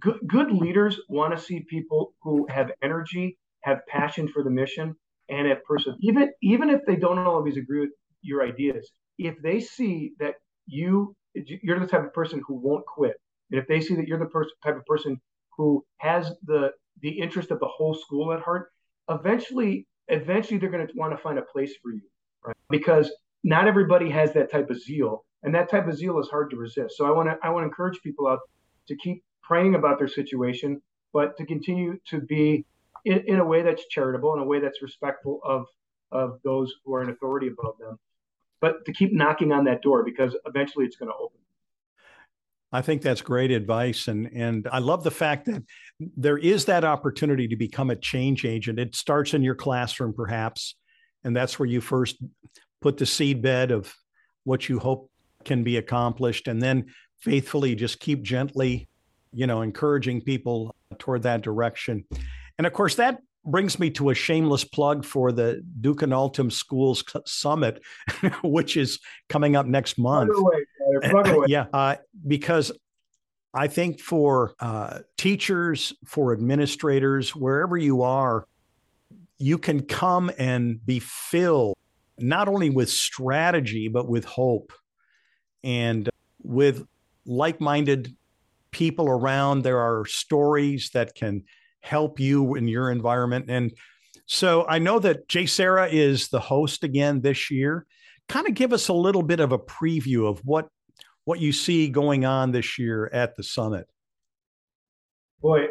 good, 0.00 0.18
good 0.26 0.50
leaders 0.52 1.00
want 1.08 1.36
to 1.36 1.42
see 1.42 1.60
people 1.60 2.14
who 2.22 2.46
have 2.50 2.70
energy, 2.82 3.38
have 3.62 3.80
passion 3.88 4.28
for 4.28 4.42
the 4.42 4.50
mission, 4.50 4.94
and 5.28 5.48
if 5.48 5.62
person 5.64 5.96
even 6.00 6.30
even 6.42 6.70
if 6.70 6.80
they 6.86 6.96
don't 6.96 7.18
always 7.18 7.56
agree 7.56 7.80
with 7.80 7.90
your 8.22 8.42
ideas, 8.42 8.90
if 9.18 9.36
they 9.42 9.60
see 9.60 10.12
that 10.18 10.34
you 10.66 11.14
you're 11.34 11.80
the 11.80 11.86
type 11.86 12.04
of 12.04 12.14
person 12.14 12.42
who 12.46 12.54
won't 12.54 12.86
quit, 12.86 13.16
and 13.50 13.60
if 13.60 13.66
they 13.66 13.80
see 13.80 13.94
that 13.96 14.06
you're 14.06 14.18
the 14.18 14.26
person 14.26 14.52
type 14.62 14.76
of 14.76 14.84
person 14.86 15.20
who 15.56 15.84
has 15.98 16.32
the 16.44 16.70
the 17.02 17.10
interest 17.10 17.50
of 17.50 17.60
the 17.60 17.68
whole 17.68 17.94
school 17.94 18.32
at 18.32 18.40
heart, 18.40 18.70
eventually 19.10 19.86
eventually 20.08 20.58
they're 20.58 20.70
going 20.70 20.86
to 20.86 20.92
want 20.96 21.12
to 21.12 21.18
find 21.18 21.38
a 21.38 21.42
place 21.42 21.74
for 21.82 21.92
you, 21.92 22.02
right? 22.44 22.56
Because 22.70 23.12
not 23.44 23.66
everybody 23.66 24.10
has 24.10 24.32
that 24.34 24.50
type 24.50 24.70
of 24.70 24.80
zeal, 24.80 25.24
and 25.42 25.54
that 25.54 25.70
type 25.70 25.88
of 25.88 25.96
zeal 25.96 26.18
is 26.18 26.28
hard 26.28 26.50
to 26.50 26.56
resist. 26.56 26.96
So 26.96 27.06
I 27.06 27.10
want 27.10 27.28
to 27.28 27.36
I 27.42 27.50
want 27.50 27.64
to 27.64 27.68
encourage 27.68 28.00
people 28.02 28.26
out 28.28 28.38
to 28.88 28.96
keep 28.96 29.24
praying 29.42 29.74
about 29.74 29.98
their 29.98 30.08
situation, 30.08 30.80
but 31.12 31.36
to 31.36 31.46
continue 31.46 31.98
to 32.08 32.20
be 32.20 32.64
in, 33.04 33.18
in 33.26 33.38
a 33.38 33.44
way 33.44 33.62
that's 33.62 33.86
charitable, 33.86 34.34
in 34.34 34.40
a 34.40 34.44
way 34.44 34.60
that's 34.60 34.82
respectful 34.82 35.40
of 35.44 35.66
of 36.12 36.38
those 36.44 36.72
who 36.84 36.94
are 36.94 37.02
in 37.02 37.10
authority 37.10 37.48
above 37.48 37.76
them, 37.78 37.98
but 38.60 38.84
to 38.84 38.92
keep 38.92 39.12
knocking 39.12 39.52
on 39.52 39.64
that 39.64 39.82
door 39.82 40.04
because 40.04 40.36
eventually 40.46 40.84
it's 40.84 40.96
going 40.96 41.10
to 41.10 41.16
open. 41.16 41.38
I 42.72 42.82
think 42.82 43.02
that's 43.02 43.22
great 43.22 43.50
advice. 43.50 44.08
And, 44.08 44.28
and 44.34 44.68
I 44.70 44.80
love 44.80 45.04
the 45.04 45.10
fact 45.10 45.46
that 45.46 45.62
there 45.98 46.36
is 46.36 46.66
that 46.66 46.84
opportunity 46.84 47.48
to 47.48 47.56
become 47.56 47.90
a 47.90 47.96
change 47.96 48.44
agent. 48.44 48.78
It 48.78 48.94
starts 48.94 49.34
in 49.34 49.42
your 49.42 49.54
classroom, 49.54 50.12
perhaps, 50.12 50.74
and 51.24 51.34
that's 51.34 51.58
where 51.58 51.68
you 51.68 51.80
first 51.80 52.16
put 52.80 52.98
the 52.98 53.06
seed 53.06 53.40
bed 53.40 53.70
of 53.70 53.94
what 54.44 54.68
you 54.68 54.78
hope 54.78 55.10
can 55.44 55.62
be 55.62 55.76
accomplished. 55.76 56.48
And 56.48 56.60
then 56.60 56.86
faithfully 57.26 57.74
just 57.74 57.98
keep 57.98 58.22
gently, 58.22 58.86
you 59.32 59.48
know, 59.48 59.60
encouraging 59.62 60.20
people 60.20 60.72
toward 60.98 61.24
that 61.24 61.42
direction. 61.42 62.04
And 62.56 62.68
of 62.68 62.72
course, 62.72 62.94
that 62.94 63.18
brings 63.44 63.80
me 63.80 63.90
to 63.90 64.10
a 64.10 64.14
shameless 64.14 64.62
plug 64.62 65.04
for 65.04 65.32
the 65.32 65.60
Duc 65.80 66.02
in 66.02 66.12
Altum 66.12 66.52
Schools 66.52 67.02
Summit, 67.26 67.82
which 68.44 68.76
is 68.76 69.00
coming 69.28 69.56
up 69.56 69.66
next 69.66 69.98
month. 69.98 70.30
Away, 71.02 71.46
yeah, 71.48 71.66
uh, 71.72 71.96
because 72.28 72.70
I 73.52 73.66
think 73.66 74.00
for 74.00 74.54
uh, 74.60 75.00
teachers, 75.18 75.92
for 76.04 76.32
administrators, 76.32 77.34
wherever 77.34 77.76
you 77.76 78.02
are, 78.02 78.46
you 79.38 79.58
can 79.58 79.82
come 79.82 80.30
and 80.38 80.78
be 80.86 81.00
filled 81.00 81.76
not 82.18 82.46
only 82.46 82.70
with 82.70 82.88
strategy, 82.88 83.88
but 83.88 84.08
with 84.08 84.24
hope 84.24 84.72
and 85.64 86.08
with 86.44 86.86
like 87.26 87.60
minded 87.60 88.14
people 88.70 89.08
around. 89.08 89.62
There 89.62 89.80
are 89.80 90.04
stories 90.06 90.90
that 90.90 91.14
can 91.14 91.44
help 91.80 92.18
you 92.20 92.56
in 92.56 92.68
your 92.68 92.90
environment. 92.90 93.46
And 93.48 93.72
so 94.26 94.66
I 94.68 94.78
know 94.78 94.98
that 94.98 95.28
JSerra 95.28 95.92
is 95.92 96.28
the 96.28 96.40
host 96.40 96.84
again 96.84 97.20
this 97.20 97.50
year. 97.50 97.86
Kind 98.28 98.48
of 98.48 98.54
give 98.54 98.72
us 98.72 98.88
a 98.88 98.92
little 98.92 99.22
bit 99.22 99.40
of 99.40 99.52
a 99.52 99.58
preview 99.58 100.28
of 100.28 100.40
what 100.40 100.68
what 101.24 101.40
you 101.40 101.52
see 101.52 101.88
going 101.88 102.24
on 102.24 102.52
this 102.52 102.78
year 102.78 103.10
at 103.12 103.34
the 103.36 103.42
summit. 103.42 103.86
Boy, 105.40 105.66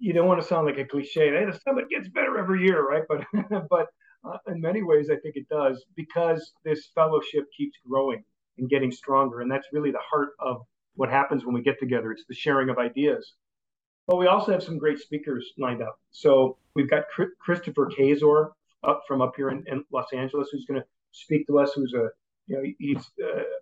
you 0.00 0.12
don't 0.12 0.26
want 0.26 0.40
to 0.40 0.46
sound 0.46 0.66
like 0.66 0.78
a 0.78 0.84
cliche. 0.84 1.30
The 1.30 1.58
summit 1.64 1.88
gets 1.88 2.08
better 2.08 2.38
every 2.38 2.64
year, 2.64 2.86
right? 2.86 3.02
But 3.08 3.24
but 3.70 3.86
uh, 4.24 4.38
in 4.48 4.60
many 4.60 4.82
ways, 4.82 5.10
I 5.10 5.16
think 5.16 5.36
it 5.36 5.48
does 5.48 5.84
because 5.96 6.52
this 6.64 6.90
fellowship 6.94 7.44
keeps 7.56 7.76
growing 7.88 8.22
and 8.58 8.68
getting 8.68 8.90
stronger, 8.90 9.40
and 9.40 9.50
that's 9.50 9.68
really 9.72 9.90
the 9.90 10.00
heart 10.10 10.30
of 10.40 10.62
what 10.94 11.08
happens 11.10 11.44
when 11.44 11.54
we 11.54 11.62
get 11.62 11.78
together. 11.78 12.12
It's 12.12 12.24
the 12.28 12.34
sharing 12.34 12.68
of 12.70 12.78
ideas. 12.78 13.34
But 14.06 14.16
we 14.16 14.26
also 14.26 14.52
have 14.52 14.62
some 14.62 14.78
great 14.78 14.98
speakers 14.98 15.52
lined 15.56 15.82
up. 15.82 15.98
So 16.10 16.56
we've 16.74 16.90
got 16.90 17.04
Christopher 17.38 17.90
Kaczor 17.96 18.50
up 18.82 19.02
from 19.06 19.22
up 19.22 19.34
here 19.36 19.50
in, 19.50 19.64
in 19.66 19.84
Los 19.92 20.12
Angeles, 20.12 20.48
who's 20.50 20.64
going 20.64 20.80
to 20.80 20.86
speak 21.12 21.46
to 21.46 21.58
us. 21.58 21.72
Who's 21.74 21.94
a 21.94 22.08
you 22.46 22.56
know 22.56 22.62
he's 22.78 23.10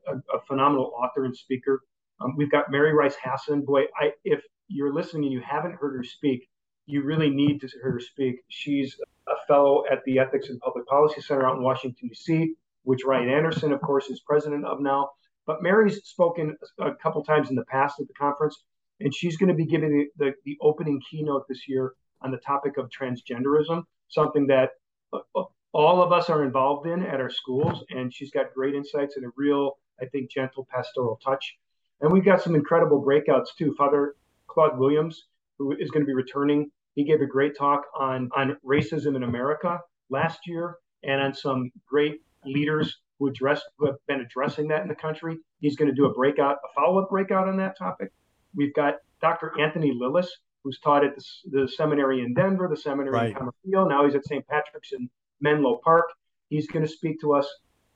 a, 0.09 0.14
a 0.14 0.41
phenomenal 0.47 0.93
author 0.97 1.24
and 1.24 1.37
speaker. 1.37 1.83
Um, 2.20 2.35
we've 2.37 2.51
got 2.51 2.70
Mary 2.70 2.95
Rice 2.95 3.16
Hasson. 3.22 3.64
Boy, 3.64 3.85
I 4.01 4.12
if 4.24 4.41
you're 4.68 4.93
listening 4.93 5.24
and 5.24 5.33
you 5.33 5.41
haven't 5.41 5.74
heard 5.74 5.97
her 5.97 6.05
speak, 6.05 6.49
you 6.87 7.03
really 7.03 7.31
need 7.31 7.61
to 7.61 7.68
hear 7.68 7.93
her 7.93 8.01
speak. 8.01 8.37
She's 8.49 8.97
a 9.29 9.47
fellow 9.47 9.85
at 9.91 10.03
the 10.05 10.18
Ethics 10.18 10.49
and 10.49 10.59
Public 10.61 10.87
Policy 10.87 11.20
Center 11.20 11.47
out 11.47 11.57
in 11.57 11.62
Washington 11.62 12.09
D.C., 12.09 12.55
which 12.85 13.05
Ryan 13.05 13.29
Anderson, 13.29 13.72
of 13.72 13.81
course, 13.83 14.09
is 14.09 14.20
president 14.20 14.64
of 14.64 14.81
now. 14.81 15.11
But 15.49 15.62
Mary's 15.62 16.05
spoken 16.05 16.59
a 16.78 16.94
couple 16.94 17.24
times 17.24 17.49
in 17.49 17.57
the 17.57 17.64
past 17.64 17.99
at 17.99 18.07
the 18.07 18.12
conference 18.12 18.64
and 19.01 19.14
she's 19.14 19.38
going 19.38 19.49
to 19.49 19.55
be 19.55 19.64
giving 19.64 19.90
the, 19.90 20.24
the, 20.24 20.34
the, 20.44 20.59
opening 20.61 21.01
keynote 21.11 21.49
this 21.49 21.66
year 21.66 21.94
on 22.20 22.30
the 22.30 22.36
topic 22.36 22.76
of 22.76 22.90
transgenderism, 22.90 23.82
something 24.09 24.46
that 24.49 24.72
uh, 25.14 25.44
all 25.72 26.03
of 26.03 26.12
us 26.12 26.28
are 26.28 26.44
involved 26.44 26.86
in 26.86 27.03
at 27.03 27.18
our 27.18 27.30
schools. 27.30 27.82
And 27.88 28.12
she's 28.12 28.30
got 28.30 28.53
great 28.55 28.74
insights 28.74 29.16
and 29.16 29.24
a 29.24 29.30
real, 29.36 29.78
I 30.03 30.05
think, 30.05 30.30
gentle 30.30 30.68
pastoral 30.70 31.18
touch. 31.24 31.57
And 32.03 32.12
we've 32.12 32.26
got 32.26 32.42
some 32.42 32.55
incredible 32.55 33.03
breakouts 33.03 33.46
too. 33.57 33.74
Father 33.78 34.16
Claude 34.49 34.78
Williams, 34.78 35.28
who 35.59 35.72
is 35.72 35.90
going 35.90 36.03
to 36.03 36.07
be 36.07 36.14
returning, 36.14 36.70
he 36.94 37.05
gave 37.05 37.22
a 37.22 37.26
great 37.26 37.57
talk 37.57 37.84
on, 37.99 38.28
on 38.36 38.59
racism 38.66 39.16
in 39.16 39.22
America 39.22 39.80
last 40.11 40.40
year 40.46 40.76
and 41.05 41.22
on 41.22 41.32
some 41.32 41.70
great 41.88 42.20
leaders 42.44 42.99
who 43.19 43.29
addressed 43.29 43.64
who 43.79 43.87
have 43.87 43.97
been 44.07 44.21
addressing 44.21 44.69
that 44.69 44.83
in 44.83 44.89
the 44.89 44.95
country. 44.95 45.39
He's 45.61 45.77
going 45.77 45.89
to 45.89 45.95
do 45.95 46.07
a 46.07 46.12
breakout, 46.12 46.57
a 46.64 46.73
follow-up 46.75 47.11
breakout 47.11 47.49
on 47.49 47.57
that 47.57 47.77
topic. 47.77 48.12
We've 48.55 48.75
got 48.75 48.95
Dr. 49.21 49.53
Anthony 49.61 49.93
Lilles, 49.95 50.29
who's 50.62 50.79
taught 50.81 51.05
at 51.05 51.16
the, 51.16 51.25
the 51.51 51.69
seminary 51.69 52.23
in 52.23 52.35
Denver, 52.35 52.69
the 52.69 52.77
seminary 52.77 53.12
right. 53.12 53.31
in 53.31 53.35
Camarillo. 53.35 53.89
Now 53.89 54.05
he's 54.05 54.14
at 54.14 54.25
St. 54.25 54.47
Patrick's 54.47 54.93
in 54.93 55.09
Menlo 55.41 55.81
Park. 55.85 56.05
He's 56.49 56.66
going 56.69 56.85
to 56.85 56.91
speak 56.91 57.21
to 57.21 57.35
us. 57.35 57.49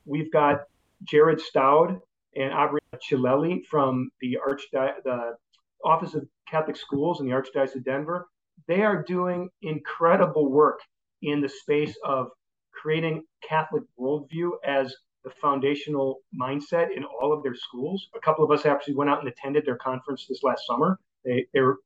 We've 0.05 0.31
got 0.31 0.61
Jared 1.03 1.39
Staudt 1.39 1.99
and 2.35 2.53
Aubrey 2.53 2.81
Chilelli 2.95 3.65
from 3.65 4.09
the 4.21 4.37
Archdi- 4.45 5.03
the 5.03 5.35
Office 5.83 6.13
of 6.13 6.27
Catholic 6.49 6.75
Schools 6.75 7.19
in 7.19 7.27
the 7.27 7.33
Archdiocese 7.33 7.75
of 7.75 7.83
Denver. 7.83 8.27
They 8.67 8.81
are 8.81 9.03
doing 9.03 9.49
incredible 9.61 10.49
work 10.49 10.79
in 11.21 11.41
the 11.41 11.49
space 11.49 11.97
of 12.03 12.27
creating 12.71 13.23
Catholic 13.41 13.83
worldview 13.99 14.51
as 14.65 14.93
the 15.23 15.31
foundational 15.41 16.19
mindset 16.39 16.87
in 16.95 17.03
all 17.03 17.33
of 17.33 17.43
their 17.43 17.55
schools. 17.55 18.09
A 18.15 18.19
couple 18.19 18.43
of 18.43 18.51
us 18.51 18.65
actually 18.65 18.95
went 18.95 19.09
out 19.09 19.19
and 19.19 19.27
attended 19.27 19.65
their 19.65 19.77
conference 19.77 20.25
this 20.27 20.43
last 20.43 20.65
summer. 20.67 20.99
They, 21.23 21.45
they 21.53 21.61
were 21.61 21.77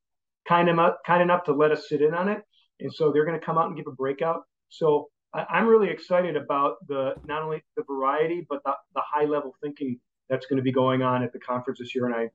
kind 0.47 0.69
enough, 0.69 0.95
kind 1.05 1.21
enough 1.21 1.43
to 1.45 1.53
let 1.53 1.71
us 1.71 1.87
sit 1.89 2.01
in 2.01 2.13
on 2.13 2.29
it. 2.29 2.41
And 2.79 2.93
so 2.93 3.11
they're 3.11 3.25
going 3.25 3.39
to 3.39 3.45
come 3.45 3.57
out 3.57 3.67
and 3.67 3.75
give 3.75 3.87
a 3.87 3.91
breakout. 3.91 4.43
So 4.69 5.09
I, 5.33 5.59
am 5.59 5.67
really 5.67 5.89
excited 5.89 6.35
about 6.35 6.75
the 6.87 7.15
not 7.25 7.43
only 7.43 7.63
the 7.75 7.83
variety, 7.83 8.45
but 8.49 8.63
the, 8.65 8.73
the 8.95 9.01
high 9.05 9.25
level 9.25 9.55
thinking 9.61 9.99
that's 10.29 10.45
going 10.45 10.57
to 10.57 10.63
be 10.63 10.71
going 10.71 11.01
on 11.01 11.23
at 11.23 11.33
the 11.33 11.39
conference 11.39 11.79
this 11.79 11.93
year. 11.95 12.05
And 12.05 12.15
I 12.15 12.29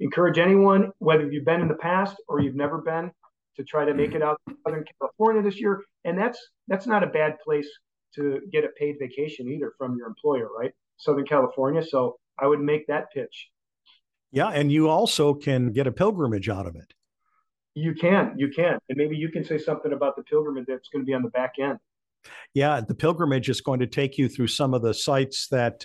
encourage 0.00 0.38
anyone, 0.38 0.92
whether 0.98 1.30
you've 1.30 1.44
been 1.44 1.60
in 1.60 1.68
the 1.68 1.74
past 1.74 2.16
or 2.28 2.40
you've 2.40 2.54
never 2.54 2.78
been, 2.78 3.10
to 3.56 3.64
try 3.64 3.84
to 3.84 3.94
make 3.94 4.10
mm-hmm. 4.10 4.16
it 4.16 4.22
out 4.22 4.40
to 4.48 4.56
Southern 4.64 4.84
California 5.00 5.42
this 5.42 5.60
year. 5.60 5.82
And 6.04 6.18
that's 6.18 6.38
that's 6.68 6.86
not 6.86 7.02
a 7.02 7.08
bad 7.08 7.36
place 7.44 7.68
to 8.14 8.40
get 8.52 8.64
a 8.64 8.68
paid 8.68 8.96
vacation 8.98 9.48
either 9.48 9.72
from 9.76 9.96
your 9.96 10.06
employer, 10.06 10.48
right? 10.58 10.72
Southern 10.96 11.26
California. 11.26 11.84
So 11.84 12.18
I 12.38 12.46
would 12.46 12.60
make 12.60 12.86
that 12.86 13.12
pitch. 13.12 13.48
Yeah. 14.30 14.48
And 14.48 14.70
you 14.70 14.88
also 14.88 15.34
can 15.34 15.72
get 15.72 15.86
a 15.86 15.92
pilgrimage 15.92 16.48
out 16.48 16.66
of 16.66 16.76
it. 16.76 16.92
You 17.74 17.94
can, 17.94 18.34
you 18.36 18.48
can. 18.48 18.78
And 18.88 18.98
maybe 18.98 19.16
you 19.16 19.28
can 19.28 19.44
say 19.44 19.58
something 19.58 19.92
about 19.92 20.16
the 20.16 20.22
pilgrimage 20.24 20.66
that's 20.66 20.88
going 20.88 21.04
to 21.04 21.06
be 21.06 21.14
on 21.14 21.22
the 21.22 21.30
back 21.30 21.54
end. 21.60 21.78
Yeah. 22.54 22.80
The 22.80 22.94
pilgrimage 22.94 23.48
is 23.48 23.60
going 23.60 23.80
to 23.80 23.86
take 23.86 24.18
you 24.18 24.28
through 24.28 24.48
some 24.48 24.74
of 24.74 24.82
the 24.82 24.92
sites 24.92 25.48
that 25.48 25.84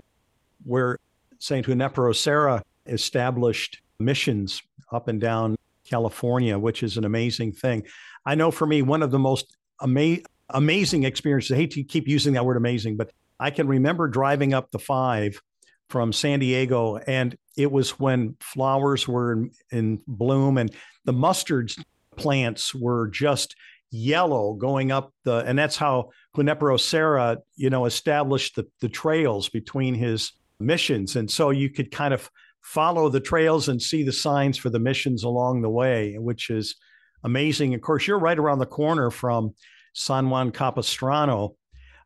where 0.64 0.98
St. 1.40 1.66
Junipero 1.66 2.14
Serra 2.14 2.64
established 2.86 3.82
missions 4.00 4.62
up 4.92 5.08
and 5.08 5.22
down 5.22 5.56
California, 5.86 6.58
which 6.58 6.84
is 6.84 6.98
an 6.98 7.06
amazing 7.06 7.52
thing. 7.52 7.84
I 8.26 8.36
know 8.36 8.52
for 8.52 8.66
me, 8.66 8.82
one 8.82 9.04
of 9.04 9.12
the 9.12 9.20
most 9.20 9.58
amazing 9.82 10.26
amazing 10.54 11.04
experiences. 11.04 11.52
I 11.52 11.56
hate 11.56 11.72
to 11.72 11.84
keep 11.84 12.08
using 12.08 12.34
that 12.34 12.46
word 12.46 12.58
amazing, 12.58 12.98
but 12.98 13.12
I 13.40 13.52
can 13.52 13.68
remember 13.68 14.08
driving 14.08 14.54
up 14.54 14.72
the 14.72 14.80
five 14.80 15.42
from 15.90 16.14
San 16.14 16.40
Diego, 16.40 16.98
and 16.98 17.36
it 17.58 17.72
was 17.72 18.00
when 18.00 18.36
flowers 18.40 19.08
were 19.08 19.34
in, 19.34 19.52
in 19.72 20.02
bloom 20.08 20.58
and 20.58 20.74
the 21.06 21.14
mustard 21.14 21.74
plants 22.16 22.74
were 22.74 23.10
just 23.10 23.56
yellow 23.92 24.54
going 24.54 24.92
up 24.92 25.14
the, 25.24 25.38
and 25.46 25.58
that's 25.58 25.78
how 25.78 26.10
Junipero 26.36 26.78
Serra, 26.78 27.38
you 27.56 27.70
know, 27.70 27.86
established 27.86 28.56
the, 28.56 28.66
the 28.82 28.90
trails 28.90 29.50
between 29.50 29.94
his 29.94 30.32
missions. 30.60 31.16
And 31.16 31.30
so 31.30 31.52
you 31.52 31.70
could 31.70 31.92
kind 31.92 32.14
of 32.14 32.30
follow 32.62 33.10
the 33.10 33.20
trails 33.20 33.70
and 33.70 33.82
see 33.82 34.04
the 34.04 34.12
signs 34.12 34.58
for 34.58 34.70
the 34.70 34.80
missions 34.80 35.24
along 35.24 35.62
the 35.62 35.70
way, 35.70 36.16
which 36.18 36.50
is 36.50 36.76
amazing. 37.24 37.74
Of 37.74 37.82
course, 37.82 38.08
you're 38.08 38.18
right 38.20 38.40
around 38.40 38.60
the 38.60 38.66
corner 38.66 39.12
from 39.12 39.54
San 39.94 40.30
Juan 40.30 40.52
Capistrano. 40.52 41.56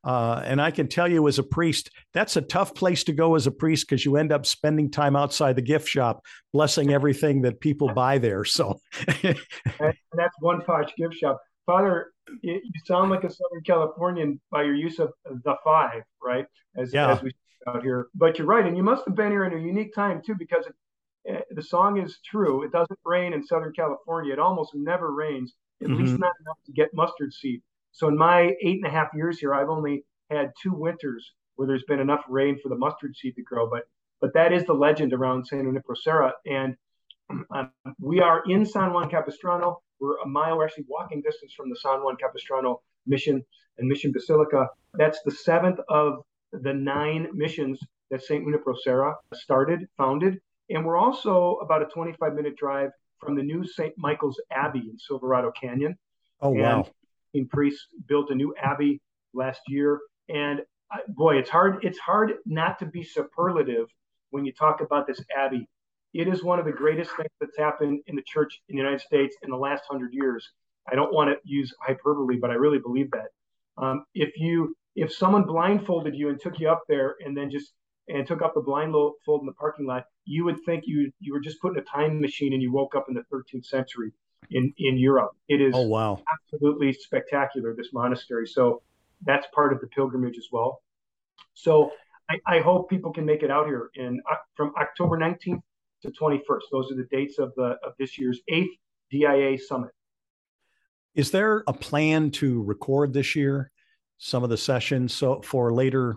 Uh, 0.04 0.42
and 0.46 0.62
I 0.62 0.72
can 0.72 0.88
tell 0.88 1.08
you 1.08 1.28
as 1.28 1.38
a 1.40 1.44
priest, 1.44 1.90
that's 2.14 2.38
a 2.38 2.42
tough 2.42 2.74
place 2.74 3.04
to 3.06 3.14
go 3.14 3.36
as 3.36 3.48
a 3.48 3.52
priest 3.52 3.90
because 3.90 4.06
you 4.06 4.16
end 4.16 4.32
up 4.32 4.46
spending 4.46 4.90
time 4.90 5.16
outside 5.16 5.56
the 5.56 5.62
gift 5.62 5.90
shop, 5.90 6.24
blessing 6.54 6.94
everything 6.94 7.42
that 7.42 7.60
people 7.60 7.94
buy 7.94 8.18
there. 8.18 8.46
So 8.46 8.80
and 9.24 9.38
that's 10.14 10.36
one 10.40 10.62
Posh 10.62 10.92
gift 10.96 11.16
shop. 11.16 11.42
Father 11.66 12.14
you, 12.42 12.62
sound 12.86 13.12
like 13.12 13.24
a 13.24 13.30
Southern 13.30 13.64
Californian 13.66 14.40
by 14.52 14.64
your 14.64 14.76
use 14.76 15.00
of 15.00 15.12
the 15.26 15.56
five, 15.64 16.04
right? 16.24 16.46
As, 16.78 16.94
yeah. 16.94 17.12
as 17.12 17.22
we 17.22 17.32
out 17.68 17.84
here. 17.84 18.08
But 18.16 18.38
you're 18.38 18.48
right, 18.48 18.66
and 18.66 18.78
you 18.78 18.84
must 18.84 19.04
have 19.06 19.16
been 19.16 19.32
here 19.32 19.46
in 19.46 19.54
a 19.54 19.62
unique 19.62 19.94
time 19.94 20.22
too, 20.26 20.36
because 20.38 20.66
it, 21.26 21.36
uh, 21.36 21.42
the 21.52 21.64
song 21.64 22.02
is 22.02 22.20
true. 22.26 22.64
It 22.64 22.72
doesn't 22.72 23.00
rain 23.06 23.34
in 23.34 23.46
Southern 23.46 23.74
California. 23.74 24.34
It 24.34 24.40
almost 24.40 24.72
never 24.74 25.14
rains, 25.14 25.54
at 25.82 25.88
mm-hmm. 25.88 26.02
least 26.02 26.20
not 26.20 26.32
enough 26.42 26.58
to 26.66 26.72
get 26.72 26.94
mustard 26.94 27.34
seed. 27.34 27.62
So 27.98 28.08
in 28.08 28.16
my 28.16 28.54
eight 28.62 28.78
and 28.78 28.86
a 28.86 28.92
half 28.92 29.08
years 29.16 29.40
here, 29.40 29.56
I've 29.56 29.70
only 29.70 30.04
had 30.30 30.54
two 30.62 30.72
winters 30.72 31.32
where 31.56 31.68
there's 31.68 31.84
been 31.86 32.00
enough 32.00 32.24
rain 32.30 32.60
for 32.62 32.70
the 32.70 32.76
mustard 32.76 33.16
seed 33.16 33.36
to 33.38 33.42
grow. 33.42 33.68
But 33.68 33.88
but 34.22 34.36
that 34.36 34.54
is 34.54 34.66
the 34.66 34.74
legend 34.74 35.14
around 35.14 35.48
San 35.48 35.64
Junipero 35.64 35.96
Serra. 35.96 36.34
And 36.46 36.76
um, 37.50 37.72
we 38.00 38.22
are 38.22 38.44
in 38.48 38.68
San 38.68 38.94
Juan 38.94 39.10
Capistrano. 39.10 39.82
We're 40.00 40.20
a 40.20 40.28
mile, 40.28 40.58
we're 40.58 40.66
actually 40.66 40.86
walking 40.88 41.24
distance 41.24 41.54
from 41.58 41.72
the 41.72 41.76
San 41.76 42.04
Juan 42.04 42.18
Capistrano 42.18 42.82
mission 43.08 43.44
and 43.80 43.88
Mission 43.88 44.12
Basilica. 44.12 44.68
That's 44.94 45.20
the 45.24 45.32
seventh 45.32 45.80
of 45.90 46.24
the 46.52 46.74
nine 46.74 47.30
missions 47.34 47.80
that 48.12 48.22
St. 48.22 48.44
Junipero 48.44 48.76
Serra 48.84 49.16
started, 49.34 49.88
founded. 49.98 50.40
And 50.70 50.86
we're 50.86 50.98
also 50.98 51.58
about 51.64 51.82
a 51.82 51.86
25 51.86 52.36
minute 52.36 52.56
drive 52.58 52.92
from 53.20 53.36
the 53.36 53.42
new 53.42 53.66
St. 53.66 53.94
Michael's 53.98 54.40
Abbey 54.52 54.84
in 54.88 55.00
Silverado 55.00 55.52
Canyon. 55.60 55.98
Oh, 56.42 56.54
and 56.54 56.62
wow. 56.62 56.88
In 57.34 57.48
priests 57.48 57.88
built 58.08 58.30
a 58.32 58.36
new 58.36 58.54
abbey 58.62 59.02
last 59.34 59.62
year. 59.68 60.00
And 60.30 60.62
uh, 60.94 61.00
boy, 61.10 61.38
it's 61.38 61.50
hard. 61.50 61.84
It's 61.84 62.00
hard 62.00 62.34
not 62.46 62.80
to 62.80 62.86
be 62.86 63.04
superlative 63.04 63.88
when 64.32 64.46
you 64.46 64.52
talk 64.54 64.82
about 64.82 65.08
this 65.08 65.22
abbey. 65.36 65.68
It 66.14 66.28
is 66.28 66.44
one 66.44 66.60
of 66.60 66.66
the 66.66 66.72
greatest 66.72 67.12
things 67.16 67.30
that's 67.40 67.58
happened 67.58 68.02
in 68.08 68.16
the 68.16 68.24
church 68.26 68.62
in 68.70 68.76
the 68.76 68.82
United 68.82 69.02
States 69.02 69.36
in 69.44 69.50
the 69.50 69.58
last 69.58 69.84
hundred 69.90 70.14
years. 70.14 70.50
I 70.90 70.96
don't 70.96 71.14
want 71.14 71.30
to 71.30 71.38
use 71.44 71.74
hyperbole, 71.82 72.38
but 72.40 72.50
I 72.50 72.54
really 72.54 72.80
believe 72.80 73.12
that. 73.12 73.28
Um, 73.78 74.06
if 74.16 74.38
you 74.38 74.76
if 74.96 75.14
someone 75.14 75.44
blindfolded 75.44 76.16
you 76.16 76.30
and 76.30 76.40
took 76.40 76.60
you 76.60 76.70
up 76.70 76.84
there 76.88 77.16
and 77.24 77.38
then 77.38 77.52
just 77.52 77.74
and 78.08 78.26
took 78.26 78.42
up 78.42 78.54
the 78.56 78.62
blindfold 78.62 79.42
in 79.42 79.46
the 79.46 79.54
parking 79.54 79.86
lot, 79.86 80.06
you 80.26 80.46
would 80.46 80.64
think 80.66 80.86
you 80.88 81.12
you 81.20 81.34
were 81.34 81.40
just 81.40 81.62
put 81.62 81.74
in 81.74 81.80
a 81.80 81.84
time 81.84 82.20
machine 82.20 82.54
and 82.54 82.62
you 82.62 82.72
woke 82.72 82.96
up 82.96 83.06
in 83.10 83.16
the 83.16 83.24
13th 83.32 83.66
century 83.66 84.12
in 84.52 84.74
in 84.78 84.98
Europe. 84.98 85.32
It 85.48 85.62
is 85.62 85.74
oh 85.76 85.88
wow 85.88 86.22
absolutely 86.34 86.94
spectacular 86.94 87.74
this 87.76 87.90
monastery. 87.94 88.48
So 88.48 88.82
that's 89.26 89.48
part 89.54 89.74
of 89.74 89.82
the 89.82 89.88
pilgrimage 89.88 90.38
as 90.38 90.48
well. 90.52 90.82
So 91.54 91.92
I, 92.30 92.40
I 92.46 92.60
hope 92.60 92.90
people 92.90 93.12
can 93.12 93.26
make 93.26 93.44
it 93.44 93.52
out 93.52 93.68
here 93.68 93.90
in 93.96 94.22
uh, 94.30 94.36
from 94.56 94.74
October 94.80 95.18
19th 95.18 95.62
to 96.04 96.12
21st. 96.12 96.62
Those 96.72 96.92
are 96.92 96.96
the 96.96 97.08
dates 97.12 97.40
of 97.40 97.54
the 97.56 97.78
of 97.86 97.94
this 97.98 98.18
year's 98.18 98.40
eighth 98.50 98.76
DIA 99.10 99.58
summit. 99.58 99.92
Is 101.16 101.32
there 101.32 101.64
a 101.68 101.74
plan 101.74 102.30
to 102.32 102.62
record 102.64 103.14
this 103.14 103.36
year 103.36 103.72
some 104.20 104.44
of 104.44 104.50
the 104.50 104.58
sessions 104.58 105.14
so 105.14 105.42
for 105.42 105.74
later 105.74 106.16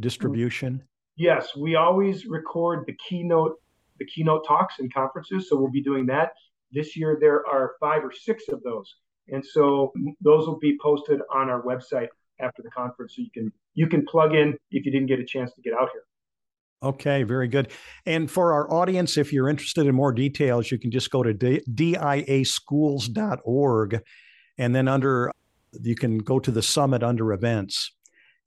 distribution? 0.00 0.82
Yes, 1.16 1.56
we 1.56 1.74
always 1.74 2.26
record 2.26 2.84
the 2.86 2.94
keynote 3.08 3.56
the 3.98 4.06
keynote 4.06 4.46
talks 4.46 4.78
and 4.78 4.92
conferences, 4.92 5.48
so 5.48 5.56
we'll 5.56 5.70
be 5.70 5.82
doing 5.82 6.06
that. 6.06 6.32
This 6.72 6.96
year 6.96 7.18
there 7.20 7.46
are 7.46 7.74
five 7.80 8.04
or 8.04 8.12
six 8.12 8.44
of 8.48 8.62
those. 8.62 8.94
And 9.28 9.44
so 9.44 9.92
those 10.20 10.46
will 10.46 10.58
be 10.58 10.78
posted 10.82 11.20
on 11.32 11.48
our 11.48 11.62
website 11.62 12.08
after 12.40 12.62
the 12.62 12.70
conference 12.70 13.14
so 13.16 13.22
you 13.22 13.30
can 13.32 13.52
you 13.74 13.86
can 13.86 14.04
plug 14.04 14.34
in 14.34 14.58
if 14.70 14.84
you 14.84 14.92
didn't 14.92 15.06
get 15.06 15.20
a 15.20 15.24
chance 15.24 15.54
to 15.54 15.62
get 15.62 15.72
out 15.74 15.88
here. 15.92 16.02
Okay, 16.82 17.22
very 17.22 17.46
good. 17.46 17.70
And 18.06 18.28
for 18.30 18.52
our 18.52 18.68
audience, 18.72 19.16
if 19.16 19.32
you're 19.32 19.48
interested 19.48 19.86
in 19.86 19.94
more 19.94 20.12
details, 20.12 20.72
you 20.72 20.78
can 20.78 20.90
just 20.90 21.10
go 21.10 21.22
to 21.22 21.32
diaschools.org 21.32 24.02
and 24.58 24.74
then 24.74 24.88
under 24.88 25.32
you 25.80 25.94
can 25.94 26.18
go 26.18 26.38
to 26.38 26.50
the 26.50 26.60
summit 26.60 27.02
under 27.02 27.32
events 27.32 27.92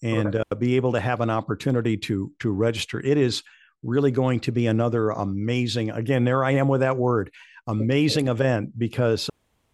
and 0.04 0.36
uh, 0.36 0.44
be 0.60 0.76
able 0.76 0.92
to 0.92 1.00
have 1.00 1.22
an 1.22 1.30
opportunity 1.30 1.96
to 1.98 2.32
to 2.40 2.52
register. 2.52 3.00
It 3.00 3.18
is 3.18 3.42
really 3.84 4.12
going 4.12 4.40
to 4.42 4.52
be 4.52 4.68
another 4.68 5.12
amazing 5.12 5.92
again 5.92 6.26
there 6.26 6.44
I 6.44 6.52
am 6.52 6.68
with 6.68 6.82
that 6.82 6.98
word 6.98 7.32
amazing 7.68 8.28
event 8.28 8.78
because 8.78 9.30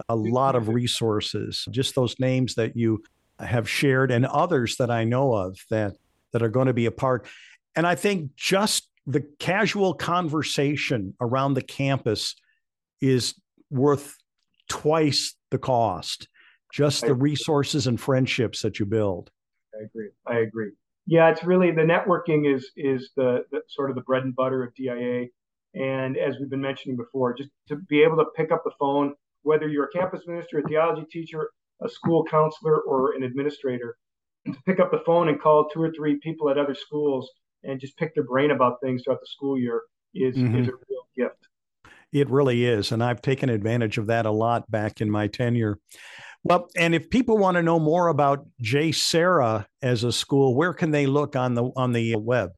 a 0.10 0.16
lot 0.16 0.56
of 0.56 0.68
resources 0.68 1.68
just 1.72 1.96
those 1.96 2.20
names 2.20 2.56
that 2.56 2.76
you 2.76 3.04
have 3.40 3.70
shared 3.70 4.12
and 4.12 4.26
others 4.26 4.78
that 4.78 4.90
I 4.90 5.04
know 5.04 5.34
of 5.34 5.58
that 5.70 5.96
that 6.32 6.42
are 6.42 6.50
going 6.50 6.68
to 6.68 6.74
be 6.74 6.86
a 6.86 6.92
part. 6.92 7.28
And 7.76 7.86
I 7.86 7.96
think 7.96 8.36
just 8.36 8.88
the 9.08 9.22
casual 9.40 9.94
conversation 9.94 11.14
around 11.20 11.56
the 11.56 11.62
campus 11.62 12.36
is 13.02 13.36
worth 13.70 14.18
twice 14.70 15.36
the 15.50 15.58
cost. 15.58 16.28
Just 16.72 17.06
the 17.06 17.14
resources 17.14 17.88
and 17.88 18.00
friendships 18.00 18.62
that 18.62 18.80
you 18.80 18.86
build. 18.86 19.30
I 19.78 19.84
agree. 19.84 20.10
I 20.26 20.40
agree. 20.40 20.72
Yeah, 21.06 21.30
it's 21.30 21.44
really 21.44 21.72
the 21.72 21.82
networking 21.82 22.54
is 22.54 22.72
is 22.78 23.10
the, 23.18 23.44
the 23.52 23.62
sort 23.68 23.90
of 23.90 23.98
the 23.98 24.04
bread 24.04 24.24
and 24.24 24.34
butter 24.34 24.64
of 24.64 24.74
DIA. 24.76 25.26
And 25.74 26.18
as 26.18 26.36
we've 26.40 26.50
been 26.50 26.62
mentioning 26.62 26.98
before, 26.98 27.34
just 27.34 27.50
to 27.70 27.78
be 27.78 28.04
able 28.04 28.18
to 28.18 28.26
pick 28.36 28.52
up 28.52 28.64
the 28.64 28.72
phone, 28.80 29.14
whether 29.44 29.68
you're 29.68 29.86
a 29.86 29.92
campus 29.92 30.22
minister, 30.28 30.60
a 30.60 30.64
theology 30.64 31.06
teacher, 31.10 31.50
a 31.82 31.90
school 31.90 32.24
counselor 32.26 32.82
or 32.82 33.16
an 33.16 33.24
administrator 33.24 33.98
to 34.46 34.58
pick 34.66 34.80
up 34.80 34.92
the 34.92 35.02
phone 35.06 35.30
and 35.30 35.40
call 35.40 35.70
two 35.70 35.82
or 35.82 35.92
three 35.92 36.20
people 36.22 36.50
at 36.50 36.58
other 36.58 36.76
schools 36.76 37.30
and 37.64 37.80
just 37.80 37.98
pick 37.98 38.14
their 38.16 38.24
brain 38.24 38.52
about 38.52 38.78
things 38.84 39.04
throughout 39.04 39.20
the 39.20 39.28
school 39.28 39.58
year 39.58 39.82
is, 40.14 40.36
mm-hmm. 40.36 40.58
is 40.58 40.68
a 40.68 40.72
real 40.72 41.08
gift. 41.16 41.48
It 42.12 42.30
really 42.30 42.66
is. 42.66 42.92
And 42.92 43.04
I've 43.04 43.22
taken 43.22 43.50
advantage 43.50 43.98
of 43.98 44.08
that 44.08 44.26
a 44.26 44.32
lot 44.32 44.70
back 44.70 45.00
in 45.00 45.10
my 45.10 45.28
tenure. 45.28 45.78
Well, 46.44 46.68
and 46.76 46.96
if 46.96 47.10
people 47.10 47.38
want 47.38 47.56
to 47.56 47.64
know 47.64 47.80
more 47.80 48.08
about 48.08 48.48
JSerra 48.64 49.66
as 49.82 50.04
a 50.04 50.12
school, 50.12 50.56
where 50.56 50.74
can 50.74 50.92
they 50.92 51.06
look 51.06 51.36
on 51.36 51.54
the 51.54 51.72
on 51.76 51.94
the 51.94 52.16
web? 52.16 52.50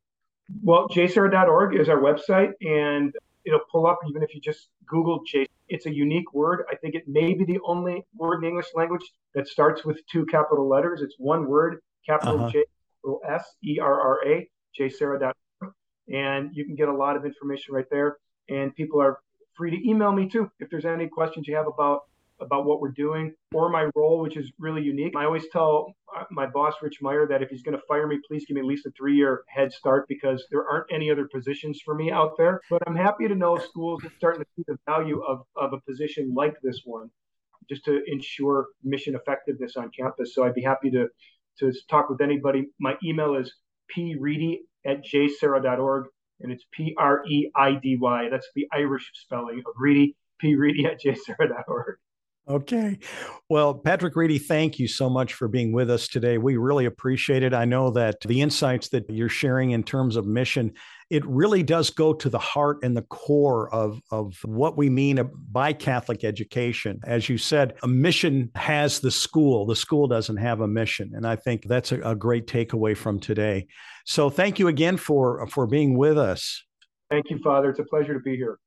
Well, 0.61 0.87
jserra.org 0.89 1.75
is 1.75 1.89
our 1.89 1.99
website, 1.99 2.51
and 2.61 3.13
it'll 3.45 3.61
pull 3.71 3.87
up 3.87 3.99
even 4.09 4.23
if 4.23 4.33
you 4.33 4.41
just 4.41 4.69
Google 4.87 5.23
J. 5.25 5.47
It's 5.69 5.85
a 5.85 5.93
unique 5.93 6.33
word. 6.33 6.65
I 6.71 6.75
think 6.75 6.95
it 6.95 7.07
may 7.07 7.33
be 7.33 7.45
the 7.45 7.59
only 7.65 8.05
word 8.15 8.43
in 8.43 8.49
English 8.49 8.67
language 8.75 9.03
that 9.33 9.47
starts 9.47 9.83
with 9.83 9.99
two 10.11 10.25
capital 10.25 10.67
letters. 10.67 11.01
It's 11.01 11.15
one 11.17 11.47
word, 11.47 11.79
capital 12.05 12.41
uh-huh. 12.41 12.51
J 12.51 12.65
S 13.27 13.43
E 13.63 13.79
R 13.79 14.01
R 14.01 14.19
A. 14.27 14.49
And 16.11 16.49
you 16.53 16.65
can 16.65 16.75
get 16.75 16.89
a 16.89 16.93
lot 16.93 17.15
of 17.15 17.25
information 17.25 17.73
right 17.73 17.89
there. 17.89 18.17
And 18.49 18.75
people 18.75 19.01
are 19.01 19.19
free 19.55 19.71
to 19.71 19.89
email 19.89 20.11
me 20.11 20.27
too 20.27 20.51
if 20.59 20.69
there's 20.69 20.85
any 20.85 21.07
questions 21.07 21.47
you 21.47 21.55
have 21.55 21.67
about 21.67 22.01
about 22.39 22.65
what 22.65 22.81
we're 22.81 22.91
doing 22.91 23.33
or 23.53 23.69
my 23.69 23.89
role, 23.95 24.19
which 24.19 24.37
is 24.37 24.51
really 24.59 24.81
unique. 24.81 25.13
I 25.15 25.25
always 25.25 25.45
tell 25.51 25.93
uh, 26.17 26.23
my 26.31 26.47
boss, 26.47 26.73
Rich 26.81 26.99
Meyer, 27.01 27.27
that 27.27 27.41
if 27.41 27.49
he's 27.49 27.61
going 27.61 27.77
to 27.77 27.83
fire 27.87 28.07
me, 28.07 28.19
please 28.27 28.45
give 28.47 28.55
me 28.55 28.61
at 28.61 28.67
least 28.67 28.85
a 28.85 28.91
three 28.91 29.15
year 29.15 29.43
head 29.47 29.71
start 29.71 30.07
because 30.07 30.45
there 30.51 30.67
aren't 30.67 30.91
any 30.91 31.11
other 31.11 31.27
positions 31.27 31.81
for 31.83 31.95
me 31.95 32.11
out 32.11 32.31
there. 32.37 32.61
But 32.69 32.83
I'm 32.87 32.95
happy 32.95 33.27
to 33.27 33.35
know 33.35 33.57
schools 33.57 34.03
are 34.03 34.11
starting 34.17 34.41
to 34.41 34.47
see 34.55 34.63
the 34.67 34.77
value 34.85 35.21
of, 35.21 35.43
of 35.55 35.73
a 35.73 35.81
position 35.89 36.33
like 36.35 36.55
this 36.61 36.81
one 36.85 37.09
just 37.69 37.85
to 37.85 38.01
ensure 38.07 38.67
mission 38.83 39.15
effectiveness 39.15 39.77
on 39.77 39.89
campus. 39.97 40.33
So 40.35 40.43
I'd 40.43 40.53
be 40.53 40.63
happy 40.63 40.91
to, 40.91 41.07
to 41.59 41.71
talk 41.89 42.09
with 42.09 42.21
anybody. 42.21 42.67
My 42.79 42.95
email 43.03 43.35
is 43.35 43.53
preedy 43.95 44.57
at 44.85 45.03
jserra.org 45.05 46.05
and 46.41 46.51
it's 46.51 46.65
P 46.71 46.93
R 46.97 47.23
E 47.25 47.49
I 47.55 47.73
D 47.75 47.97
Y. 47.99 48.27
That's 48.29 48.47
the 48.55 48.67
Irish 48.73 49.09
spelling 49.13 49.59
of 49.65 49.73
Reedy, 49.77 50.15
P 50.39 50.55
Reedy 50.55 50.85
at 50.85 51.01
jserra.org. 51.01 51.97
Okay. 52.45 52.99
Well, 53.47 53.73
Patrick 53.73 54.17
Reidy, 54.17 54.37
thank 54.37 54.77
you 54.77 54.85
so 54.85 55.09
much 55.09 55.33
for 55.33 55.47
being 55.47 55.71
with 55.71 55.89
us 55.89 56.09
today. 56.09 56.37
We 56.37 56.57
really 56.57 56.83
appreciate 56.83 57.41
it. 57.41 57.53
I 57.53 57.63
know 57.63 57.89
that 57.91 58.19
the 58.19 58.41
insights 58.41 58.89
that 58.89 59.09
you're 59.09 59.29
sharing 59.29 59.71
in 59.71 59.81
terms 59.81 60.17
of 60.17 60.25
mission, 60.25 60.73
it 61.09 61.25
really 61.25 61.63
does 61.63 61.89
go 61.89 62.13
to 62.13 62.29
the 62.29 62.39
heart 62.39 62.79
and 62.83 62.97
the 62.97 63.03
core 63.03 63.73
of, 63.73 64.01
of 64.11 64.37
what 64.43 64.75
we 64.75 64.89
mean 64.89 65.21
by 65.51 65.71
Catholic 65.71 66.25
education. 66.25 66.99
As 67.05 67.29
you 67.29 67.37
said, 67.37 67.75
a 67.81 67.87
mission 67.87 68.51
has 68.55 68.99
the 68.99 69.11
school, 69.11 69.65
the 69.65 69.75
school 69.75 70.09
doesn't 70.09 70.37
have 70.37 70.59
a 70.59 70.67
mission. 70.67 71.13
And 71.15 71.25
I 71.25 71.37
think 71.37 71.63
that's 71.65 71.93
a, 71.93 72.01
a 72.01 72.13
great 72.13 72.45
takeaway 72.45 72.97
from 72.97 73.21
today. 73.21 73.67
So 74.05 74.29
thank 74.29 74.59
you 74.59 74.67
again 74.67 74.97
for, 74.97 75.47
for 75.47 75.65
being 75.65 75.97
with 75.97 76.17
us. 76.17 76.61
Thank 77.09 77.29
you, 77.29 77.39
Father. 77.41 77.69
It's 77.69 77.79
a 77.79 77.85
pleasure 77.85 78.13
to 78.13 78.19
be 78.19 78.35
here. 78.35 78.57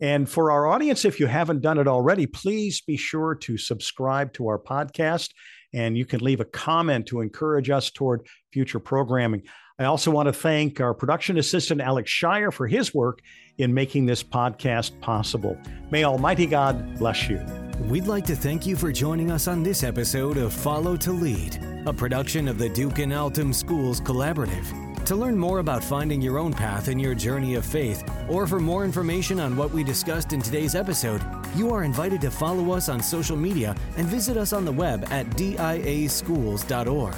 And 0.00 0.28
for 0.28 0.52
our 0.52 0.66
audience, 0.66 1.04
if 1.04 1.18
you 1.18 1.26
haven't 1.26 1.62
done 1.62 1.78
it 1.78 1.88
already, 1.88 2.26
please 2.26 2.80
be 2.80 2.96
sure 2.96 3.34
to 3.36 3.58
subscribe 3.58 4.32
to 4.34 4.48
our 4.48 4.58
podcast 4.58 5.30
and 5.74 5.98
you 5.98 6.06
can 6.06 6.20
leave 6.20 6.40
a 6.40 6.44
comment 6.44 7.06
to 7.06 7.20
encourage 7.20 7.70
us 7.70 7.90
toward 7.90 8.26
future 8.52 8.80
programming. 8.80 9.42
I 9.78 9.84
also 9.84 10.10
want 10.10 10.26
to 10.26 10.32
thank 10.32 10.80
our 10.80 10.92
production 10.92 11.38
assistant, 11.38 11.80
Alex 11.80 12.10
Shire, 12.10 12.50
for 12.50 12.66
his 12.66 12.92
work 12.92 13.20
in 13.58 13.74
making 13.74 14.06
this 14.06 14.22
podcast 14.22 14.98
possible. 15.00 15.56
May 15.90 16.04
Almighty 16.04 16.46
God 16.46 16.98
bless 16.98 17.28
you. 17.28 17.44
We'd 17.82 18.08
like 18.08 18.24
to 18.24 18.34
thank 18.34 18.66
you 18.66 18.76
for 18.76 18.90
joining 18.90 19.30
us 19.30 19.46
on 19.46 19.62
this 19.62 19.84
episode 19.84 20.36
of 20.36 20.52
Follow 20.52 20.96
to 20.96 21.12
Lead, 21.12 21.62
a 21.86 21.92
production 21.92 22.48
of 22.48 22.58
the 22.58 22.68
Duc 22.68 22.98
in 22.98 23.12
Altum 23.12 23.52
Schools 23.52 24.00
Collaborative. 24.00 24.87
To 25.08 25.16
learn 25.16 25.38
more 25.38 25.60
about 25.60 25.82
finding 25.82 26.20
your 26.20 26.36
own 26.36 26.52
path 26.52 26.88
in 26.88 26.98
your 26.98 27.14
journey 27.14 27.54
of 27.54 27.64
faith, 27.64 28.04
or 28.28 28.46
for 28.46 28.60
more 28.60 28.84
information 28.84 29.40
on 29.40 29.56
what 29.56 29.70
we 29.70 29.82
discussed 29.82 30.34
in 30.34 30.42
today's 30.42 30.74
episode, 30.74 31.22
you 31.56 31.72
are 31.72 31.82
invited 31.82 32.20
to 32.20 32.30
follow 32.30 32.72
us 32.72 32.90
on 32.90 33.02
social 33.02 33.34
media 33.34 33.74
and 33.96 34.06
visit 34.06 34.36
us 34.36 34.52
on 34.52 34.66
the 34.66 34.72
web 34.72 35.06
at 35.10 35.24
diaschools.org. 35.30 37.14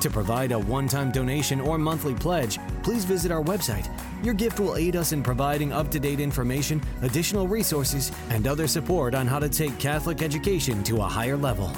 To 0.00 0.08
provide 0.08 0.52
a 0.52 0.58
one 0.58 0.88
time 0.88 1.12
donation 1.12 1.60
or 1.60 1.76
monthly 1.76 2.14
pledge, 2.14 2.58
please 2.82 3.04
visit 3.04 3.30
our 3.30 3.44
website. 3.44 3.90
Your 4.24 4.32
gift 4.32 4.58
will 4.58 4.76
aid 4.76 4.96
us 4.96 5.12
in 5.12 5.22
providing 5.22 5.70
up 5.70 5.90
to 5.90 6.00
date 6.00 6.20
information, 6.20 6.80
additional 7.02 7.46
resources, 7.46 8.10
and 8.30 8.46
other 8.46 8.66
support 8.66 9.14
on 9.14 9.26
how 9.26 9.38
to 9.38 9.50
take 9.50 9.78
Catholic 9.78 10.22
education 10.22 10.82
to 10.84 11.02
a 11.02 11.02
higher 11.02 11.36
level. 11.36 11.70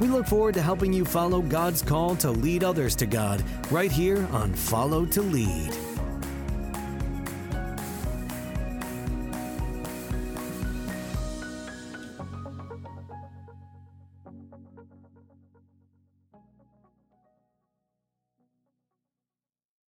We 0.00 0.08
look 0.08 0.26
forward 0.26 0.54
to 0.54 0.62
helping 0.62 0.92
you 0.92 1.04
follow 1.04 1.40
God's 1.40 1.82
call 1.82 2.16
to 2.16 2.30
lead 2.30 2.64
others 2.64 2.96
to 2.96 3.06
God 3.06 3.42
right 3.70 3.92
here 3.92 4.26
on 4.32 4.52
Follow 4.52 5.06
to 5.06 5.22
Lead. 5.22 5.93